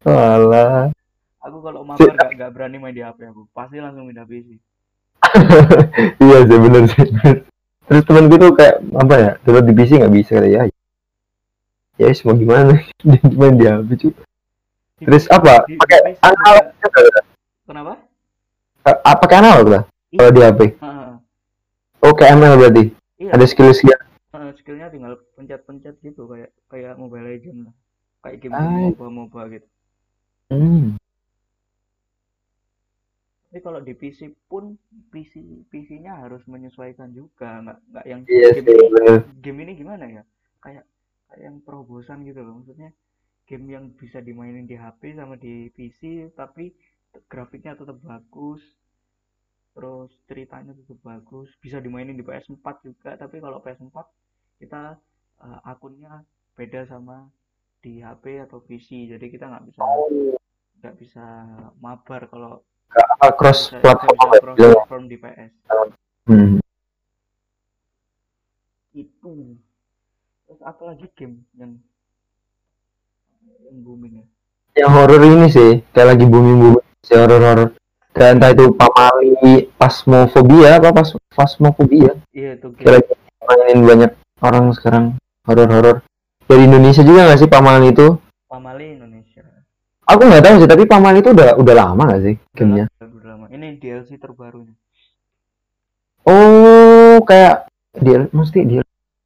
Walah. 0.00 0.90
aku 1.38 1.56
kalau 1.60 1.80
mabar 1.82 2.12
gak, 2.12 2.30
gak 2.34 2.50
berani 2.52 2.76
main 2.76 2.92
di 2.92 3.00
HP 3.00 3.24
aku 3.24 3.48
pasti 3.50 3.78
langsung 3.78 4.06
pindah 4.06 4.24
PC 4.24 4.58
iya 6.24 6.38
sih 6.46 6.58
bener 6.58 6.82
sih. 6.86 7.04
Terus 7.84 8.04
temen 8.04 8.28
gue 8.28 8.38
tuh 8.38 8.52
kayak 8.54 8.78
apa 8.94 9.14
ya? 9.16 9.30
Download 9.42 9.66
di 9.66 9.74
PC 9.74 9.98
nggak 9.98 10.14
bisa 10.14 10.30
kata 10.38 10.46
ya. 10.46 10.62
Ya 11.96 12.06
semua 12.12 12.36
gimana? 12.36 12.78
Dia 13.02 13.18
main 13.32 13.56
di 13.56 13.66
HP 13.66 13.88
cuy. 13.98 14.12
Terus 14.98 15.24
apa? 15.28 15.64
di- 15.64 15.74
di 15.74 15.80
Pakai 15.80 15.98
analog 16.20 16.66
kenapa 17.64 17.92
Eh, 18.84 18.96
Apa 19.02 19.24
analog 19.34 19.66
lah? 19.68 19.82
Kalau 20.10 20.30
di 20.30 20.40
HP. 20.40 20.60
Kayak 21.98 22.34
ML 22.34 22.54
berarti. 22.56 22.84
iya 23.18 23.30
Ada 23.34 23.44
skill-skill. 23.46 23.94
eh, 24.34 24.50
skillnya 24.54 24.86
tinggal 24.88 25.18
pencet-pencet 25.34 25.98
gitu 25.98 26.26
kayak 26.26 26.50
kayak 26.66 26.94
Mobile 26.94 27.26
Legend 27.26 27.58
lah 27.68 27.74
kayak 28.20 28.38
game 28.42 28.54
Ah. 28.54 28.66
MOBA 28.90 29.06
MOBA 29.08 29.42
gitu. 29.54 29.68
Hmm. 30.48 30.96
tapi 33.48 33.64
kalau 33.64 33.80
di 33.80 33.96
PC 33.96 34.28
pun 34.44 34.76
PC 35.08 35.40
PC-nya 35.72 36.20
harus 36.20 36.44
menyesuaikan 36.44 37.16
juga. 37.16 37.64
Nggak 37.64 37.78
nggak 37.90 38.04
yang 38.04 38.20
Iya 38.28 38.48
game 38.60 38.68
ini. 38.68 39.12
game 39.40 39.58
ini 39.64 39.72
gimana 39.72 40.04
ya? 40.04 40.22
Kayak 40.60 40.84
kayak 41.32 41.42
yang 41.48 41.56
terobosan 41.64 42.28
gitu 42.28 42.44
loh. 42.44 42.60
Maksudnya 42.60 42.92
game 43.48 43.66
yang 43.72 43.84
bisa 43.96 44.20
dimainin 44.20 44.68
di 44.68 44.76
HP 44.76 45.16
sama 45.16 45.40
di 45.40 45.72
PC 45.72 46.28
tapi 46.36 46.76
grafiknya 47.24 47.72
tetap 47.72 47.96
bagus. 48.04 48.60
Terus 49.72 50.12
ceritanya 50.28 50.76
tetap 50.76 51.00
bagus. 51.00 51.48
Bisa 51.64 51.80
dimainin 51.80 52.20
di 52.20 52.24
PS4 52.24 52.84
juga. 52.84 53.16
Tapi 53.16 53.40
kalau 53.40 53.64
PS4 53.64 53.96
kita 54.60 55.00
eh, 55.40 55.60
akunnya 55.64 56.20
beda 56.52 56.84
sama 56.84 57.24
di 57.78 58.02
HP 58.02 58.42
atau 58.42 58.58
PC 58.58 59.06
jadi 59.08 59.26
kita 59.28 59.46
nggak 59.46 59.64
bisa 59.70 59.80
nggak 60.78 60.94
bisa 60.98 61.24
mabar 61.78 62.26
kalau 62.26 62.62
cross 63.34 63.70
bisa, 63.70 63.78
platform. 63.82 64.16
bisa 64.16 64.38
cross 64.42 64.58
platform 64.58 65.04
di 65.06 65.16
PS 65.16 65.52
Hmm. 66.28 66.60
itu. 68.92 69.56
Terus 70.44 70.60
apa 70.60 70.92
lagi 70.92 71.08
game 71.16 71.40
yang 71.56 71.76
yang 73.64 73.78
booming 73.80 74.20
ya? 74.20 74.26
Yang 74.76 74.90
horor 74.92 75.20
ini 75.24 75.46
sih. 75.48 75.70
Kayak 75.92 76.08
lagi 76.16 76.24
booming 76.28 76.58
booming 76.60 76.86
si 77.00 77.12
horor 77.16 77.40
horor. 77.40 77.68
Kayak 78.12 78.32
entah 78.36 78.50
itu 78.52 78.64
pamali, 78.74 79.54
pasmofobia 79.76 80.76
apa 80.76 80.90
pas 80.90 81.08
pasmofobia. 81.32 82.12
iya 82.34 82.56
itu 82.56 82.68
game. 82.74 82.84
Kayak 82.84 82.92
lagi 83.00 83.12
mainin 83.46 83.80
banyak 83.84 84.10
orang 84.42 84.64
sekarang. 84.76 85.04
Horor 85.48 85.68
horor. 85.72 85.96
Dari 86.48 86.62
Indonesia 86.64 87.04
juga 87.04 87.28
nggak 87.28 87.40
sih 87.44 87.50
pamali 87.50 87.92
itu? 87.92 88.08
Pamali 88.48 88.96
Indonesia 88.96 89.44
Aku 90.08 90.24
nggak 90.24 90.40
tahu 90.40 90.54
sih, 90.64 90.68
tapi 90.72 90.88
pamali 90.88 91.20
itu 91.20 91.36
udah 91.36 91.60
udah 91.60 91.74
lama 91.76 92.02
nggak 92.08 92.22
sih 92.24 92.34
gamenya? 92.56 92.88
udah, 92.88 93.08
udah 93.12 93.28
lama 93.36 93.46
ini 93.52 93.76
DLC 93.76 94.16
terbarunya 94.16 94.72
Oh, 96.24 97.20
kayak 97.24 97.68
dia 98.00 98.28
mesti 98.32 98.60
dia. 98.64 98.82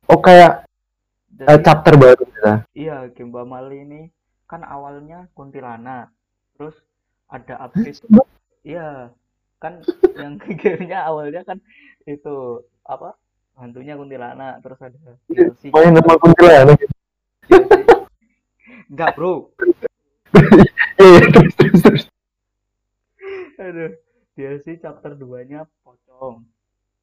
Oh, 0.06 0.18
kayak 0.18 0.66
eh, 1.38 1.46
jadi 1.46 1.62
chapter 1.62 1.94
baru 1.98 2.22
gitu. 2.22 2.38
iya 2.74 3.06
game 3.10 3.30
Pamali 3.30 3.82
ini 3.82 4.00
kan 4.46 4.62
awalnya 4.62 5.26
kuntilanak 5.34 6.10
terus 6.54 6.74
ada 7.26 7.54
update 7.66 8.02
iya 8.66 9.10
kan 9.58 9.82
yang 10.18 10.38
gamenya 10.62 11.06
awalnya 11.06 11.42
kan 11.42 11.58
itu 12.06 12.62
apa 12.86 13.14
hantunya 13.54 13.94
kuntilanak 13.94 14.58
terus 14.62 14.78
ada 14.82 14.98
DLC 15.26 15.70
Main 15.70 15.94
nama 15.94 16.14
kuntilanak. 16.18 16.78
Enggak 18.90 19.10
bro 19.16 19.50
Iya, 21.02 21.20
terus 21.32 21.52
terus 21.58 21.80
terus. 21.82 22.04
aduh 23.58 23.92
DLC 24.34 24.80
chapter 24.80 25.12
2 25.14 25.44
nya 25.46 25.60
pocong 25.84 26.42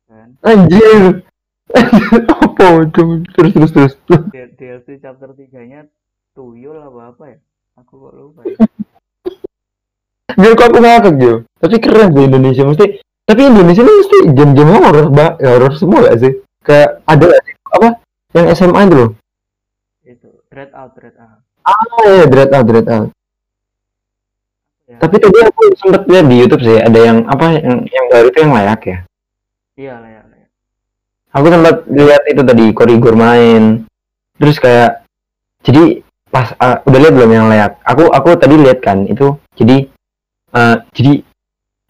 kan 0.10 0.30
Anjir. 0.42 1.22
Apa 1.70 2.66
itu? 2.82 3.22
Terus 3.38 3.52
terus 3.54 3.72
terus. 3.72 3.94
D- 4.34 4.52
DLC 4.58 4.98
chapter 4.98 5.30
3 5.32 5.70
nya 5.70 5.86
tuyul 6.34 6.78
apa 6.82 7.14
apa 7.14 7.24
ya 7.30 7.40
aku 7.78 7.94
kok 7.96 8.14
lupa 8.18 8.42
ya 8.44 8.58
Biar 10.34 10.54
kok 10.56 10.68
aku 10.72 10.80
ngakak 10.80 11.14
Jo. 11.20 11.34
Tapi 11.60 11.76
keren 11.78 12.10
sih 12.16 12.24
Indonesia 12.26 12.64
mesti. 12.64 12.86
Tapi 13.28 13.42
Indonesia 13.46 13.82
ini 13.84 13.94
mesti 13.94 14.18
game-game 14.34 14.72
horor, 14.74 15.06
mbak. 15.12 15.32
Ya, 15.38 15.50
horor 15.54 15.74
semua 15.76 16.06
gak 16.06 16.18
sih? 16.18 16.32
Kayak 16.64 17.02
ada? 17.06 17.28
Apa? 17.76 17.88
Yang 18.34 18.46
SMA 18.58 18.80
itu 18.88 18.96
loh. 18.96 19.10
Dread 20.60 20.76
out 20.76 20.92
dread 21.00 21.16
out 21.16 21.40
Ah 21.64 22.02
ya, 22.08 22.26
Dread 22.26 22.50
Out, 22.56 22.66
Dread 22.66 22.88
Out. 22.88 23.10
ya 24.90 24.98
Tapi 24.98 25.16
tadi 25.22 25.38
aku 25.44 25.62
sempet 25.78 26.08
lihat 26.08 26.26
di 26.26 26.36
YouTube 26.40 26.64
sih, 26.66 26.80
ada 26.82 26.98
yang 26.98 27.28
apa 27.28 27.62
yang 27.62 27.86
yang 27.86 28.06
baru 28.10 28.28
itu 28.32 28.40
yang 28.42 28.54
layak 28.56 28.82
ya. 28.88 28.98
iya 29.78 29.94
lah 30.02 30.10
ya 30.10 30.22
lah 30.26 30.38
ya. 30.40 30.48
Aku 31.36 31.46
sempat 31.52 31.76
lihat 31.88 32.22
itu 32.26 32.42
tadi 32.42 32.66
Korigor 32.74 33.14
main. 33.14 33.86
Terus 34.40 34.58
kayak 34.58 35.04
jadi 35.62 36.02
pas 36.32 36.56
ah, 36.58 36.82
udah 36.90 37.00
lihat 37.06 37.14
belum 37.14 37.32
yang 37.38 37.48
layak? 37.52 37.78
Aku 37.86 38.10
aku 38.10 38.34
tadi 38.40 38.56
lihat 38.58 38.80
kan 38.82 39.06
itu 39.06 39.38
jadi 39.54 39.86
eh, 40.56 40.76
jadi 40.96 41.14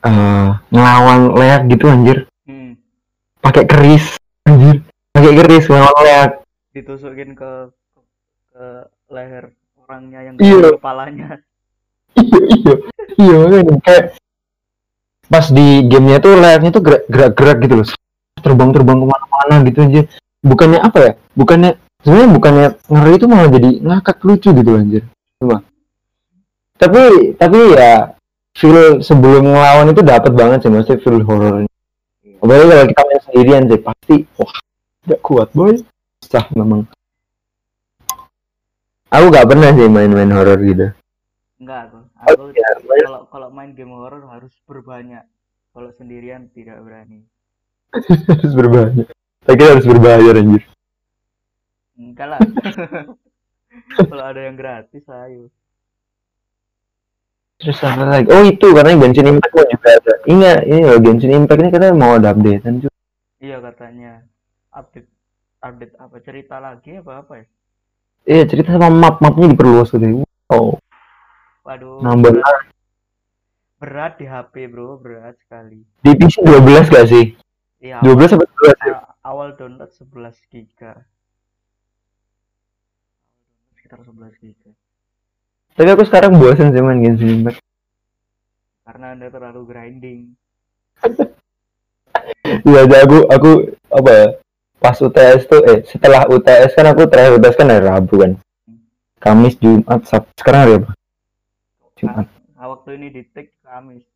eh, 0.04 0.50
ngelawan 0.74 1.40
layak 1.40 1.62
gitu 1.72 1.88
anjir. 1.88 2.28
hmm. 2.50 2.76
Pakai 3.40 3.64
keris 3.64 4.18
anjir. 4.44 4.84
Pakai 5.16 5.32
keris 5.40 5.66
ngelawan 5.72 6.04
layak. 6.04 6.32
ditusukin 6.70 7.34
ke, 7.34 7.74
ke 8.60 8.70
leher 9.08 9.56
orangnya 9.88 10.20
yang 10.20 10.36
Iya. 10.36 10.76
kepalanya 10.76 11.40
Iya 12.20 12.40
iya. 12.44 12.76
Iya 13.16 13.36
makanya 13.40 13.76
kayak 13.88 14.04
pas 15.32 15.48
di 15.48 15.68
gamenya 15.88 16.20
tuh 16.20 16.34
layaknya 16.36 16.72
tuh 16.76 16.84
gerak 16.84 17.04
gerak, 17.08 17.32
gerak 17.40 17.58
gitu 17.64 17.74
loh. 17.80 17.88
Terbang 18.44 18.70
terbang 18.76 18.98
ke 19.00 19.06
mana-mana 19.08 19.56
gitu 19.64 19.78
anjir. 19.80 20.06
Bukannya 20.44 20.80
apa 20.84 20.98
ya? 21.00 21.12
Bukannya 21.40 21.72
sebenarnya 22.04 22.30
bukannya 22.36 22.68
ngeri 22.92 23.14
itu 23.16 23.26
malah 23.32 23.48
jadi 23.48 23.70
ngakak 23.80 24.18
lucu 24.28 24.50
gitu 24.52 24.72
anjir. 24.76 25.04
Coba. 25.40 25.64
Tapi 26.76 27.04
tapi 27.40 27.60
ya 27.80 27.94
feel 28.60 29.00
sebelum 29.00 29.56
ngelawan 29.56 29.96
itu 29.96 30.04
dapat 30.04 30.32
banget 30.36 30.68
sih 30.68 30.72
maksudnya 30.72 31.00
feel 31.00 31.24
horornya. 31.24 31.72
Apalagi 32.44 32.66
kalau 32.68 32.86
kita 32.92 33.02
main 33.08 33.22
sendirian 33.24 33.64
sih 33.72 33.80
pasti 33.80 34.16
wah 34.36 34.54
gak 35.08 35.22
kuat 35.24 35.48
boy. 35.56 35.80
Susah 36.20 36.44
memang. 36.52 36.84
Aku 39.10 39.26
gak 39.30 39.48
pernah 39.50 39.74
sih 39.74 39.90
main-main 39.90 40.30
horor 40.30 40.60
gitu. 40.62 40.88
enggak 41.60 41.92
aku 41.92 41.98
Oh, 42.20 42.28
aku 42.30 42.44
iya, 42.54 42.70
kalau 43.04 43.22
kalau 43.28 43.48
main 43.50 43.74
game 43.74 43.92
horror 43.92 44.24
harus 44.28 44.54
berbanyak 44.64 45.26
kalau 45.74 45.90
sendirian 45.94 46.48
tidak 46.54 46.78
berani 46.80 47.26
harus 48.32 48.54
berbahaya. 48.54 49.04
Saya 49.44 49.56
kira 49.58 49.70
harus 49.76 49.88
berbahaya 49.88 50.30
anjir. 50.32 50.64
enggak 51.98 52.28
lah 52.30 52.40
kalau 54.10 54.24
ada 54.24 54.42
yang 54.46 54.56
gratis 54.56 55.04
ayo 55.06 55.50
Terus 57.60 57.76
apa 57.84 58.08
lagi? 58.08 58.28
Oh 58.32 58.40
itu 58.40 58.68
karena 58.72 58.96
Genshin 58.96 59.28
Impact 59.28 59.52
juga 59.52 59.90
ada. 59.92 60.14
Ingat 60.24 60.58
ini 60.64 60.80
loh 60.80 60.96
Genshin 61.04 61.34
Impact 61.36 61.60
ini 61.60 61.70
katanya 61.70 61.92
mau 61.92 62.16
ada 62.16 62.32
updatean 62.32 62.76
juga. 62.80 62.96
iya 63.40 63.58
katanya 63.60 64.12
update 64.72 65.10
update 65.60 65.94
apa 65.96 66.18
cerita 66.20 66.56
lagi 66.60 66.92
apa 66.96 67.20
apa 67.20 67.34
ya 67.36 67.46
Iya 68.30 68.46
cerita 68.46 68.78
sama 68.78 68.94
map 68.94 69.18
mapnya 69.26 69.50
diperluas 69.50 69.90
katanya. 69.90 70.22
Oh 70.54 70.78
waduh 71.70 72.02
nambah 72.02 72.34
berat, 72.34 72.66
berat 73.78 74.14
di 74.18 74.26
HP 74.26 74.54
bro 74.74 74.98
berat 74.98 75.38
sekali 75.38 75.86
di 76.02 76.12
PC 76.18 76.42
12 76.42 76.90
gak 76.90 77.06
sih? 77.06 77.38
iya 77.78 78.02
12 78.02 78.42
apa 78.42 78.46
11 78.50 78.50
ya? 78.50 78.74
awal, 78.90 79.06
awal 79.22 79.50
download 79.54 79.92
11 79.94 80.34
giga 80.50 81.06
sekitar 83.78 84.02
11 84.02 84.34
giga 84.42 84.74
Tapi 85.78 85.90
aku 85.94 86.04
sekarang 86.10 86.42
bosan 86.42 86.74
sih 86.74 86.82
main 86.82 87.06
Genshin 87.06 87.46
Impact. 87.46 87.62
karena 88.90 89.14
anda 89.14 89.30
terlalu 89.30 89.62
grinding 89.70 90.34
Iya 92.66 92.82
aku 92.90 93.18
aku 93.30 93.50
apa 93.94 94.10
ya? 94.10 94.28
Pas 94.80 94.96
UTS 94.96 95.44
tuh 95.46 95.62
eh 95.68 95.84
setelah 95.84 96.24
UTS 96.28 96.72
kan 96.76 96.88
aku 96.88 97.04
terakhir 97.08 97.36
UTS 97.36 97.56
kan 97.60 97.68
hari 97.68 97.84
Rabu 97.84 98.16
kan. 98.24 98.32
Kamis, 99.20 99.60
Jumat, 99.60 100.08
Sabtu. 100.08 100.32
Sekarang 100.40 100.62
hari 100.64 100.74
apa? 100.80 100.90
Jumat. 102.00 102.26
nah, 102.56 102.68
waktu 102.72 102.90
ini 102.96 103.08
di 103.12 103.22
take 103.36 103.52
Kamis 103.60 104.08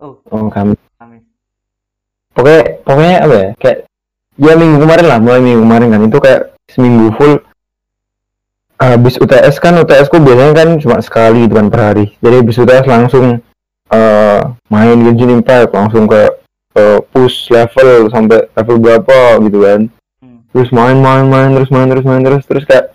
oh 0.00 0.24
Oh, 0.32 0.48
Kamis. 0.48 0.80
Kamis 0.96 1.24
pokoknya 2.36 2.62
pokoknya 2.84 3.16
apa 3.24 3.34
ya 3.34 3.48
kayak 3.56 3.78
ya 4.36 4.52
minggu 4.56 4.76
kemarin 4.84 5.06
lah 5.08 5.18
mulai 5.20 5.40
minggu 5.40 5.64
kemarin 5.64 5.88
kan 5.88 6.02
itu 6.04 6.18
kayak 6.20 6.42
seminggu 6.68 7.08
full 7.16 7.34
habis 8.76 9.16
UTS 9.16 9.56
kan 9.56 9.80
UTS 9.80 10.12
ku 10.12 10.20
biasanya 10.20 10.52
kan 10.52 10.68
cuma 10.76 11.00
sekali 11.00 11.48
gitu 11.48 11.56
kan 11.56 11.68
per 11.72 11.80
hari 11.80 12.12
jadi 12.20 12.44
habis 12.44 12.60
UTS 12.60 12.84
langsung 12.84 13.40
eh 13.92 14.40
main 14.68 14.98
Genshin 15.00 15.40
Impact 15.40 15.72
langsung 15.72 16.04
ke 16.04 16.28
uh, 16.76 16.98
push 17.08 17.48
level 17.48 18.12
sampai 18.12 18.44
level 18.52 18.76
berapa 18.82 19.40
gitu 19.46 19.58
kan. 19.64 19.80
Terus 20.50 20.70
main 20.70 20.96
main 20.96 21.26
main 21.26 21.50
terus 21.50 21.68
main 21.68 21.86
terus 21.86 22.04
main 22.04 22.20
terus 22.20 22.42
terus 22.44 22.64
kayak 22.64 22.92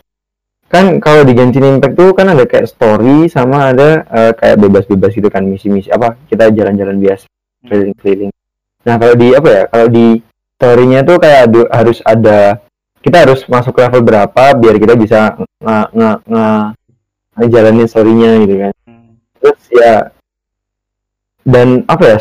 kan 0.68 0.98
kalau 0.98 1.22
di 1.22 1.36
Genshin 1.36 1.68
Impact 1.68 1.96
tuh 1.96 2.12
kan 2.12 2.32
ada 2.32 2.48
kayak 2.48 2.64
story 2.66 3.28
sama 3.28 3.70
ada 3.70 4.08
uh, 4.08 4.32
kayak 4.32 4.56
bebas-bebas 4.58 5.12
gitu 5.12 5.28
kan 5.28 5.44
misi-misi 5.44 5.88
apa 5.88 6.16
kita 6.28 6.48
jalan-jalan 6.50 6.98
biasa 6.98 7.28
Hmm. 7.62 7.70
keliling-keliling 7.70 8.32
nah 8.82 8.98
kalau 8.98 9.14
di 9.14 9.28
apa 9.32 9.48
ya 9.48 9.64
kalau 9.70 9.88
di 9.88 10.08
story-nya 10.52 11.00
tuh 11.02 11.18
kayak 11.18 11.40
adu- 11.46 11.70
harus 11.70 12.02
ada 12.02 12.58
kita 12.98 13.18
harus 13.22 13.46
masuk 13.46 13.78
level 13.78 14.02
berapa 14.02 14.44
biar 14.58 14.76
kita 14.78 14.98
bisa 14.98 15.38
nge 15.38 15.78
nge 15.94 16.12
nge 16.26 16.48
ngejalanin 17.32 17.86
story-nya 17.86 18.32
gitu 18.42 18.56
kan 18.58 18.74
Hmm. 18.82 19.14
terus 19.38 19.62
ya 19.70 19.96
dan 21.42 21.86
apa 21.86 22.04
ya 22.06 22.18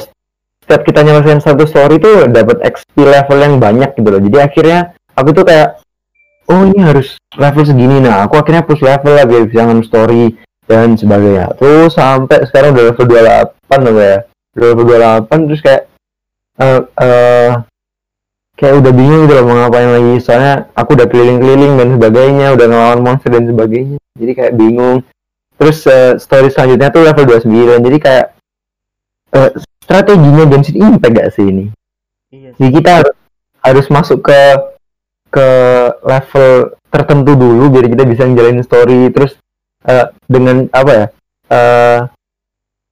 setiap 0.60 0.82
kita 0.84 1.00
nyelesain 1.02 1.40
satu 1.40 1.64
story 1.64 1.96
tuh 1.96 2.28
dapat 2.28 2.60
XP 2.62 3.00
level 3.00 3.38
yang 3.40 3.54
banyak 3.56 3.90
gitu 3.92 4.08
loh 4.08 4.20
jadi 4.20 4.38
akhirnya 4.44 4.78
aku 5.14 5.30
tuh 5.34 5.44
kayak 5.46 5.80
oh 6.50 6.62
ini 6.66 6.78
harus 6.82 7.16
level 7.38 7.64
segini. 7.64 8.02
Nah 8.02 8.26
aku 8.26 8.38
akhirnya 8.38 8.66
push 8.66 8.82
level 8.82 9.14
lah 9.14 9.24
biar 9.24 9.46
bisa 9.46 9.66
story 9.86 10.34
dan 10.66 10.98
sebagainya. 10.98 11.54
Terus 11.56 11.94
sampai 11.94 12.46
sekarang 12.50 12.74
udah 12.74 12.84
level 12.92 13.06
28 13.06 13.86
loh 13.86 13.94
ya. 14.02 14.18
Udah 14.58 14.66
level 14.74 14.86
28 15.30 15.46
terus 15.46 15.60
kayak 15.62 15.82
eh 16.60 16.80
eh, 17.00 17.50
kayak 18.58 18.74
udah 18.84 18.92
bingung 18.92 19.24
gitu 19.24 19.34
loh 19.38 19.44
mau 19.46 19.56
ngapain 19.62 19.90
lagi. 19.90 20.14
Soalnya 20.22 20.54
aku 20.74 20.90
udah 20.98 21.06
keliling-keliling 21.06 21.72
dan 21.78 21.88
sebagainya 21.96 22.46
udah 22.54 22.66
ngelawan 22.66 23.00
monster 23.00 23.30
dan 23.30 23.44
sebagainya. 23.46 23.98
Jadi 24.18 24.32
kayak 24.34 24.52
bingung. 24.58 25.06
Terus 25.60 25.78
eh, 25.86 26.12
story 26.16 26.48
selanjutnya 26.50 26.88
tuh 26.88 27.02
level 27.04 27.24
29 27.36 27.84
jadi 27.84 27.98
kayak 28.00 28.26
eh, 29.36 29.50
strateginya 29.84 30.44
Genshin 30.46 30.78
Impact 30.78 31.14
gak 31.18 31.30
sih 31.34 31.46
ini? 31.50 31.66
Iya 32.30 32.54
sih. 32.54 32.58
jadi 32.62 32.70
kita 32.78 32.90
harus, 33.02 33.14
harus 33.58 33.86
masuk 33.90 34.18
ke 34.22 34.40
ke 35.30 35.48
level 36.02 36.74
tertentu 36.90 37.32
dulu 37.38 37.70
biar 37.70 37.86
kita 37.86 38.02
bisa 38.04 38.26
ngejalanin 38.26 38.66
story 38.66 39.08
terus 39.14 39.38
eh, 39.86 40.10
dengan 40.26 40.66
apa 40.74 40.90
ya 40.92 41.06
eh 41.50 42.00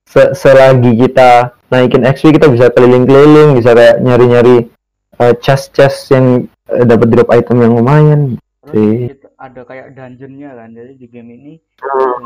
se- 0.07 0.33
selagi 0.33 0.95
kita 0.97 1.53
naikin 1.69 2.07
XP 2.07 2.39
kita 2.39 2.47
bisa 2.49 2.71
keliling-keliling 2.73 3.59
bisa 3.59 3.75
kayak 3.75 4.01
nyari-nyari 4.01 4.71
eh, 5.19 5.33
chest-chest 5.43 6.09
yang 6.15 6.47
eh, 6.71 6.85
dapat 6.87 7.07
drop 7.11 7.29
item 7.29 7.57
yang 7.61 7.73
lumayan 7.75 8.21
Terus 8.59 8.75
Sih. 8.75 8.95
ada 9.39 9.61
kayak 9.65 9.97
dungeonnya 9.97 10.51
kan. 10.53 10.69
Jadi 10.75 10.93
di 10.99 11.07
game 11.09 11.31
ini 11.33 11.53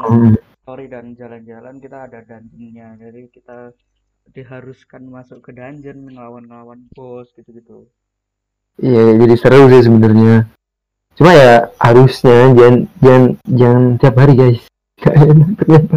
Hmm. 0.04 0.36
story 0.60 0.92
dan 0.92 1.14
jalan-jalan 1.16 1.80
kita 1.80 2.10
ada 2.10 2.20
dungeonnya. 2.20 3.00
Jadi 3.00 3.32
kita 3.32 3.72
diharuskan 4.34 5.08
masuk 5.08 5.40
ke 5.40 5.56
dungeon 5.56 6.10
ngelawan-ngelawan 6.10 6.90
bos 6.92 7.32
gitu-gitu. 7.38 7.88
Iya, 8.82 9.04
jadi 9.22 9.36
seru 9.38 9.70
sih 9.70 9.86
sebenarnya. 9.86 10.50
Cuma 11.14 11.30
ya 11.38 11.70
harusnya 11.78 12.50
jangan 12.58 12.76
jangan 12.98 13.24
jangan 13.46 13.84
tiap 14.02 14.16
hari 14.18 14.34
guys. 14.34 14.62
Gak 15.04 15.14
enak 15.14 15.50
ternyata. 15.62 15.96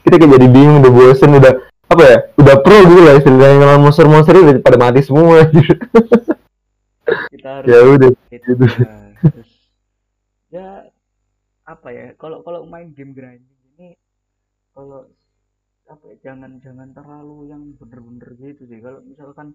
Kita 0.00 0.14
kayak 0.16 0.32
jadi 0.40 0.46
bingung, 0.48 0.80
udah 0.82 0.92
bosen, 0.96 1.30
udah 1.38 1.52
apa 1.92 2.02
ya? 2.02 2.18
Udah 2.40 2.54
pro 2.64 2.78
gitu 2.88 3.00
lah 3.04 3.14
istilahnya 3.20 3.56
ngelawan 3.62 3.82
monster-monster 3.84 4.34
itu 4.34 4.42
udah 4.48 4.64
pada 4.64 4.78
mati 4.80 5.00
semua. 5.06 5.46
gitu. 5.54 5.74
Kita 7.30 7.48
harus 7.62 7.68
ya 7.68 7.78
udah. 7.84 8.10
gitu. 8.32 8.64
Terus, 9.20 9.50
ya 10.50 10.68
apa 11.68 11.88
ya? 11.94 12.06
Kalau 12.18 12.42
kalau 12.42 12.66
main 12.66 12.90
game 12.90 13.14
grinding 13.14 13.60
ini 13.78 13.94
kalau 14.74 15.06
apa 15.86 16.04
ya, 16.10 16.16
jangan 16.30 16.58
jangan 16.58 16.90
terlalu 16.90 17.54
yang 17.54 17.62
bener-bener 17.78 18.34
gitu 18.34 18.66
sih. 18.66 18.82
Kalau 18.82 18.98
misalkan 19.06 19.54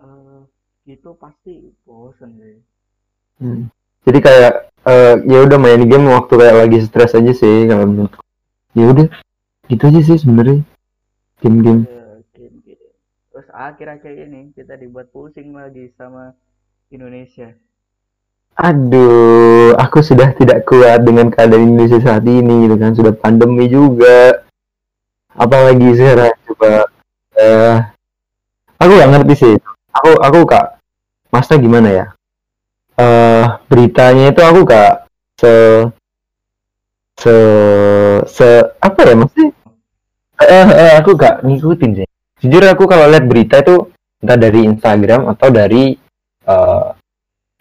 eh 0.00 0.40
gitu 0.82 1.14
pasti 1.18 1.70
bosen 1.86 2.38
sih. 2.38 2.58
Hmm. 3.38 3.70
Jadi 4.02 4.18
kayak 4.18 4.52
eh, 4.82 5.14
ya 5.30 5.38
udah 5.46 5.58
main 5.62 5.82
game 5.86 6.10
waktu 6.10 6.34
kayak 6.34 6.56
lagi 6.58 6.78
stres 6.82 7.14
aja 7.14 7.32
sih 7.34 7.70
kalau 7.70 7.86
menurut. 7.86 8.12
Ya 8.72 8.88
udah, 8.88 9.06
gitu 9.68 9.82
aja 9.84 10.00
sih 10.00 10.16
sebenarnya 10.18 10.64
game-game. 11.44 11.84
Ya, 11.86 12.18
game 12.34 12.56
gitu. 12.66 12.86
Terus 13.30 13.48
akhir-akhir 13.52 14.14
ini 14.26 14.50
kita 14.56 14.74
dibuat 14.80 15.12
pusing 15.14 15.54
lagi 15.54 15.92
sama 15.94 16.34
Indonesia. 16.90 17.52
Aduh, 18.52 19.72
aku 19.80 20.04
sudah 20.04 20.36
tidak 20.36 20.68
kuat 20.68 21.08
dengan 21.08 21.32
keadaan 21.32 21.72
Indonesia 21.72 22.04
saat 22.04 22.24
ini 22.28 22.68
gitu 22.68 22.76
kan, 22.76 22.92
sudah 22.92 23.12
pandemi 23.16 23.64
juga. 23.64 24.44
Apalagi 25.32 25.88
sekarang 25.96 26.36
coba 26.44 26.84
eh 27.32 27.76
aku 28.76 28.92
nggak 28.92 29.10
ngerti 29.16 29.34
sih. 29.40 29.54
Aku 29.92 30.10
aku 30.18 30.40
kak, 30.48 30.80
Masnya 31.28 31.56
gimana 31.60 31.88
ya? 31.92 32.04
Eh 32.96 33.44
beritanya 33.68 34.32
itu 34.32 34.40
aku 34.40 34.64
kak 34.64 35.08
se 35.36 35.52
se 37.16 37.34
se 38.26 38.48
apa 38.80 38.98
ya 39.04 39.14
maksudnya? 39.16 39.50
Eh, 40.42 40.66
eh, 40.74 40.92
aku 40.98 41.14
gak 41.14 41.46
ngikutin 41.46 42.02
sih. 42.02 42.08
Jujur 42.42 42.66
aku 42.66 42.90
kalau 42.90 43.06
lihat 43.06 43.30
berita 43.30 43.62
itu 43.62 43.86
entah 44.18 44.34
dari 44.34 44.66
Instagram 44.66 45.30
atau 45.30 45.48
dari 45.50 45.94
eh, 46.46 46.88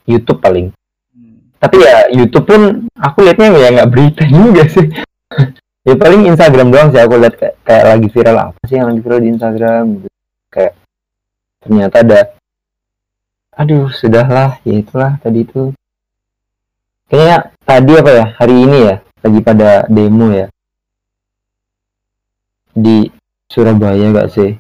YouTube 0.06 0.42
paling 0.42 0.74
Hmm. 1.12 1.52
tapi 1.60 1.76
ya 1.84 2.08
YouTube 2.08 2.48
pun 2.48 2.88
aku 2.96 3.28
liatnya 3.28 3.52
ya 3.52 3.70
nggak 3.76 3.92
berita 3.92 4.24
juga 4.32 4.64
sih 4.64 4.88
ya 5.88 5.94
paling 6.00 6.24
Instagram 6.32 6.72
doang 6.72 6.88
sih 6.88 7.04
aku 7.04 7.20
lihat 7.20 7.36
kayak, 7.36 7.56
kayak 7.68 7.84
lagi 7.84 8.08
viral 8.08 8.38
apa 8.40 8.60
sih 8.64 8.80
yang 8.80 8.88
lagi 8.88 9.02
viral 9.04 9.20
di 9.20 9.30
Instagram 9.36 9.84
gitu 10.00 10.08
kayak 10.48 10.74
ternyata 11.62 12.02
ada. 12.02 12.22
Aduh 13.56 13.94
sudahlah 13.94 14.58
ya 14.66 14.76
itulah 14.82 15.22
tadi 15.22 15.46
itu. 15.46 15.72
Kayaknya 17.08 17.38
tadi 17.68 17.94
apa 18.00 18.12
ya 18.12 18.26
hari 18.40 18.56
ini 18.66 18.78
ya 18.90 18.96
lagi 19.22 19.40
pada 19.46 19.86
demo 19.86 20.28
ya. 20.34 20.48
Di 22.74 23.12
Surabaya 23.52 24.10
gak 24.16 24.32
sih? 24.32 24.56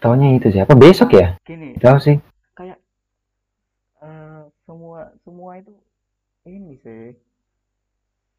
Taunya 0.00 0.36
itu 0.36 0.48
sih 0.52 0.60
apa 0.60 0.72
besok 0.76 1.12
ya? 1.12 1.36
Gini, 1.44 1.76
tahu 1.76 2.00
sih. 2.00 2.16
kayak 2.56 2.80
eh, 4.00 4.40
semua 4.64 5.12
semua 5.24 5.50
itu 5.60 5.72
ini 6.44 6.76
sih. 6.80 7.16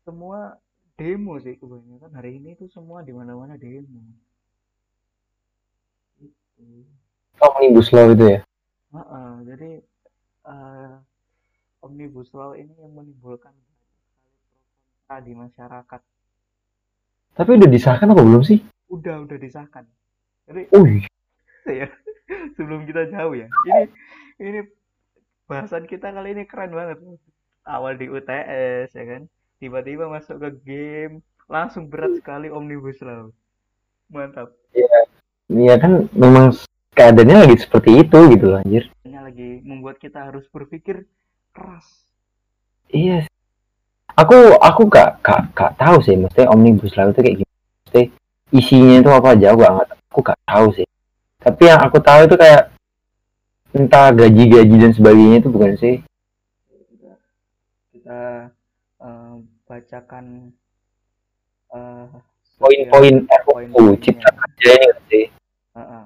Semua 0.05 0.57
demo 0.97 1.37
sih 1.41 1.57
kebanyakan. 1.57 2.13
Hari 2.13 2.37
ini 2.37 2.57
tuh 2.57 2.69
semua 2.69 3.01
di 3.01 3.13
mana-mana 3.13 3.57
demo. 3.57 4.01
Itu 6.21 6.85
omnibus 7.41 7.89
law 7.89 8.13
itu 8.13 8.25
ya? 8.37 8.39
Heeh, 8.93 9.31
jadi 9.49 9.71
eh, 10.45 10.93
omnibus 11.81 12.29
law 12.37 12.53
ini 12.53 12.71
yang 12.77 12.93
menimbulkan 12.93 13.51
pro 13.51 13.71
kontra 15.11 15.27
di 15.27 15.33
masyarakat. 15.35 16.01
Tapi 17.35 17.49
udah 17.59 17.69
disahkan 17.69 18.11
apa 18.15 18.23
belum 18.23 18.43
sih? 18.47 18.63
Udah 18.87 19.27
udah 19.27 19.35
disahkan. 19.35 19.83
Jadi 20.47 20.71
Wih, 20.71 21.03
ya 21.83 21.91
sebelum 22.55 22.87
kita 22.87 23.11
jauh 23.11 23.35
ya. 23.35 23.51
Ini 23.67 23.83
ini 24.39 24.59
bahasan 25.51 25.83
kita 25.83 26.15
kali 26.15 26.31
ini 26.31 26.47
keren 26.47 26.71
banget. 26.71 27.03
Awal 27.67 27.99
di 27.99 28.07
UTS 28.07 28.95
ya 28.95 29.05
kan? 29.05 29.27
Tiba-tiba 29.59 30.07
masuk 30.07 30.39
ke 30.39 30.49
game 30.63 31.15
langsung 31.51 31.91
berat 31.91 32.15
sekali 32.15 32.47
omnibus 32.47 33.03
law. 33.03 33.29
Mantap. 34.07 34.55
Ya 35.51 35.75
kan 35.75 36.07
memang 36.15 36.55
keadaannya 36.91 37.37
lagi 37.47 37.55
seperti 37.57 38.03
itu 38.03 38.19
gitu 38.35 38.45
loh 38.51 38.59
anjir. 38.59 38.83
Ini 39.07 39.19
lagi 39.23 39.49
membuat 39.63 39.97
kita 39.97 40.27
harus 40.27 40.43
berpikir 40.51 41.07
keras. 41.55 41.87
Iya. 42.91 43.25
Sih. 43.25 43.31
aku 44.11 44.59
aku 44.59 44.91
gak 44.91 45.23
gak 45.23 45.55
gak 45.55 45.71
tahu 45.79 46.03
sih 46.03 46.19
maksudnya 46.19 46.51
omnibus 46.51 46.91
law 46.99 47.09
itu 47.09 47.21
kayak 47.23 47.37
gimana. 47.39 47.59
Maksudnya 47.63 48.05
isinya 48.51 48.95
itu 48.99 49.09
apa 49.09 49.27
aja 49.31 49.45
aku 49.55 49.59
gak 49.63 49.73
aku 50.11 50.19
gak 50.19 50.39
tahu 50.43 50.67
sih. 50.75 50.87
Tapi 51.41 51.61
yang 51.63 51.79
aku 51.79 51.97
tahu 52.03 52.19
itu 52.27 52.35
kayak 52.35 52.63
entah 53.71 54.11
gaji-gaji 54.11 54.75
dan 54.75 54.91
sebagainya 54.91 55.37
itu 55.39 55.49
bukan 55.49 55.73
sih. 55.79 55.95
Kita 57.95 58.51
eh, 58.99 59.33
bacakan 59.63 60.25
eh, 61.71 62.07
poin-poin 62.59 63.15
setiap 63.23 63.43
RUU 63.47 63.95
cipta 64.03 64.29
kerja 64.35 64.71
ini 64.75 65.01
sih? 65.07 65.25
Heeh. 65.71 66.03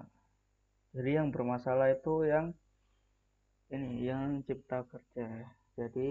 Jadi 0.96 1.12
yang 1.20 1.28
bermasalah 1.36 1.88
itu 1.92 2.14
yang 2.34 2.46
ini 3.76 4.08
yang 4.10 4.40
cipta 4.48 4.80
kerja. 4.92 5.28
Jadi 5.78 6.10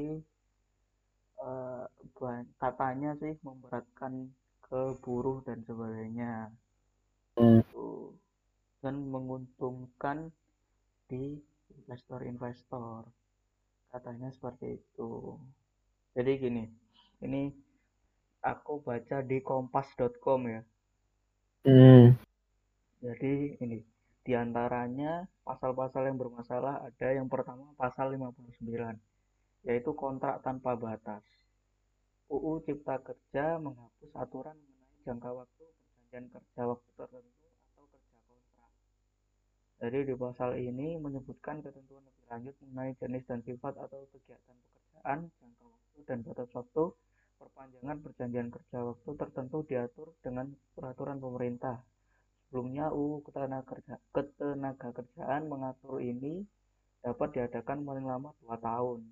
eh, 1.47 1.85
ban- 2.17 2.53
katanya 2.63 3.11
sih 3.23 3.35
memberatkan 3.47 4.13
ke 4.67 4.81
buruh 5.03 5.39
dan 5.47 5.59
sebagainya. 5.69 6.33
Hmm. 7.37 7.61
Tuh. 7.73 8.13
Dan 8.83 8.95
menguntungkan 9.15 10.19
di 11.09 11.41
investor-investor. 11.79 13.09
Katanya 13.93 14.29
seperti 14.37 14.67
itu. 14.81 15.11
Jadi 16.15 16.33
gini, 16.43 16.65
ini 17.25 17.43
aku 18.45 18.85
baca 18.87 19.17
di 19.31 19.39
kompas.com 19.41 20.41
ya. 20.55 20.63
hmm. 21.65 22.17
Jadi 23.05 23.33
ini 23.65 23.79
di 24.25 24.33
antaranya 24.33 25.29
pasal-pasal 25.45 26.09
yang 26.09 26.17
bermasalah 26.17 26.81
ada 26.81 27.09
yang 27.13 27.29
pertama 27.29 27.69
pasal 27.77 28.17
59 28.17 28.97
yaitu 29.69 29.91
kontrak 29.93 30.41
tanpa 30.41 30.77
batas. 30.77 31.25
UU 32.33 32.65
Cipta 32.65 33.01
Kerja 33.05 33.61
menghapus 33.61 34.11
aturan 34.17 34.57
mengenai 34.57 35.01
jangka 35.05 35.29
waktu 35.29 35.65
perjanjian 35.77 36.25
kerja 36.33 36.63
waktu 36.65 36.89
tertentu 36.97 37.47
atau 37.77 37.85
kerja 37.85 38.19
kontrak. 38.25 38.71
Jadi 39.85 39.99
di 40.09 40.15
pasal 40.17 40.51
ini 40.57 40.97
menyebutkan 40.97 41.61
ketentuan 41.61 42.01
lebih 42.09 42.25
lanjut 42.33 42.55
mengenai 42.65 42.93
jenis 42.97 43.25
dan 43.29 43.41
sifat 43.45 43.77
atau 43.77 44.09
kegiatan 44.09 44.57
pekerjaan, 44.57 45.19
jangka 45.29 45.65
waktu 45.69 45.99
dan 46.09 46.19
batas 46.25 46.51
waktu 46.57 46.85
perpanjangan 47.37 47.97
perjanjian 48.01 48.49
kerja 48.49 48.79
waktu 48.89 49.11
tertentu 49.21 49.59
diatur 49.69 50.17
dengan 50.25 50.49
peraturan 50.73 51.21
pemerintah. 51.21 51.85
Sebelumnya 52.55 52.87
UU 52.87 53.19
Ketenaga, 53.27 54.87
Kerjaan 54.95 55.51
mengatur 55.51 55.99
ini 55.99 56.47
dapat 57.03 57.35
diadakan 57.35 57.83
paling 57.83 58.07
lama 58.07 58.31
dua 58.39 58.55
tahun 58.63 59.03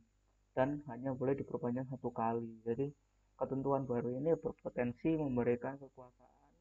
dan 0.55 0.79
hanya 0.87 1.11
boleh 1.11 1.35
diperpanjang 1.35 1.91
satu 1.91 2.15
kali. 2.15 2.47
Jadi 2.63 2.87
ketentuan 3.35 3.83
baru 3.83 4.15
ini 4.15 4.39
berpotensi 4.39 5.19
memberikan 5.19 5.75
kekuasaan 5.75 6.55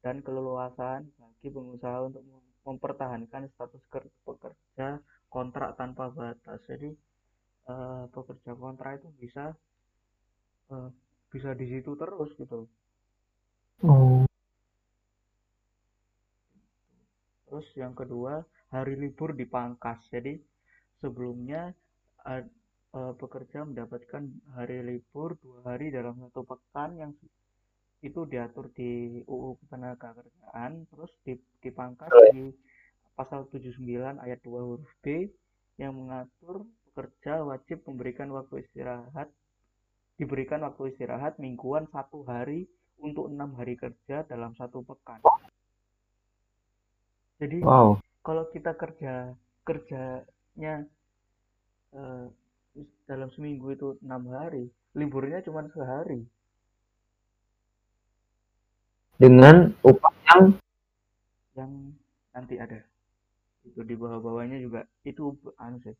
dan 0.00 0.24
keleluasan 0.24 1.04
bagi 1.20 1.52
pengusaha 1.52 2.08
untuk 2.08 2.24
mempertahankan 2.64 3.52
status 3.52 3.84
pekerja 4.24 4.96
kontrak 5.28 5.76
tanpa 5.76 6.08
batas. 6.08 6.64
Jadi 6.64 6.96
uh, 7.68 8.08
pekerja 8.08 8.56
kontrak 8.56 9.04
itu 9.04 9.12
bisa 9.20 9.52
uh, 10.72 10.88
bisa 11.28 11.52
di 11.52 11.76
situ 11.76 11.92
terus 11.92 12.32
gitu. 12.40 12.64
Oh. 13.84 14.24
Terus 17.56 17.72
yang 17.72 17.96
kedua 17.96 18.44
hari 18.68 19.00
libur 19.00 19.32
dipangkas. 19.32 19.96
Jadi 20.12 20.36
sebelumnya 21.00 21.72
uh, 22.28 22.44
uh, 22.92 23.16
pekerja 23.16 23.64
mendapatkan 23.64 24.28
hari 24.52 24.84
libur 24.84 25.40
dua 25.40 25.72
hari 25.72 25.88
dalam 25.88 26.20
satu 26.20 26.44
pekan 26.44 27.00
yang 27.00 27.16
itu 28.04 28.28
diatur 28.28 28.68
di 28.76 29.24
UU 29.24 29.56
Ketenagakerjaan 29.64 30.84
terus 30.92 31.08
dipangkas 31.64 32.12
di 32.36 32.52
pasal 33.16 33.48
79 33.48 34.20
ayat 34.20 34.36
2 34.44 34.52
huruf 34.52 34.92
B 35.00 35.24
yang 35.80 35.96
mengatur 35.96 36.68
pekerja 36.92 37.40
wajib 37.40 37.88
memberikan 37.88 38.28
waktu 38.36 38.68
istirahat 38.68 39.32
diberikan 40.20 40.60
waktu 40.60 40.92
istirahat 40.92 41.40
mingguan 41.40 41.88
satu 41.88 42.20
hari 42.28 42.68
untuk 43.00 43.32
enam 43.32 43.56
hari 43.56 43.80
kerja 43.80 44.28
dalam 44.28 44.52
satu 44.60 44.84
pekan. 44.84 45.24
Jadi 47.36 47.60
wow. 47.60 48.00
kalau 48.24 48.48
kita 48.52 48.72
kerja 48.76 49.36
kerjanya 49.66 50.88
uh, 51.92 52.26
dalam 53.04 53.28
seminggu 53.36 53.72
itu 53.76 53.88
enam 54.04 54.30
hari, 54.32 54.72
liburnya 54.96 55.44
cuma 55.44 55.64
sehari. 55.72 56.24
Dengan 59.16 59.72
upah 59.80 60.12
yang 60.32 60.46
yang 61.56 61.72
nanti 62.36 62.60
ada 62.60 62.84
itu 63.66 63.80
di 63.82 63.94
bawah-bawahnya 63.98 64.62
juga 64.62 64.86
itu 65.02 65.34
anu 65.58 65.82
sih 65.82 65.96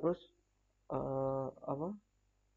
terus 0.00 0.18
uh, 0.90 1.52
apa 1.68 1.94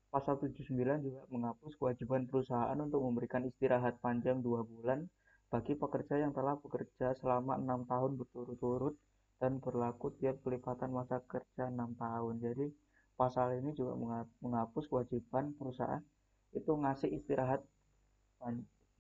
pasal 0.10 0.42
79 0.42 0.74
juga 1.06 1.22
menghapus 1.30 1.78
kewajiban 1.78 2.26
perusahaan 2.26 2.80
untuk 2.82 3.04
memberikan 3.06 3.46
istirahat 3.46 4.02
panjang 4.02 4.42
dua 4.42 4.66
bulan 4.66 5.06
bagi 5.50 5.74
pekerja 5.74 6.22
yang 6.22 6.30
telah 6.30 6.54
bekerja 6.62 7.18
selama 7.18 7.58
enam 7.58 7.82
tahun 7.90 8.22
berturut-turut 8.22 8.94
dan 9.42 9.58
berlaku 9.58 10.14
tiap 10.22 10.38
pelipatan 10.46 10.94
masa 10.94 11.26
kerja 11.26 11.74
enam 11.74 11.98
tahun. 11.98 12.38
Jadi 12.38 12.70
pasal 13.18 13.58
ini 13.58 13.74
juga 13.74 13.98
menghapus 14.46 14.86
kewajiban 14.88 15.58
perusahaan 15.58 16.06
itu 16.54 16.70
ngasih 16.70 17.10
istirahat 17.18 17.62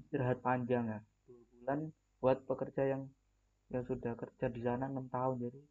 istirahat 0.01 0.43
panjang 0.43 0.85
ya 0.89 0.99
dua 1.29 1.41
bulan 1.55 1.79
buat 2.19 2.37
pekerja 2.43 2.97
yang 2.97 3.07
yang 3.69 3.85
sudah 3.85 4.17
kerja 4.17 4.49
di 4.49 4.61
sana 4.65 4.89
enam 4.89 5.05
tahun. 5.07 5.47
Jadi 5.47 5.61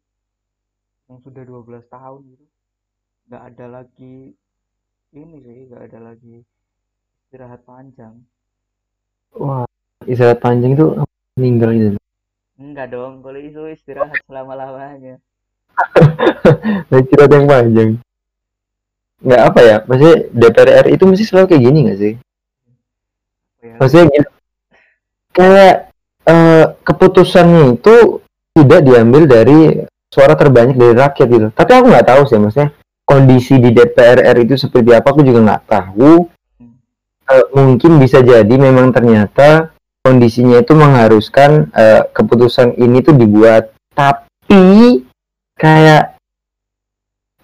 yang 1.11 1.19
sudah 1.25 1.43
12 1.43 1.89
tahun 1.91 2.21
gitu. 2.31 2.45
Nggak 3.27 3.43
ada 3.53 3.65
lagi 3.67 4.31
ini 5.11 5.37
sih 5.43 5.59
nggak 5.67 5.83
ada 5.91 5.99
lagi 6.13 6.39
istirahat 7.27 7.61
panjang. 7.67 8.15
Wah 9.35 9.68
istirahat 10.07 10.39
panjang 10.39 10.77
itu 10.77 10.85
meninggal 11.35 11.69
gitu 11.75 11.99
enggak 12.59 12.87
dong 12.91 13.23
kalau 13.23 13.39
itu 13.39 13.61
istirahat 13.71 14.19
selama 14.27 14.53
lamanya 14.55 15.15
istirahat 17.03 17.31
yang 17.31 17.47
panjang 17.47 17.89
nggak 19.19 19.41
apa 19.51 19.59
ya 19.59 19.77
maksudnya 19.83 20.17
DPR 20.31 20.85
itu 20.87 21.03
mesti 21.03 21.23
selalu 21.27 21.45
kayak 21.51 21.63
gini 21.67 21.79
nggak 21.87 21.99
sih 21.99 22.13
ya? 23.59 23.75
maksudnya 23.75 24.05
gitu, 24.15 24.29
kayak 25.35 25.75
uh, 26.29 26.65
keputusannya 26.83 27.79
itu 27.79 28.23
tidak 28.55 28.81
diambil 28.83 29.23
dari 29.27 29.59
suara 30.09 30.33
terbanyak 30.33 30.75
dari 30.75 30.93
rakyat 30.97 31.27
gitu. 31.29 31.47
Tapi 31.53 31.71
aku 31.71 31.85
nggak 31.89 32.07
tahu 32.09 32.21
sih 32.27 32.39
maksudnya 32.41 32.69
kondisi 33.05 33.55
di 33.61 33.69
DPR 33.73 34.21
RI 34.35 34.45
itu 34.45 34.55
seperti 34.57 34.91
apa 34.93 35.07
aku 35.13 35.21
juga 35.21 35.39
nggak 35.45 35.63
tahu. 35.69 36.27
Uh, 37.29 37.45
mungkin 37.53 38.01
bisa 38.01 38.25
jadi 38.25 38.55
memang 38.57 38.89
ternyata 38.89 39.69
kondisinya 40.09 40.57
itu 40.57 40.73
mengharuskan 40.73 41.69
uh, 41.77 42.01
keputusan 42.09 42.73
ini 42.81 43.05
tuh 43.05 43.13
dibuat, 43.13 43.69
tapi 43.93 45.05
kayak 45.53 46.17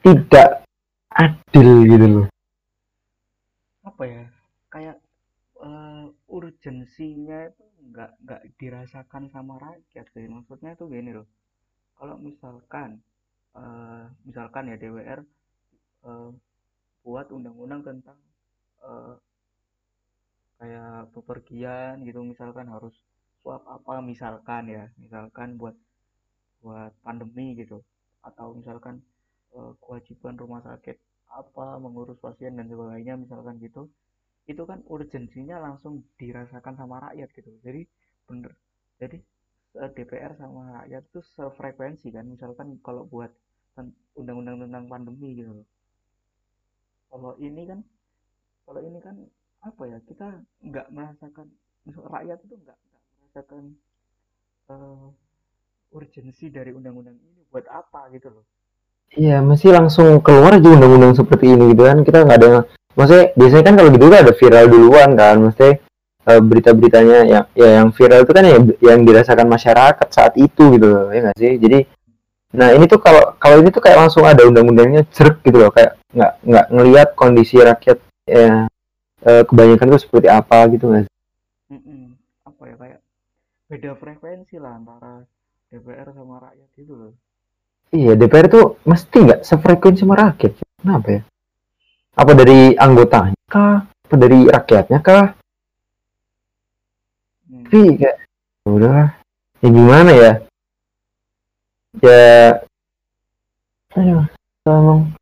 tidak 0.01 0.65
adil 1.13 1.85
gitu 1.85 2.05
loh. 2.09 2.27
Apa 3.85 4.03
ya? 4.09 4.25
Kayak 4.73 4.97
uh, 5.61 6.09
urgensinya 6.25 7.53
itu 7.53 7.65
nggak 7.93 8.11
nggak 8.25 8.41
dirasakan 8.57 9.29
sama 9.29 9.61
rakyat 9.61 10.09
sih 10.11 10.25
maksudnya 10.25 10.73
tuh 10.73 10.89
gini 10.89 11.13
loh 11.13 11.29
kalau 11.95 12.17
misalkan 12.17 12.99
uh, 13.53 14.09
misalkan 14.25 14.73
ya 14.73 14.75
DWR 14.81 15.21
uh, 16.03 16.33
buat 17.05 17.29
undang-undang 17.29 17.85
tentang 17.85 18.17
uh, 18.81 19.13
kayak 20.59 21.11
bepergian 21.11 22.03
gitu 22.07 22.23
misalkan 22.23 22.67
harus 22.71 22.95
swab 23.43 23.61
apa 23.67 24.01
misalkan 24.01 24.71
ya 24.71 24.83
misalkan 24.97 25.59
buat 25.59 25.75
buat 26.63 26.91
pandemi 27.05 27.53
gitu. 27.59 27.83
Atau 28.25 28.57
misalkan 28.57 29.01
uh, 29.53 29.73
kewajiban 29.83 30.35
rumah 30.39 30.61
sakit 30.65 30.97
apa 31.29 31.77
mengurus 31.83 32.17
pasien 32.23 32.57
dan 32.57 32.65
sebagainya 32.71 33.19
misalkan 33.19 33.61
gitu. 33.61 33.89
Itu 34.45 34.63
kan 34.69 34.81
urgensinya 34.89 35.57
langsung 35.61 36.05
dirasakan 36.17 36.75
sama 36.77 37.01
rakyat 37.11 37.29
gitu. 37.33 37.49
Jadi 37.61 37.81
bener. 38.29 38.53
Jadi 38.97 39.17
DPR 39.75 40.39
sama 40.39 40.81
rakyat 40.81 41.03
itu 41.11 41.19
sefrekuensi 41.35 42.07
kan 42.15 42.25
misalkan 42.31 42.79
kalau 42.79 43.03
buat 43.03 43.27
undang-undang 44.15 44.63
tentang 44.63 44.87
pandemi 44.87 45.35
gitu 45.35 45.67
kalau 47.15 47.31
ini 47.39 47.63
kan 47.63 47.79
kalau 48.67 48.81
ini 48.83 48.99
kan 48.99 49.15
apa 49.65 49.81
ya 49.89 49.97
kita 50.05 50.27
nggak 50.61 50.87
merasakan 50.93 51.49
rakyat 51.89 52.37
itu 52.45 52.55
nggak 52.61 52.77
merasakan 53.17 53.63
uh, 54.69 55.09
urgensi 55.89 56.53
dari 56.53 56.69
undang-undang 56.69 57.17
ini 57.17 57.41
buat 57.49 57.65
apa 57.73 58.13
gitu 58.13 58.29
loh. 58.29 58.45
Iya 59.17 59.41
masih 59.41 59.73
langsung 59.73 60.21
keluar 60.21 60.61
aja 60.61 60.69
undang-undang 60.69 61.17
seperti 61.17 61.57
ini 61.57 61.73
gitu 61.73 61.81
kan. 61.81 62.05
Kita 62.05 62.21
nggak 62.21 62.39
ada 62.45 62.49
maksudnya 62.93 63.25
biasanya 63.33 63.63
kan 63.65 63.75
kalau 63.81 63.89
gitu 63.89 64.05
ada 64.13 64.33
viral 64.37 64.65
duluan 64.69 65.09
kan. 65.17 65.35
Maksudnya 65.41 65.73
uh, 66.29 66.41
berita-beritanya 66.45 67.17
yang 67.25 67.45
ya 67.57 67.69
yang 67.81 67.89
viral 67.89 68.21
itu 68.21 68.33
kan 68.37 68.45
yang 68.45 68.61
yang 68.85 68.99
dirasakan 69.01 69.47
masyarakat 69.49 70.07
saat 70.13 70.33
itu 70.37 70.77
gitu 70.77 70.85
loh 70.85 71.09
ya 71.09 71.25
nggak 71.25 71.37
sih? 71.41 71.53
Jadi 71.57 71.79
nah 72.53 72.69
ini 72.69 72.85
tuh 72.85 73.01
kalau 73.01 73.33
kalau 73.41 73.65
ini 73.65 73.73
tuh 73.73 73.81
kayak 73.81 73.97
langsung 73.97 74.29
ada 74.29 74.45
undang-undangnya 74.45 75.09
cerk 75.09 75.41
gitu 75.41 75.57
loh. 75.57 75.73
Kayak 75.73 75.97
nggak 76.13 76.33
nggak 76.45 76.65
ngelihat 76.69 77.09
kondisi 77.17 77.57
rakyat 77.57 77.97
ya 78.29 78.69
uh, 79.25 79.43
kebanyakan 79.43 79.87
tuh 79.97 80.01
seperti 80.01 80.27
apa 80.29 80.57
gitu 80.71 80.85
nggak 80.87 81.09
mm 81.69 81.79
-mm. 81.81 82.03
apa 82.45 82.61
ya 82.69 82.75
kayak 82.77 82.99
beda 83.65 83.91
frekuensi 83.97 84.55
lah 84.61 84.77
antara 84.77 85.25
DPR 85.73 86.13
sama 86.13 86.39
rakyat 86.39 86.69
itu 86.77 86.93
loh 86.93 87.13
iya 87.91 88.13
DPR 88.13 88.47
tuh 88.47 88.65
mesti 88.85 89.17
nggak 89.19 89.41
sefrekuensi 89.41 90.05
sama 90.05 90.15
rakyat 90.15 90.53
kenapa 90.79 91.09
ya 91.09 91.21
apa 92.15 92.31
dari 92.31 92.71
anggotanya 92.79 93.35
kah? 93.51 93.83
Apa 94.07 94.15
dari 94.15 94.47
rakyatnya 94.47 94.99
kah? 95.03 95.35
Hmm. 97.51 97.63
Tapi 97.67 97.99
kayak 97.99 98.17
ya 98.63 98.69
udah 98.71 99.01
ya 99.59 99.67
gimana 99.67 100.11
ya? 100.15 100.31
Ya 101.99 102.23
ayo 103.95 104.27
ngomong 104.67 105.15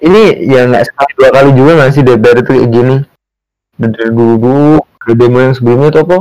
ini 0.00 0.48
ya 0.48 0.64
nggak 0.64 0.88
sekali 0.88 1.12
dua 1.20 1.30
kali 1.36 1.50
juga 1.52 1.72
nggak 1.76 1.92
sih 1.92 2.02
dari 2.04 2.16
itu 2.16 2.42
kayak 2.48 2.68
gini 2.72 2.96
dari 3.88 4.12
dulu 4.12 4.76
ada 5.00 5.12
demo 5.16 5.38
yang 5.40 5.54
sebelumnya 5.56 5.88
tuh 5.88 6.02
apa? 6.04 6.18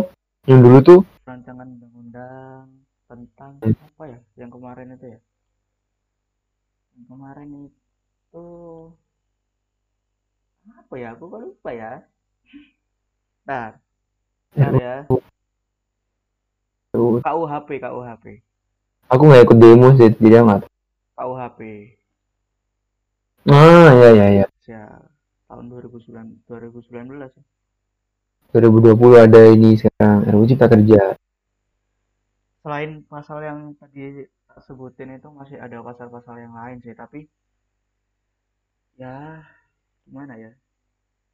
Yang 0.47 0.59
dulu 0.63 0.77
tuh? 0.79 0.99
Rancangan 1.27 1.67
undang-undang 1.67 2.65
tentang 3.11 3.51
hmm. 3.59 3.75
yang 4.39 4.47
kemarin 4.47 4.87
itu 4.95 5.05
ya? 5.11 5.19
Yang 6.95 7.05
kemarin 7.11 7.49
itu 7.67 8.47
apa 10.71 10.93
ya? 10.95 11.07
Aku 11.19 11.23
kok 11.27 11.41
lupa 11.43 11.69
ya? 11.75 11.91
Nah 13.43 13.75
Bentar 14.55 14.73
ya. 14.79 14.95
KUHP 16.95 17.69
KUHP 17.83 18.25
aku 19.09 19.21
nggak 19.25 19.43
ikut 19.49 19.57
demo 19.57 19.87
sih 19.97 20.09
jadi 20.21 20.45
amat. 20.45 20.69
KUHP 21.17 21.59
ah 23.49 23.89
ya 23.97 24.09
ya 24.13 24.27
ya. 24.43 24.45
Ya 24.69 24.85
tahun 25.49 25.65
2009 25.73 26.45
2019 26.45 27.17
ya. 27.25 27.43
2020 28.53 29.25
ada 29.25 29.41
ini 29.49 29.77
sekarang 29.77 30.25
RUU 30.29 30.45
Cipta 30.45 30.69
Kerja. 30.69 31.17
Selain 32.61 33.01
pasal 33.09 33.41
yang 33.45 33.73
tadi 33.77 34.25
sebutin 34.65 35.17
itu 35.17 35.29
masih 35.33 35.57
ada 35.57 35.81
pasal-pasal 35.81 36.37
yang 36.37 36.53
lain 36.53 36.77
sih 36.85 36.93
tapi 36.93 37.25
ya 38.97 39.41
gimana 40.05 40.37
ya? 40.37 40.51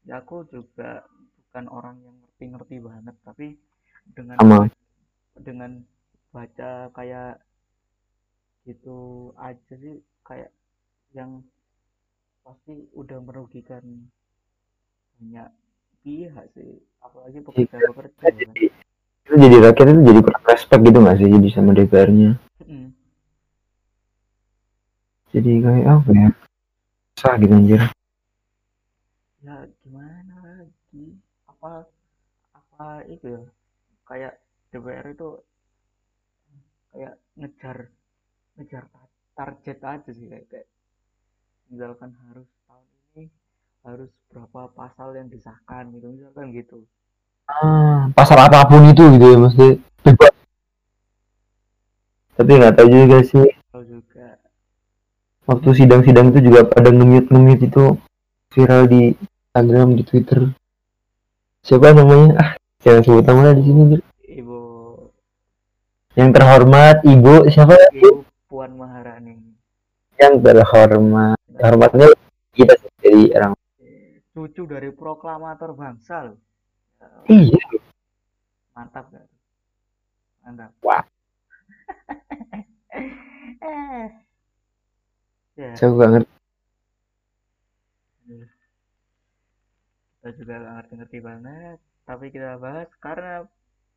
Ya 0.07 0.23
aku 0.23 0.47
juga 0.47 1.03
bukan 1.39 1.65
orang 1.71 1.95
yang 2.03 2.15
ngerti-ngerti 2.23 2.75
banget 2.83 3.15
tapi 3.23 3.47
dengan 4.11 4.35
sama. 4.39 4.67
dengan 5.39 5.71
baca 6.35 6.91
kayak 6.91 7.39
gitu 8.67 9.31
aja 9.39 9.73
sih 9.79 10.03
kayak 10.27 10.51
yang 11.15 11.39
pasti 12.45 12.73
udah 12.93 13.19
merugikan 13.25 13.83
banyak 15.17 15.49
pihak 16.05 16.45
sih. 16.53 16.79
Apalagi 17.01 17.39
pekerja-pekerja 17.41 18.27
kan. 18.29 18.55
Itu 19.25 19.35
jadi 19.41 19.57
rakyat 19.65 19.87
itu 19.89 20.01
jadi 20.05 20.19
respect 20.45 20.81
gitu 20.85 20.97
nggak 21.01 21.17
sih 21.17 21.27
jadi 21.33 21.47
sama 21.49 21.71
DPR-nya 21.73 22.31
Mm. 22.65 22.89
jadi 25.35 25.51
kayak 25.65 25.85
apa 25.85 26.09
ya? 26.15 26.29
Sah 27.19 27.35
gitu 27.41 27.53
anjir. 27.53 27.81
Ya 29.45 29.55
gimana 29.83 30.35
lagi? 30.41 31.05
Apa 31.51 31.85
apa 32.55 32.85
itu 33.13 33.25
ya? 33.35 33.41
Kayak 34.07 34.33
DPR 34.71 35.07
itu 35.13 35.29
kayak 36.91 37.13
ngejar 37.39 37.77
ngejar 38.55 38.83
ta- 38.93 39.13
target 39.37 39.79
aja 39.83 40.11
sih 40.17 40.27
kayak, 40.31 40.45
kayak 40.51 40.67
misalkan 41.69 42.13
harus 42.29 42.47
tahun 42.67 42.85
ini 43.15 43.23
harus 43.85 44.09
berapa 44.33 44.71
pasal 44.73 45.15
yang 45.17 45.27
disahkan 45.29 45.89
gitu 45.93 46.07
misalkan 46.11 46.51
gitu. 46.53 46.85
Ah, 47.45 48.09
pasal 48.17 48.41
apa 48.41 48.65
pun 48.65 48.89
itu 48.89 49.05
gitu 49.17 49.25
ya 49.25 49.37
bebas 50.05 50.35
tapi 52.35 52.51
nggak 52.59 52.75
tahu 52.75 52.87
juga 52.91 53.17
sih. 53.23 53.47
Tahu 53.71 53.83
juga. 53.87 54.27
Waktu 55.47 55.69
sidang-sidang 55.71 56.35
itu 56.35 56.51
juga 56.51 56.67
pada 56.67 56.91
nge-mute 56.91 57.31
nge-mute 57.31 57.63
itu 57.71 57.83
viral 58.51 58.91
di 58.91 59.15
Instagram 59.15 59.95
di 59.95 60.03
Twitter. 60.03 60.39
Siapa 61.63 61.95
namanya? 61.95 62.35
Ah 62.35 62.51
jangan 62.83 63.01
sebut 63.07 63.23
namanya 63.23 63.55
di 63.55 63.63
sini. 63.63 63.83
Ibu. 64.43 64.59
Yang 66.19 66.29
terhormat 66.35 66.97
ibu. 67.07 67.35
Siapa? 67.47 67.73
Ibu. 67.95 68.11
Puan 68.51 68.71
Maharani. 68.75 69.55
Yang 70.19 70.33
terhormat 70.43 71.39
hormatnya 71.59 72.07
kita 72.51 72.73
jadi 72.99 73.21
orang 73.39 73.53
cucu 74.35 74.63
dari 74.67 74.91
proklamator 74.91 75.71
bangsa 75.71 76.27
loh. 76.27 76.39
Iya. 77.31 77.63
Mantap 78.75 79.07
gak? 79.07 79.27
Mantap. 80.43 80.71
Wah. 80.83 81.03
eh. 83.71 84.07
Ya 85.55 85.71
saya 85.79 85.95
gak 85.95 86.09
ngerti 86.11 86.33
kita 90.25 90.29
juga 90.41 90.53
gak 90.57 90.73
ngerti-ngerti 90.81 91.17
banget 91.21 91.77
tapi 92.03 92.25
kita 92.33 92.57
bahas 92.59 92.89
karena 92.99 93.45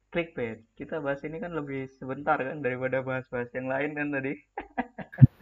clickbait. 0.08 0.64
Kita 0.76 1.00
bahas 1.04 1.20
ini 1.24 1.36
kan 1.40 1.52
lebih 1.52 1.88
sebentar 2.00 2.40
kan 2.40 2.64
daripada 2.64 3.04
bahas-bahas 3.04 3.52
yang 3.52 3.68
lain 3.68 3.92
kan 3.92 4.08
tadi 4.12 4.32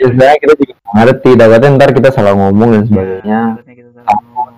ya 0.00 0.06
sebenarnya 0.08 0.38
kita 0.40 0.54
juga 0.56 0.74
ngerti 0.96 1.30
takutnya 1.36 1.68
ntar 1.76 1.90
kita 1.92 2.08
salah 2.08 2.32
ngomong 2.32 2.68
dan 2.72 2.82
sebagainya. 2.88 3.40
ya, 3.60 3.74
kita 3.76 3.90
salah 3.92 4.16
ngomong. 4.32 4.48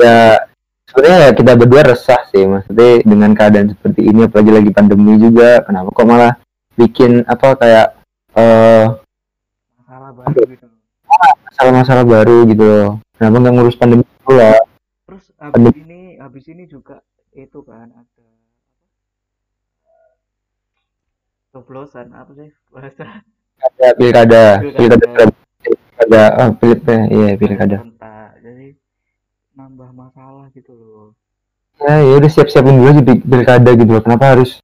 Ya 0.00 0.16
sebenarnya 0.88 1.18
ya 1.28 1.30
kita 1.36 1.52
berdua 1.54 1.82
resah 1.84 2.20
sih 2.32 2.48
maksudnya 2.48 3.04
dengan 3.04 3.30
keadaan 3.36 3.68
seperti 3.76 4.08
ini 4.08 4.24
apalagi 4.24 4.50
lagi 4.56 4.70
pandemi 4.72 5.20
juga 5.20 5.60
kenapa 5.62 5.92
kok 5.92 6.06
malah 6.08 6.34
bikin 6.80 7.22
apa 7.28 7.48
kayak 7.60 7.86
eh 8.40 8.84
masalah 9.84 10.10
baru 10.16 10.40
gitu 10.48 10.64
loh. 10.64 10.80
Masalah-masalah 11.50 12.04
baru 12.08 12.36
gitu 12.48 12.64
loh. 12.64 12.90
Kenapa 13.20 13.36
nggak 13.36 13.52
ngurus 13.52 13.76
pandemi 13.76 14.02
dulu 14.08 14.32
lah? 14.40 14.56
Terus 15.04 15.24
habis 15.36 15.76
ini 15.76 16.00
habis 16.16 16.44
ini 16.48 16.64
juga 16.64 17.04
itu 17.36 17.60
kan 17.62 17.92
ada 17.92 18.00
apa 18.00 18.30
coblosan 21.50 22.14
apa 22.14 22.30
sih? 22.38 22.50
Bahasa. 22.70 23.26
Ada 23.60 23.88
pilkada. 23.98 24.42
Pilkada. 24.62 25.26
pilkada. 25.60 26.22
Oh 26.40 26.50
pilkada 26.56 26.96
iya 27.12 27.30
pilkada. 27.36 27.76
jadi 28.40 28.72
nambah 29.52 29.90
masalah 29.92 30.48
gitu 30.56 30.72
loh. 30.72 31.12
Ya 31.80 32.00
ya 32.00 32.14
udah 32.20 32.30
siap-siapin 32.30 32.76
dulu 32.76 32.88
aja 32.92 33.02
pil- 33.04 33.24
pilkada 33.24 33.70
gitu 33.76 33.90
loh. 33.90 34.02
Kenapa 34.02 34.24
harus 34.32 34.62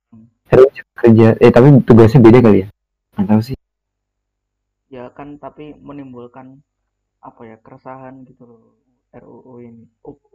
harus 0.48 0.68
kerja? 0.96 1.36
Eh 1.42 1.50
tapi 1.52 1.68
tugasnya 1.84 2.20
beda 2.22 2.38
kali 2.40 2.58
ya? 2.64 2.66
Nggak 3.18 3.26
tahu 3.28 3.40
sih. 3.52 3.56
Ya 4.88 5.10
kan 5.12 5.36
tapi 5.42 5.74
menimbulkan 5.76 6.62
apa 7.20 7.42
ya 7.50 7.56
keresahan 7.60 8.24
gitu 8.24 8.46
loh. 8.46 8.62
RUU 9.16 9.54
ini 9.64 9.84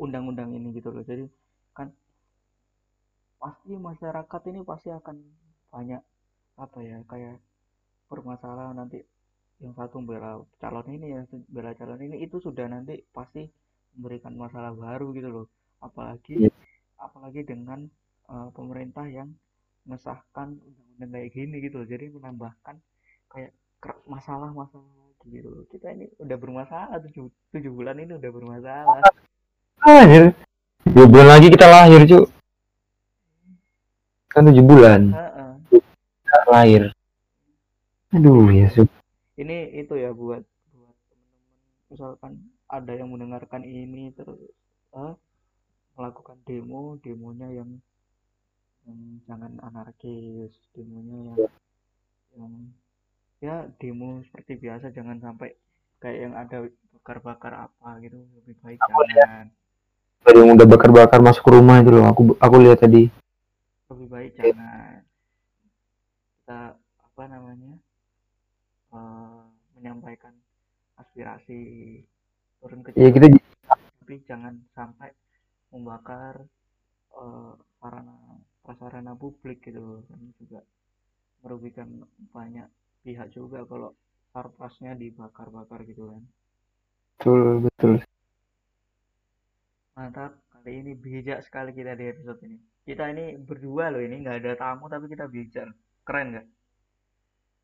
undang-undang 0.01 0.51
ini 0.57 0.73
gitu 0.77 0.89
loh. 0.93 1.03
Jadi 1.05 1.25
kan 1.77 1.93
pasti 3.41 3.73
masyarakat 3.73 4.41
ini 4.53 4.59
pasti 4.61 4.89
akan 4.93 5.15
banyak 5.73 6.01
apa 6.61 6.77
ya 6.85 7.01
kayak 7.09 7.41
permasalahan 8.05 8.77
nanti 8.77 9.01
yang 9.61 9.73
satu 9.73 9.97
bela 10.05 10.41
calon 10.61 10.85
ini 10.93 11.13
yang 11.13 11.25
satu 11.25 11.41
bela 11.49 11.73
calon 11.73 12.01
ini 12.01 12.21
itu 12.21 12.37
sudah 12.37 12.69
nanti 12.69 13.01
pasti 13.09 13.49
memberikan 13.97 14.33
masalah 14.37 14.73
baru 14.73 15.09
gitu 15.17 15.29
loh. 15.29 15.47
Apalagi 15.81 16.45
Iya. 16.45 16.51
apalagi 17.01 17.41
dengan 17.41 17.89
eh, 18.29 18.47
pemerintah 18.53 19.05
yang 19.09 19.33
mengesahkan 19.89 20.53
undang-undang 20.61 21.09
kayak 21.17 21.29
gini 21.33 21.55
gitu 21.65 21.81
loh. 21.81 21.87
Jadi 21.89 22.05
menambahkan 22.13 22.75
kayak 23.33 23.51
masalah-masalah 24.05 24.85
lagi 24.85 25.27
gitu 25.33 25.49
loh. 25.49 25.63
Kita 25.67 25.89
ini 25.91 26.05
udah 26.21 26.37
bermasalah 26.37 26.97
tujuh, 27.09 27.25
tujuh 27.51 27.71
bulan 27.73 27.97
ini 27.97 28.13
udah 28.17 28.31
bermasalah. 28.31 29.01
Ah 29.81 30.05
anjir 30.05 30.29
dua 30.85 31.05
bulan 31.09 31.27
lagi 31.37 31.47
kita 31.49 31.65
lahir 31.65 32.01
cu 32.05 32.19
kan 34.31 34.47
tujuh 34.47 34.63
bulan. 34.63 35.11
Lahir. 36.51 36.83
Aduh 38.11 38.51
ya 38.51 38.67
su 38.67 38.83
ini 39.41 39.57
itu 39.81 39.93
ya 39.97 40.13
buat 40.13 40.45
buat 40.75 40.95
teman-teman 41.09 41.53
misalkan 41.89 42.33
ada 42.69 42.91
yang 42.93 43.09
mendengarkan 43.09 43.63
ini 43.65 44.13
terus 44.13 44.37
eh, 44.93 45.13
melakukan 45.97 46.37
demo 46.45 46.99
demonya 47.01 47.49
yang 47.49 47.69
yang 48.85 48.99
jangan 49.25 49.57
anarkis 49.65 50.53
demonya 50.77 51.17
yang 51.33 51.39
yang 52.37 52.53
ya 53.41 53.55
demo 53.81 54.21
seperti 54.29 54.61
biasa 54.61 54.93
jangan 54.93 55.17
sampai 55.19 55.57
kayak 55.97 56.17
yang 56.29 56.33
ada 56.37 56.69
bakar-bakar 56.93 57.69
apa 57.69 57.89
gitu 58.05 58.21
lebih 58.37 58.55
baik 58.61 58.79
jangan. 59.17 59.47
Ada 60.21 60.37
yang 60.37 60.53
udah 60.53 60.67
bakar-bakar 60.69 61.17
masuk 61.17 61.49
rumah 61.49 61.81
itu 61.81 61.89
loh 61.89 62.05
aku 62.05 62.21
aku 62.37 62.55
lihat 62.61 62.85
tadi. 62.85 63.09
Lebih 63.89 64.07
baik 64.07 64.31
jangan 64.37 64.90
kita 66.51 66.75
apa 66.99 67.23
namanya 67.31 67.79
eh, 68.91 69.43
menyampaikan 69.79 70.35
aspirasi 70.99 71.59
turun 72.59 72.83
ke 72.83 72.91
ya 72.99 73.07
jalan. 73.07 73.15
kita 73.15 73.27
j- 73.31 73.47
tapi 73.71 74.15
jangan 74.27 74.59
sampai 74.75 75.15
membakar 75.71 76.43
sarana 77.79 78.35
prasarana 78.67 79.15
publik 79.15 79.63
gitu 79.63 80.03
kan 80.11 80.19
juga 80.43 80.59
merugikan 81.39 81.87
banyak 82.35 82.67
pihak 83.07 83.31
juga 83.31 83.63
kalau 83.63 83.95
sarpasnya 84.35 84.91
dibakar-bakar 84.99 85.87
gitu 85.87 86.11
kan. 86.11 86.23
Betul 87.15 87.63
betul. 87.63 87.93
Mantap 89.95 90.35
kali 90.51 90.83
ini 90.83 90.91
bijak 90.99 91.47
sekali 91.47 91.71
kita 91.71 91.95
di 91.95 92.11
episode 92.11 92.43
ini. 92.43 92.59
Kita 92.83 93.07
ini 93.07 93.39
berdua 93.39 93.87
loh 93.87 94.03
ini 94.03 94.19
nggak 94.19 94.37
ada 94.43 94.53
tamu 94.59 94.91
tapi 94.91 95.07
kita 95.07 95.31
bijak 95.31 95.71
keren 96.07 96.27
nggak? 96.35 96.45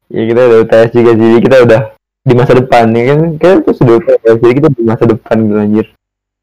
Ya 0.08 0.22
kita 0.24 0.42
udah 0.48 0.58
UTS 0.64 0.90
juga 0.96 1.12
jadi 1.20 1.38
kita 1.44 1.58
udah 1.68 1.82
di 2.28 2.34
masa 2.36 2.54
depan 2.56 2.86
ya 2.96 3.04
kan? 3.12 3.20
Kita 3.36 3.54
tuh 3.64 3.76
sudah 3.76 3.94
UTS 4.00 4.38
jadi 4.40 4.54
kita 4.64 4.68
di 4.72 4.84
masa 4.88 5.04
depan 5.04 5.36
gitu 5.44 5.60
anjir. 5.60 5.88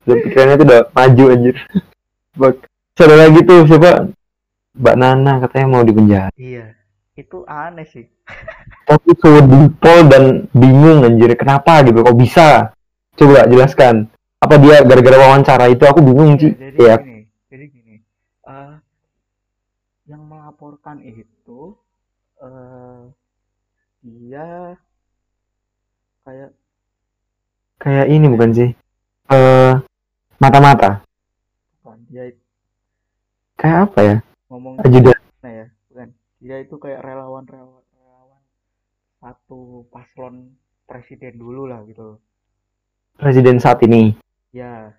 Udah 0.05 0.16
pikirannya 0.20 0.57
tuh 0.57 0.66
udah 0.68 0.80
maju 0.92 1.24
anjir. 1.32 1.57
Ada 3.05 3.14
lagi 3.18 3.40
tuh? 3.42 3.61
Siapa? 3.66 3.90
Mbak 4.74 4.97
Nana 4.99 5.32
katanya 5.42 5.66
mau 5.70 5.82
di 5.82 5.92
penjara. 5.95 6.30
Iya 6.34 6.74
itu 7.14 7.47
aneh 7.47 7.86
sih. 7.86 8.07
Tapi 8.90 9.11
so 9.22 9.38
dipol 9.38 9.99
dan 10.11 10.51
bingung 10.51 11.07
anjir 11.07 11.30
kenapa 11.38 11.80
gitu? 11.86 12.03
Kok 12.03 12.18
bisa? 12.18 12.74
Coba 13.14 13.47
jelaskan. 13.47 14.11
Apa 14.42 14.61
dia 14.61 14.82
gara-gara 14.84 15.16
wawancara 15.22 15.70
itu? 15.70 15.86
Aku 15.86 16.03
bingung 16.05 16.36
ya, 16.36 16.40
sih 16.42 16.53
jadi 16.53 16.78
ya. 16.82 16.97
gini 17.01 17.22
jadi 17.49 17.64
gini. 17.70 17.95
Eh 18.45 18.74
yang 20.11 20.22
melaporkan 20.26 21.01
itu 21.01 21.24
eh 22.45 23.01
dia 24.05 24.76
kayak 26.28 26.51
kayak 27.80 28.07
ini 28.12 28.26
bukan 28.28 28.51
sih? 28.53 28.70
Eh 29.32 29.74
mata-mata. 30.36 31.01
Bukan 31.80 31.99
dia 32.12 32.28
kayak 33.57 33.78
apa 33.88 33.99
ya? 34.05 34.16
Ngomong 34.53 34.84
ajudan 34.84 35.16
gimana 35.16 35.51
ya? 35.51 35.66
Bukan. 35.88 36.09
Dia 36.45 36.57
itu 36.61 36.74
kayak 36.76 37.01
relawan 37.01 37.49
relawan 37.49 37.84
relawan 37.97 38.42
satu 39.24 39.88
paslon 39.88 40.53
presiden 40.84 41.40
dulu 41.40 41.64
lah 41.64 41.80
gitu 41.88 42.20
presiden 43.18 43.62
saat 43.62 43.82
ini? 43.86 44.14
Ya 44.51 44.95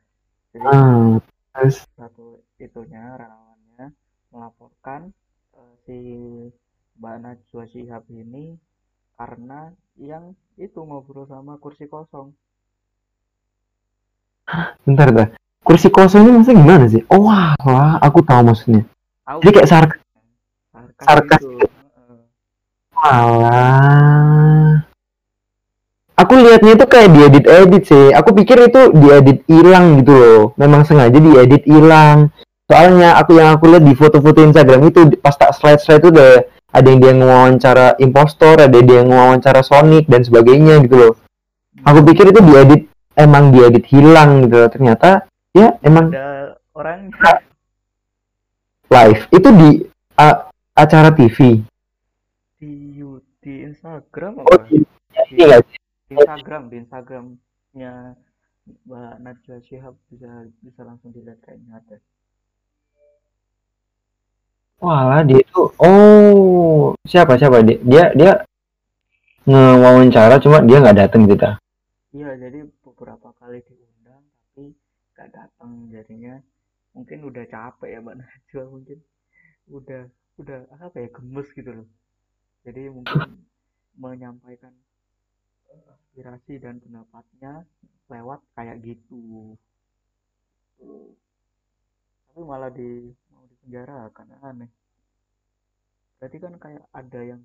jadi 0.56 0.68
ah 0.72 1.20
terus? 1.56 1.84
satu 2.00 2.40
itunya 2.60 3.20
relawannya 3.20 3.92
melaporkan 4.32 5.12
eh, 5.56 5.74
si 5.84 5.98
Mbak 6.96 7.16
Najwa 7.22 7.64
Shihab 7.70 8.04
ini 8.12 8.56
karena 9.16 9.72
yang 10.00 10.36
itu 10.60 10.80
ngobrol 10.80 11.28
sama 11.28 11.60
kursi 11.60 11.88
kosong 11.88 12.36
bentar 14.84 15.10
dah 15.12 15.28
kursi 15.64 15.88
kosong 15.92 16.28
ini 16.28 16.32
maksudnya 16.40 16.62
gimana 16.62 16.86
sih 16.88 17.02
oh 17.12 17.28
wah 17.28 17.56
wah, 17.64 18.00
aku 18.00 18.20
tahu 18.24 18.52
maksudnya 18.52 18.84
Aku 19.26 19.42
jadi 19.42 19.52
kayak 19.58 19.70
sarkas 19.70 20.02
sarkas 20.70 21.04
sarkas 21.04 21.42
gitu. 21.42 21.66
Heeh. 21.66 22.22
Alah. 22.94 24.86
Aku 26.16 26.34
lihatnya 26.40 26.80
itu 26.80 26.86
kayak 26.88 27.10
diedit-edit 27.12 27.84
sih. 27.84 28.06
Aku 28.16 28.32
pikir 28.32 28.72
itu 28.72 28.94
diedit 28.96 29.44
hilang 29.52 30.00
gitu 30.00 30.14
loh. 30.16 30.44
Memang 30.56 30.88
sengaja 30.88 31.18
diedit 31.18 31.68
hilang. 31.68 32.32
Soalnya 32.70 33.18
aku 33.18 33.36
yang 33.36 33.58
aku 33.58 33.68
lihat 33.68 33.84
di 33.84 33.94
foto-foto 33.98 34.46
Instagram 34.46 34.94
itu 34.94 35.12
pas 35.20 35.36
tak 35.36 35.58
slide-slide 35.58 36.02
itu 36.06 36.10
udah 36.14 36.32
ada 36.76 36.88
yang 36.92 37.00
dia 37.00 37.14
ngewawancara 37.16 37.86
impostor, 38.04 38.60
ada 38.60 38.76
dia 38.76 39.00
yang 39.00 39.08
ngewawancara 39.08 39.64
Sonic 39.64 40.12
dan 40.12 40.22
sebagainya 40.22 40.84
gitu 40.84 40.96
loh. 41.00 41.14
Aku 41.82 42.04
pikir 42.04 42.36
itu 42.36 42.42
diedit 42.44 42.82
emang 43.16 43.56
diedit 43.56 43.88
hilang 43.88 44.44
gitu 44.44 44.56
loh. 44.60 44.70
Ternyata 44.70 45.10
ya 45.56 45.80
emang 45.80 46.12
ada 46.12 46.60
orang 46.76 47.08
live. 48.96 49.22
Itu 49.32 49.50
di 49.50 49.70
a- 50.16 50.52
acara 50.76 51.16
TV. 51.16 51.64
di 52.56 53.00
di 53.40 53.54
Instagram 53.62 54.42
Oh, 54.42 54.48
apa 54.50 54.66
di, 54.66 54.82
di, 55.30 55.38
nggak 55.38 55.62
sih? 55.70 55.78
di 56.10 56.14
Instagram 56.18 56.62
di 56.66 56.76
Instagramnya 56.82 57.94
Mbak 58.90 59.14
Najwa 59.22 59.58
Shihab 59.62 59.94
bisa 60.10 60.30
bisa 60.60 60.82
langsung 60.82 61.14
dilihat 61.14 61.38
kayaknya 61.46 61.78
ada 61.78 62.02
Walah 64.84 65.24
dia 65.24 65.40
itu 65.40 65.62
oh 65.80 66.92
siapa 67.08 67.40
siapa? 67.40 67.64
Dia 67.64 67.80
dia 67.86 68.04
dia 68.12 68.32
ngewawancara 69.48 70.42
cuma 70.42 70.60
dia 70.66 70.82
nggak 70.82 71.00
datang 71.00 71.30
gitu 71.30 71.38
dah. 71.38 71.56
iya 72.16 72.32
jadi 72.40 72.64
beberapa 72.82 73.30
kali 73.36 73.60
diundang 73.68 74.24
tapi 74.24 74.72
gak 75.16 75.30
datang 75.36 75.92
jadinya. 75.92 76.40
Mungkin 76.96 77.28
udah 77.28 77.44
capek 77.48 77.90
ya 77.92 78.00
Mbak 78.00 78.16
Najwa 78.20 78.64
mungkin. 78.72 78.98
Udah 79.68 80.02
udah 80.40 80.60
apa 80.80 80.98
ya 81.00 81.08
gemes 81.12 81.48
gitu 81.56 81.72
loh. 81.72 81.88
Jadi 82.64 82.88
mungkin 82.92 83.46
menyampaikan 83.96 84.74
aspirasi 85.92 86.60
dan 86.60 86.80
pendapatnya 86.80 87.68
lewat 88.08 88.40
kayak 88.56 88.80
gitu. 88.84 89.56
Tapi 92.32 92.42
malah 92.44 92.72
di 92.72 93.12
mau 93.66 93.82
dipenjara 93.82 94.14
karena 94.14 94.38
aneh 94.46 94.70
berarti 96.22 96.38
kan 96.38 96.54
kayak 96.62 96.86
ada 96.94 97.22
yang 97.26 97.42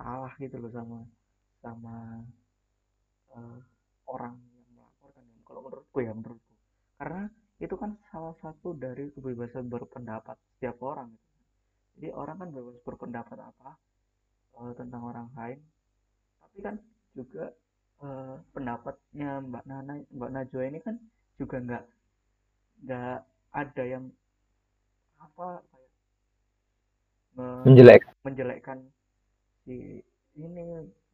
salah 0.00 0.32
gitu 0.40 0.56
loh 0.56 0.72
sama 0.72 1.04
sama 1.60 2.24
eh, 3.36 3.60
orang 4.08 4.34
yang 4.56 4.68
melaporkan 4.72 5.24
ya. 5.28 5.38
kalau 5.44 5.60
menurutku 5.68 5.98
ya 6.00 6.12
menurutku 6.16 6.52
karena 6.96 7.22
itu 7.60 7.74
kan 7.76 7.90
salah 8.08 8.34
satu 8.40 8.72
dari 8.74 9.12
kebebasan 9.12 9.68
berpendapat 9.68 10.38
setiap 10.56 10.80
orang 10.80 11.12
gitu. 11.12 11.36
jadi 12.00 12.08
orang 12.16 12.36
kan 12.40 12.48
bebas 12.48 12.78
berpendapat 12.88 13.38
apa 13.38 13.70
eh, 14.56 14.72
tentang 14.72 15.02
orang 15.04 15.28
lain 15.36 15.60
tapi 16.40 16.58
kan 16.64 16.74
juga 17.12 17.52
eh, 18.02 18.36
pendapatnya 18.56 19.30
Mbak 19.44 19.64
Nana 19.68 19.94
Mbak 20.16 20.30
Najwa 20.32 20.62
ini 20.64 20.78
kan 20.80 20.96
juga 21.38 21.56
nggak 21.60 21.84
nggak 22.88 23.18
ada 23.52 23.84
yang 23.84 24.08
apa 25.18 25.62
kayak 25.62 25.90
Menjelek. 27.38 28.02
menjelekkan 28.26 28.78
si 29.62 30.02
ini 30.34 30.62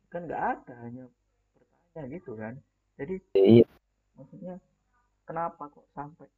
kan 0.08 0.24
nggak 0.24 0.42
ada 0.56 0.74
hanya 0.84 1.04
bertanya 1.52 2.08
gitu 2.08 2.32
kan 2.34 2.54
jadi 2.96 3.14
Iya. 3.34 3.66
maksudnya 4.14 4.54
kenapa 5.24 5.68
kok 5.68 5.84
sampai 5.92 6.28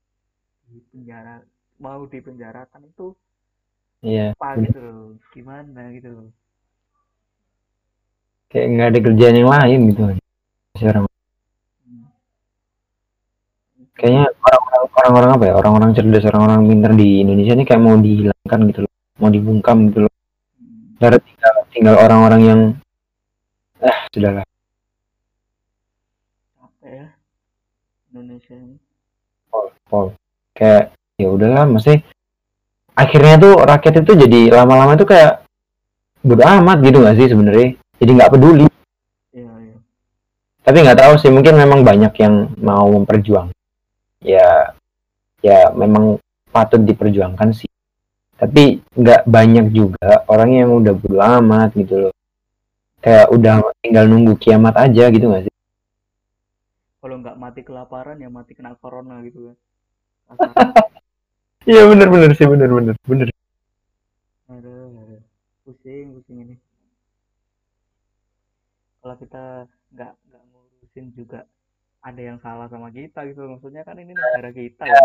di 0.67 0.83
penjara 0.91 1.45
mau 1.79 2.03
dipenjarakan 2.05 2.83
itu 2.85 3.15
Iya. 4.03 4.35
apa 4.35 4.59
gitu 4.61 4.79
loh 4.81 5.03
gimana 5.31 5.93
gitu 5.95 6.11
loh 6.11 6.29
Kayak 8.47 8.67
nggak 8.73 8.89
ada 8.95 9.01
kerjaan 9.03 9.37
yang 9.37 9.51
lain 9.51 9.81
gitu. 9.91 10.03
Orang 10.07 11.05
Hmm. 11.83 12.07
kayaknya 13.93 14.27
orang-orang 14.95 15.31
apa 15.35 15.45
ya 15.51 15.55
orang-orang 15.59 15.91
cerdas 15.97 16.25
orang-orang 16.29 16.61
pintar 16.69 16.93
di 16.95 17.27
Indonesia 17.27 17.55
ini 17.57 17.65
kayak 17.67 17.83
mau 17.83 17.97
dihilangkan 17.99 18.61
gitu 18.71 18.81
loh 18.85 18.93
mau 19.17 19.33
dibungkam 19.33 19.89
gitu 19.91 19.99
loh. 20.05 20.13
Karena 20.97 21.19
tinggal 21.21 21.55
tinggal 21.73 21.95
orang-orang 22.01 22.41
yang 22.45 22.61
eh 23.85 23.99
sudahlah. 24.13 24.45
Capek 26.57 26.91
ya 26.93 27.07
Indonesia 28.13 28.55
ini? 28.57 28.77
Pol 29.53 29.67
pol. 29.89 30.07
Kayak 30.57 30.97
ya 31.21 31.29
udahlah 31.33 31.65
mesti 31.69 32.01
akhirnya 32.97 33.37
tuh 33.37 33.55
rakyat 33.61 33.95
itu 34.05 34.13
jadi 34.17 34.41
lama-lama 34.57 34.97
tuh 34.97 35.09
kayak 35.09 35.45
bodo 36.25 36.43
amat 36.43 36.81
gitu 36.81 37.05
gak 37.05 37.17
sih 37.21 37.29
sebenarnya? 37.29 37.77
Jadi 38.01 38.11
nggak 38.17 38.33
peduli. 38.33 38.67
Iya 39.33 39.53
iya. 39.65 39.77
Tapi 40.65 40.77
nggak 40.81 41.01
tahu 41.01 41.15
sih 41.21 41.33
mungkin 41.33 41.61
memang 41.61 41.85
banyak 41.85 42.13
yang 42.21 42.53
mau 42.61 42.89
memperjuang. 42.89 43.53
Ya 44.25 44.76
ya 45.47 45.71
memang 45.71 46.19
patut 46.51 46.83
diperjuangkan 46.83 47.55
sih. 47.55 47.71
Tapi 48.37 48.83
nggak 48.99 49.31
banyak 49.31 49.67
juga 49.71 50.27
orang 50.27 50.51
yang 50.59 50.71
udah 50.75 50.93
bodo 50.93 51.19
amat 51.23 51.71
gitu 51.79 51.95
loh. 52.09 52.15
Kayak 52.99 53.31
udah 53.31 53.55
tinggal 53.79 54.05
nunggu 54.11 54.35
kiamat 54.43 54.75
aja 54.75 55.07
gitu 55.15 55.31
nggak 55.31 55.47
sih? 55.47 55.55
Kalau 56.99 57.23
nggak 57.23 57.39
mati 57.39 57.63
kelaparan 57.63 58.19
ya 58.19 58.27
mati 58.27 58.59
kena 58.59 58.75
corona 58.75 59.23
gitu 59.23 59.55
kan. 59.55 59.57
Iya 61.67 61.87
bener 61.87 62.09
bener 62.11 62.31
sih 62.35 62.47
bener 62.51 62.67
bener 62.67 62.95
bener. 63.07 63.29
Ada 64.51 64.75
ada 64.91 65.19
pusing 65.63 66.19
pusing 66.19 66.39
ini. 66.43 66.55
Kalau 69.03 69.15
kita 69.23 69.71
nggak 69.95 70.13
nggak 70.19 70.43
ngurusin 70.51 71.05
juga 71.15 71.47
ada 72.07 72.21
yang 72.23 72.39
salah 72.39 72.71
sama 72.71 72.95
kita 72.95 73.27
gitu. 73.27 73.43
Maksudnya 73.51 73.83
kan 73.83 73.99
ini 73.99 74.15
negara 74.15 74.55
kita 74.55 74.87
ya. 74.87 75.03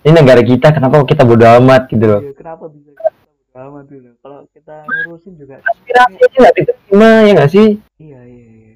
Ini 0.00 0.12
negara 0.16 0.40
kita 0.40 0.72
kenapa 0.72 1.04
kita 1.04 1.28
bodo 1.28 1.44
amat 1.60 1.92
gitu 1.92 2.04
loh? 2.08 2.20
Iya, 2.24 2.32
kenapa 2.32 2.64
bisa 2.72 2.88
kita 2.96 3.10
bodo 3.12 3.58
amat 3.68 3.84
gitu 3.92 4.08
kalau 4.24 4.40
kita 4.56 4.76
ngurusin 4.88 5.34
juga 5.36 5.60
aspirasi 5.60 6.16
aja 6.16 6.36
nggak 6.40 6.54
diterima 6.56 7.10
ya 7.28 7.32
nggak 7.36 7.52
sih? 7.52 7.68
Iya 8.00 8.20
iya 8.24 8.46
iya. 8.48 8.72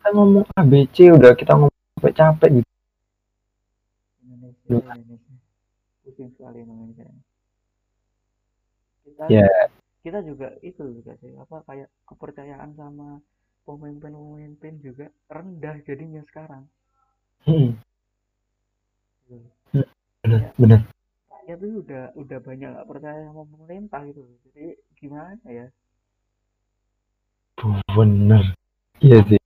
Kita 0.00 0.08
ngomong 0.16 0.44
ABC 0.56 0.96
udah 1.12 1.32
kita 1.36 1.52
ngomong 1.60 1.76
sampai 2.00 2.12
capek 2.16 2.50
gitu. 2.64 2.70
Indonesia. 4.24 4.72
Indonesia. 4.72 5.34
Pusing 6.00 6.30
sekali 6.32 6.64
Indonesia 6.64 7.04
kita 9.04 9.24
ya. 9.30 9.46
kita 10.02 10.18
juga 10.24 10.48
itu 10.60 10.80
juga 10.80 11.12
sih 11.20 11.32
apa 11.36 11.62
kayak 11.68 11.88
kepercayaan 12.08 12.72
sama 12.74 13.20
pemimpin-pemimpin 13.64 14.80
juga 14.80 15.08
rendah 15.28 15.76
jadinya 15.84 16.22
sekarang. 16.28 16.64
Hmm, 17.44 17.76
gitu. 19.28 19.48
bener 20.24 20.40
Ya. 20.40 20.50
bener 20.56 20.80
rakyat 21.28 21.60
tuh 21.60 21.72
udah 21.84 22.04
udah 22.16 22.38
banyak 22.40 22.68
nggak 22.72 22.88
percaya 22.88 23.20
sama 23.28 23.44
pemerintah 23.44 24.00
gitu 24.08 24.24
jadi 24.48 24.66
gimana 24.96 25.44
ya? 25.44 25.66
Bener 27.92 28.44
iya 29.04 29.20
sih. 29.28 29.40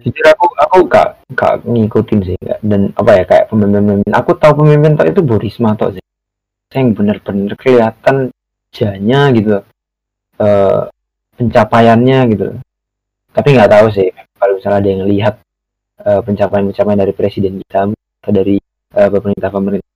Jujur 0.00 0.24
aku 0.32 0.44
aku 0.56 0.76
gak 0.88 1.08
gak 1.36 1.54
ngikutin 1.68 2.20
sih 2.24 2.36
gak. 2.40 2.60
dan 2.64 2.88
apa 2.96 3.10
ya 3.20 3.24
kayak 3.28 3.52
pemimpin 3.52 3.84
pemimpin 3.84 4.12
aku 4.16 4.30
tahu 4.40 4.64
pemimpin 4.64 4.96
tok 4.96 5.08
itu 5.12 5.20
Bu 5.20 5.36
Risma 5.36 5.76
tok 5.76 6.00
sih. 6.00 6.04
Saya 6.72 6.84
yang 6.84 6.96
bener-bener 6.96 7.52
kelihatan 7.60 8.32
kinerjanya 8.72 9.20
gitu. 9.34 9.56
Uh, 10.38 10.86
pencapaiannya 11.38 12.18
gitu. 12.34 12.46
Tapi 13.30 13.48
nggak 13.54 13.70
tahu 13.70 13.86
sih 13.94 14.10
kalau 14.34 14.58
misalnya 14.58 14.78
ada 14.82 14.90
yang 14.90 15.02
lihat 15.06 15.34
uh, 16.02 16.20
pencapaian-pencapaian 16.26 16.98
dari 16.98 17.14
presiden 17.14 17.62
kita 17.62 17.94
atau 17.94 18.32
dari 18.34 18.58
pemerintah 18.88 19.52
pemerintah 19.52 19.88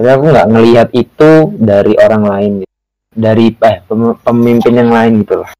tapi 0.00 0.08
aku 0.16 0.32
nggak 0.32 0.48
ngelihat 0.48 0.88
itu 0.96 1.30
dari 1.60 1.92
orang 2.00 2.24
lain 2.24 2.52
gitu. 2.64 2.72
dari 3.10 3.46
eh 3.52 3.78
pemimpin 4.24 4.72
yang 4.72 4.88
lain 4.88 5.12
gitu 5.20 5.44
loh. 5.44 5.50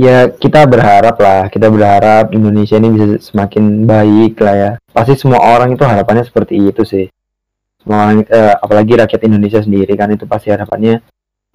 Ya 0.00 0.24
kita 0.32 0.64
berharap 0.64 1.12
lah 1.20 1.52
kita 1.52 1.68
berharap 1.68 2.32
Indonesia 2.32 2.80
ini 2.80 2.88
bisa 2.96 3.06
semakin 3.20 3.84
baik 3.84 4.40
lah 4.40 4.56
ya. 4.56 4.70
Pasti 4.96 5.12
semua 5.20 5.44
orang 5.44 5.76
itu 5.76 5.84
harapannya 5.84 6.24
seperti 6.24 6.56
itu 6.56 6.88
sih. 6.88 7.04
Semua 7.84 8.08
orang 8.08 8.24
eh, 8.24 8.54
apalagi 8.64 8.96
rakyat 8.96 9.20
Indonesia 9.28 9.60
sendiri 9.60 9.92
kan 9.92 10.08
itu 10.08 10.24
pasti 10.24 10.48
harapannya 10.48 11.04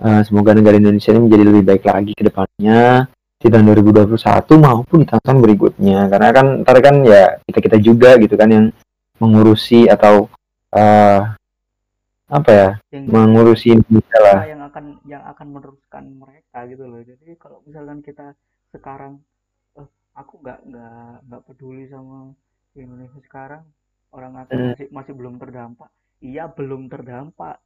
eh, 0.02 0.22
semoga 0.26 0.52
negara 0.58 0.82
Indonesia 0.82 1.14
ini 1.14 1.22
menjadi 1.30 1.43
lebih 1.45 1.64
baik 1.64 1.84
lagi 1.86 2.12
ke 2.18 2.24
depannya 2.26 3.08
di 3.41 3.47
tahun 3.49 3.66
2021 3.74 4.18
maupun 4.58 4.97
di 5.02 5.08
tahun 5.10 5.38
berikutnya. 5.41 5.99
Karena 6.10 6.30
kan 6.30 6.45
ntar 6.62 6.78
kan 6.82 6.95
ya 7.02 7.41
kita 7.45 7.60
kita 7.62 7.78
juga 7.82 8.18
gitu 8.22 8.38
kan 8.38 8.49
yang 8.49 8.66
mengurusi 9.22 9.86
atau 9.86 10.30
uh, 10.74 11.22
apa 12.32 12.49
ya 12.49 12.70
yang 12.95 13.12
mengurusi 13.12 13.76
Indonesia 13.76 14.18
lah. 14.24 14.47
yang 14.47 14.62
akan 14.66 14.86
yang 15.04 15.24
akan 15.28 15.47
meneruskan 15.52 16.04
mereka 16.16 16.64
gitu 16.70 16.84
loh. 16.88 17.02
Jadi 17.04 17.36
kalau 17.36 17.60
misalkan 17.68 17.99
kita 17.99 18.34
sekarang 18.72 19.20
eh, 19.76 19.88
aku 20.16 20.39
nggak 20.39 20.60
nggak 20.64 21.14
nggak 21.28 21.41
peduli 21.43 21.86
sama 21.91 22.32
Indonesia 22.78 23.20
sekarang. 23.26 23.68
Orang 24.16 24.39
aku 24.39 24.56
hmm. 24.56 24.68
masih 24.74 24.88
masih 24.95 25.14
belum 25.18 25.36
terdampak. 25.41 25.91
Iya 26.24 26.47
belum 26.47 26.88
terdampak. 26.88 27.60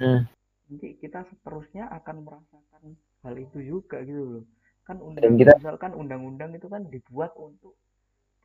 Hmm. 0.00 0.24
Nanti 0.70 0.94
kita 1.02 1.26
seterusnya 1.26 1.90
akan 1.90 2.22
merasakan 2.22 2.94
hal 3.26 3.34
itu 3.34 3.58
juga 3.58 3.98
gitu 4.06 4.22
loh. 4.22 4.44
Kan 4.86 5.02
undang 5.02 5.34
kita... 5.34 5.58
misalkan 5.58 5.92
undang-undang 5.98 6.54
itu 6.54 6.70
kan 6.70 6.86
dibuat 6.86 7.34
untuk 7.34 7.74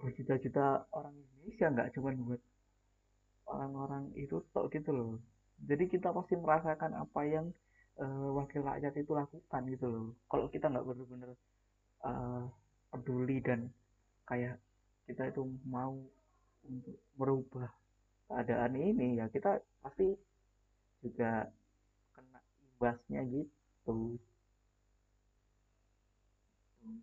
berjuta-juta 0.02 0.90
orang 0.92 1.14
Indonesia 1.14 1.66
nggak 1.70 1.90
cuma 1.94 2.10
buat 2.18 2.42
orang-orang 3.46 4.10
itu 4.18 4.42
tok 4.50 4.74
gitu 4.74 4.90
loh. 4.90 5.22
Jadi 5.62 5.86
kita 5.88 6.10
pasti 6.12 6.34
merasakan 6.36 6.98
apa 6.98 7.22
yang 7.24 7.54
uh, 8.02 8.30
wakil 8.34 8.66
rakyat 8.66 8.98
itu 8.98 9.14
lakukan 9.14 9.62
gitu 9.70 9.86
loh. 9.86 10.08
Kalau 10.26 10.50
kita 10.50 10.68
nggak 10.68 10.84
benar-benar 10.84 11.32
uh, 12.04 12.44
peduli 12.90 13.38
dan 13.40 13.70
kayak 14.26 14.58
kita 15.06 15.30
itu 15.30 15.46
mau 15.70 15.94
untuk 16.66 16.98
merubah 17.22 17.70
keadaan 18.26 18.74
ini 18.74 19.22
ya 19.22 19.30
kita 19.30 19.62
pasti 19.86 20.18
juga 21.06 21.46
imbasnya 22.76 23.24
gitu. 23.32 24.20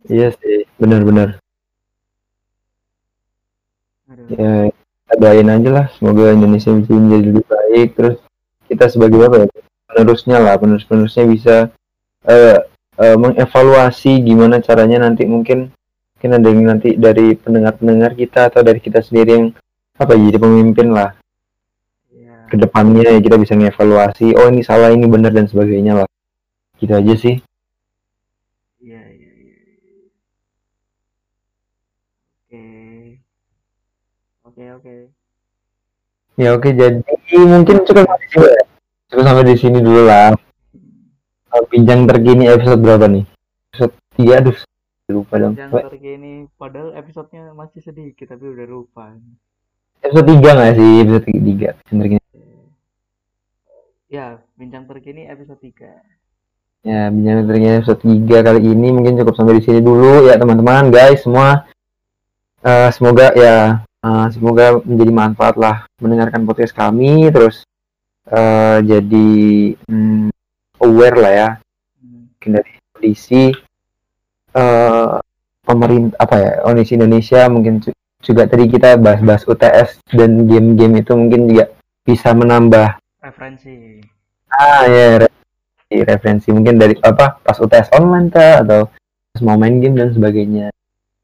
Iya 0.06 0.34
sih 0.36 0.68
benar-benar 0.76 1.40
ya 4.28 4.68
doain 5.16 5.48
aja 5.48 5.70
lah 5.72 5.86
semoga 5.96 6.36
Indonesia 6.36 6.68
bisa 6.76 6.92
menjadi 6.92 7.24
lebih 7.32 7.44
baik. 7.48 7.88
Terus 7.96 8.16
kita 8.68 8.84
sebagai 8.92 9.24
apa 9.24 9.36
ya 9.44 9.46
penerusnya 9.88 10.36
lah 10.40 10.54
penerus 10.60 10.84
penerusnya 10.84 11.24
bisa 11.24 11.56
uh, 12.28 12.58
uh, 13.00 13.16
mengevaluasi 13.16 14.20
gimana 14.20 14.60
caranya 14.60 15.08
nanti 15.08 15.24
mungkin 15.24 15.72
mungkin 16.16 16.30
ada 16.38 16.48
yang 16.48 16.62
nanti 16.68 16.94
dari 16.96 17.34
pendengar 17.34 17.74
pendengar 17.80 18.12
kita 18.12 18.52
atau 18.52 18.60
dari 18.60 18.78
kita 18.78 19.00
sendiri 19.00 19.30
yang 19.32 19.46
apa 19.96 20.12
ya, 20.16 20.32
jadi 20.32 20.38
pemimpin 20.40 20.88
lah. 20.92 21.21
Ke 22.52 22.60
depannya 22.60 23.08
ya 23.08 23.20
kita 23.24 23.40
bisa 23.40 23.56
mengevaluasi 23.56 24.36
oh 24.36 24.52
ini 24.52 24.60
salah 24.60 24.92
ini 24.92 25.08
benar 25.08 25.32
dan 25.32 25.48
sebagainya 25.48 26.04
lah 26.04 26.08
gitu 26.76 26.92
aja 26.92 27.14
sih 27.16 27.40
iya 28.84 29.00
iya 29.08 29.30
iya, 29.40 29.56
iya. 32.52 33.16
oke 34.44 34.60
oke 34.60 34.64
oke 34.76 34.94
ya 36.36 36.48
oke 36.52 36.68
jadi 36.76 37.00
mungkin 37.48 37.88
cukup 37.88 38.04
ya 38.36 38.68
Cukup 39.12 39.28
sampai 39.28 39.44
di 39.44 39.60
sini 39.60 39.84
dulu 39.84 40.08
lah. 40.08 40.32
Bincang 41.68 42.08
terkini 42.08 42.48
episode 42.48 42.80
berapa 42.80 43.04
nih? 43.12 43.28
Episode 43.68 43.92
tiga, 44.16 44.32
aduh 44.40 44.58
lupa 45.12 45.34
dong. 45.36 45.52
Bincang 45.52 45.84
terkini, 45.92 46.48
padahal 46.56 46.96
episodenya 46.96 47.52
masih 47.52 47.84
sedikit 47.84 48.32
tapi 48.32 48.48
udah 48.48 48.64
lupa. 48.64 49.12
Episode 50.00 50.32
tiga 50.32 50.50
nggak 50.56 50.74
sih? 50.80 50.92
Episode 51.04 51.24
tiga. 51.28 51.68
Terkini. 51.84 52.21
Ya, 54.12 54.36
bincang 54.60 54.84
terkini 54.84 55.24
episode 55.24 55.56
tiga. 55.64 55.88
Ya, 56.84 57.08
bincang 57.08 57.48
terkini 57.48 57.80
episode 57.80 58.04
tiga 58.04 58.44
kali 58.44 58.60
ini 58.60 58.92
mungkin 58.92 59.16
cukup 59.16 59.32
sampai 59.32 59.56
di 59.56 59.64
sini 59.64 59.80
dulu 59.80 60.28
ya 60.28 60.36
teman-teman, 60.36 60.92
guys 60.92 61.24
semua. 61.24 61.64
Uh, 62.60 62.92
semoga 62.92 63.32
ya 63.32 63.88
uh, 64.04 64.26
semoga 64.28 64.84
menjadi 64.84 65.12
manfaat 65.16 65.56
lah 65.56 65.88
mendengarkan 65.98 66.46
podcast 66.46 66.76
kami 66.76 67.26
terus 67.34 67.66
uh, 68.30 68.78
jadi 68.84 69.32
um, 69.90 70.30
aware 70.78 71.18
lah 71.18 71.32
ya 71.32 71.50
dari 72.38 72.78
kondisi 72.94 73.50
uh, 74.54 75.18
pemerintah 75.66 76.14
apa 76.22 76.34
ya 76.38 76.52
kondisi 76.62 76.94
Indonesia 76.94 77.50
mungkin 77.50 77.82
juga 78.22 78.46
tadi 78.46 78.70
kita 78.70 78.94
bahas-bahas 78.94 79.42
UTS 79.42 79.98
dan 80.14 80.46
game-game 80.46 81.02
itu 81.02 81.18
mungkin 81.18 81.50
juga 81.50 81.74
bisa 82.06 82.30
menambah 82.30 83.01
referensi 83.22 84.02
ah 84.50 84.84
ya 84.84 85.24
referensi, 85.24 85.96
referensi 86.02 86.48
mungkin 86.50 86.76
dari 86.76 86.94
apa 87.00 87.38
pas 87.40 87.56
UTS 87.56 87.94
online 87.96 88.28
kah 88.28 88.66
atau 88.66 88.90
pas 89.32 89.40
mau 89.46 89.56
main 89.56 89.78
game 89.78 89.96
dan 89.96 90.10
sebagainya 90.10 90.68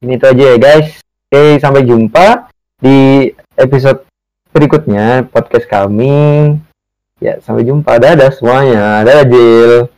ini 0.01 0.17
itu 0.17 0.25
aja 0.25 0.45
ya 0.55 0.57
guys 0.57 1.03
oke 1.29 1.43
sampai 1.61 1.83
jumpa 1.85 2.49
di 2.79 3.29
episode 3.59 4.07
berikutnya 4.55 5.27
podcast 5.29 5.67
kami 5.67 6.57
Ya, 7.19 7.35
sampai 7.43 7.67
jumpa. 7.67 7.99
Dadah 7.99 8.31
semuanya. 8.31 9.03
Dadah, 9.03 9.27
Jill. 9.27 9.91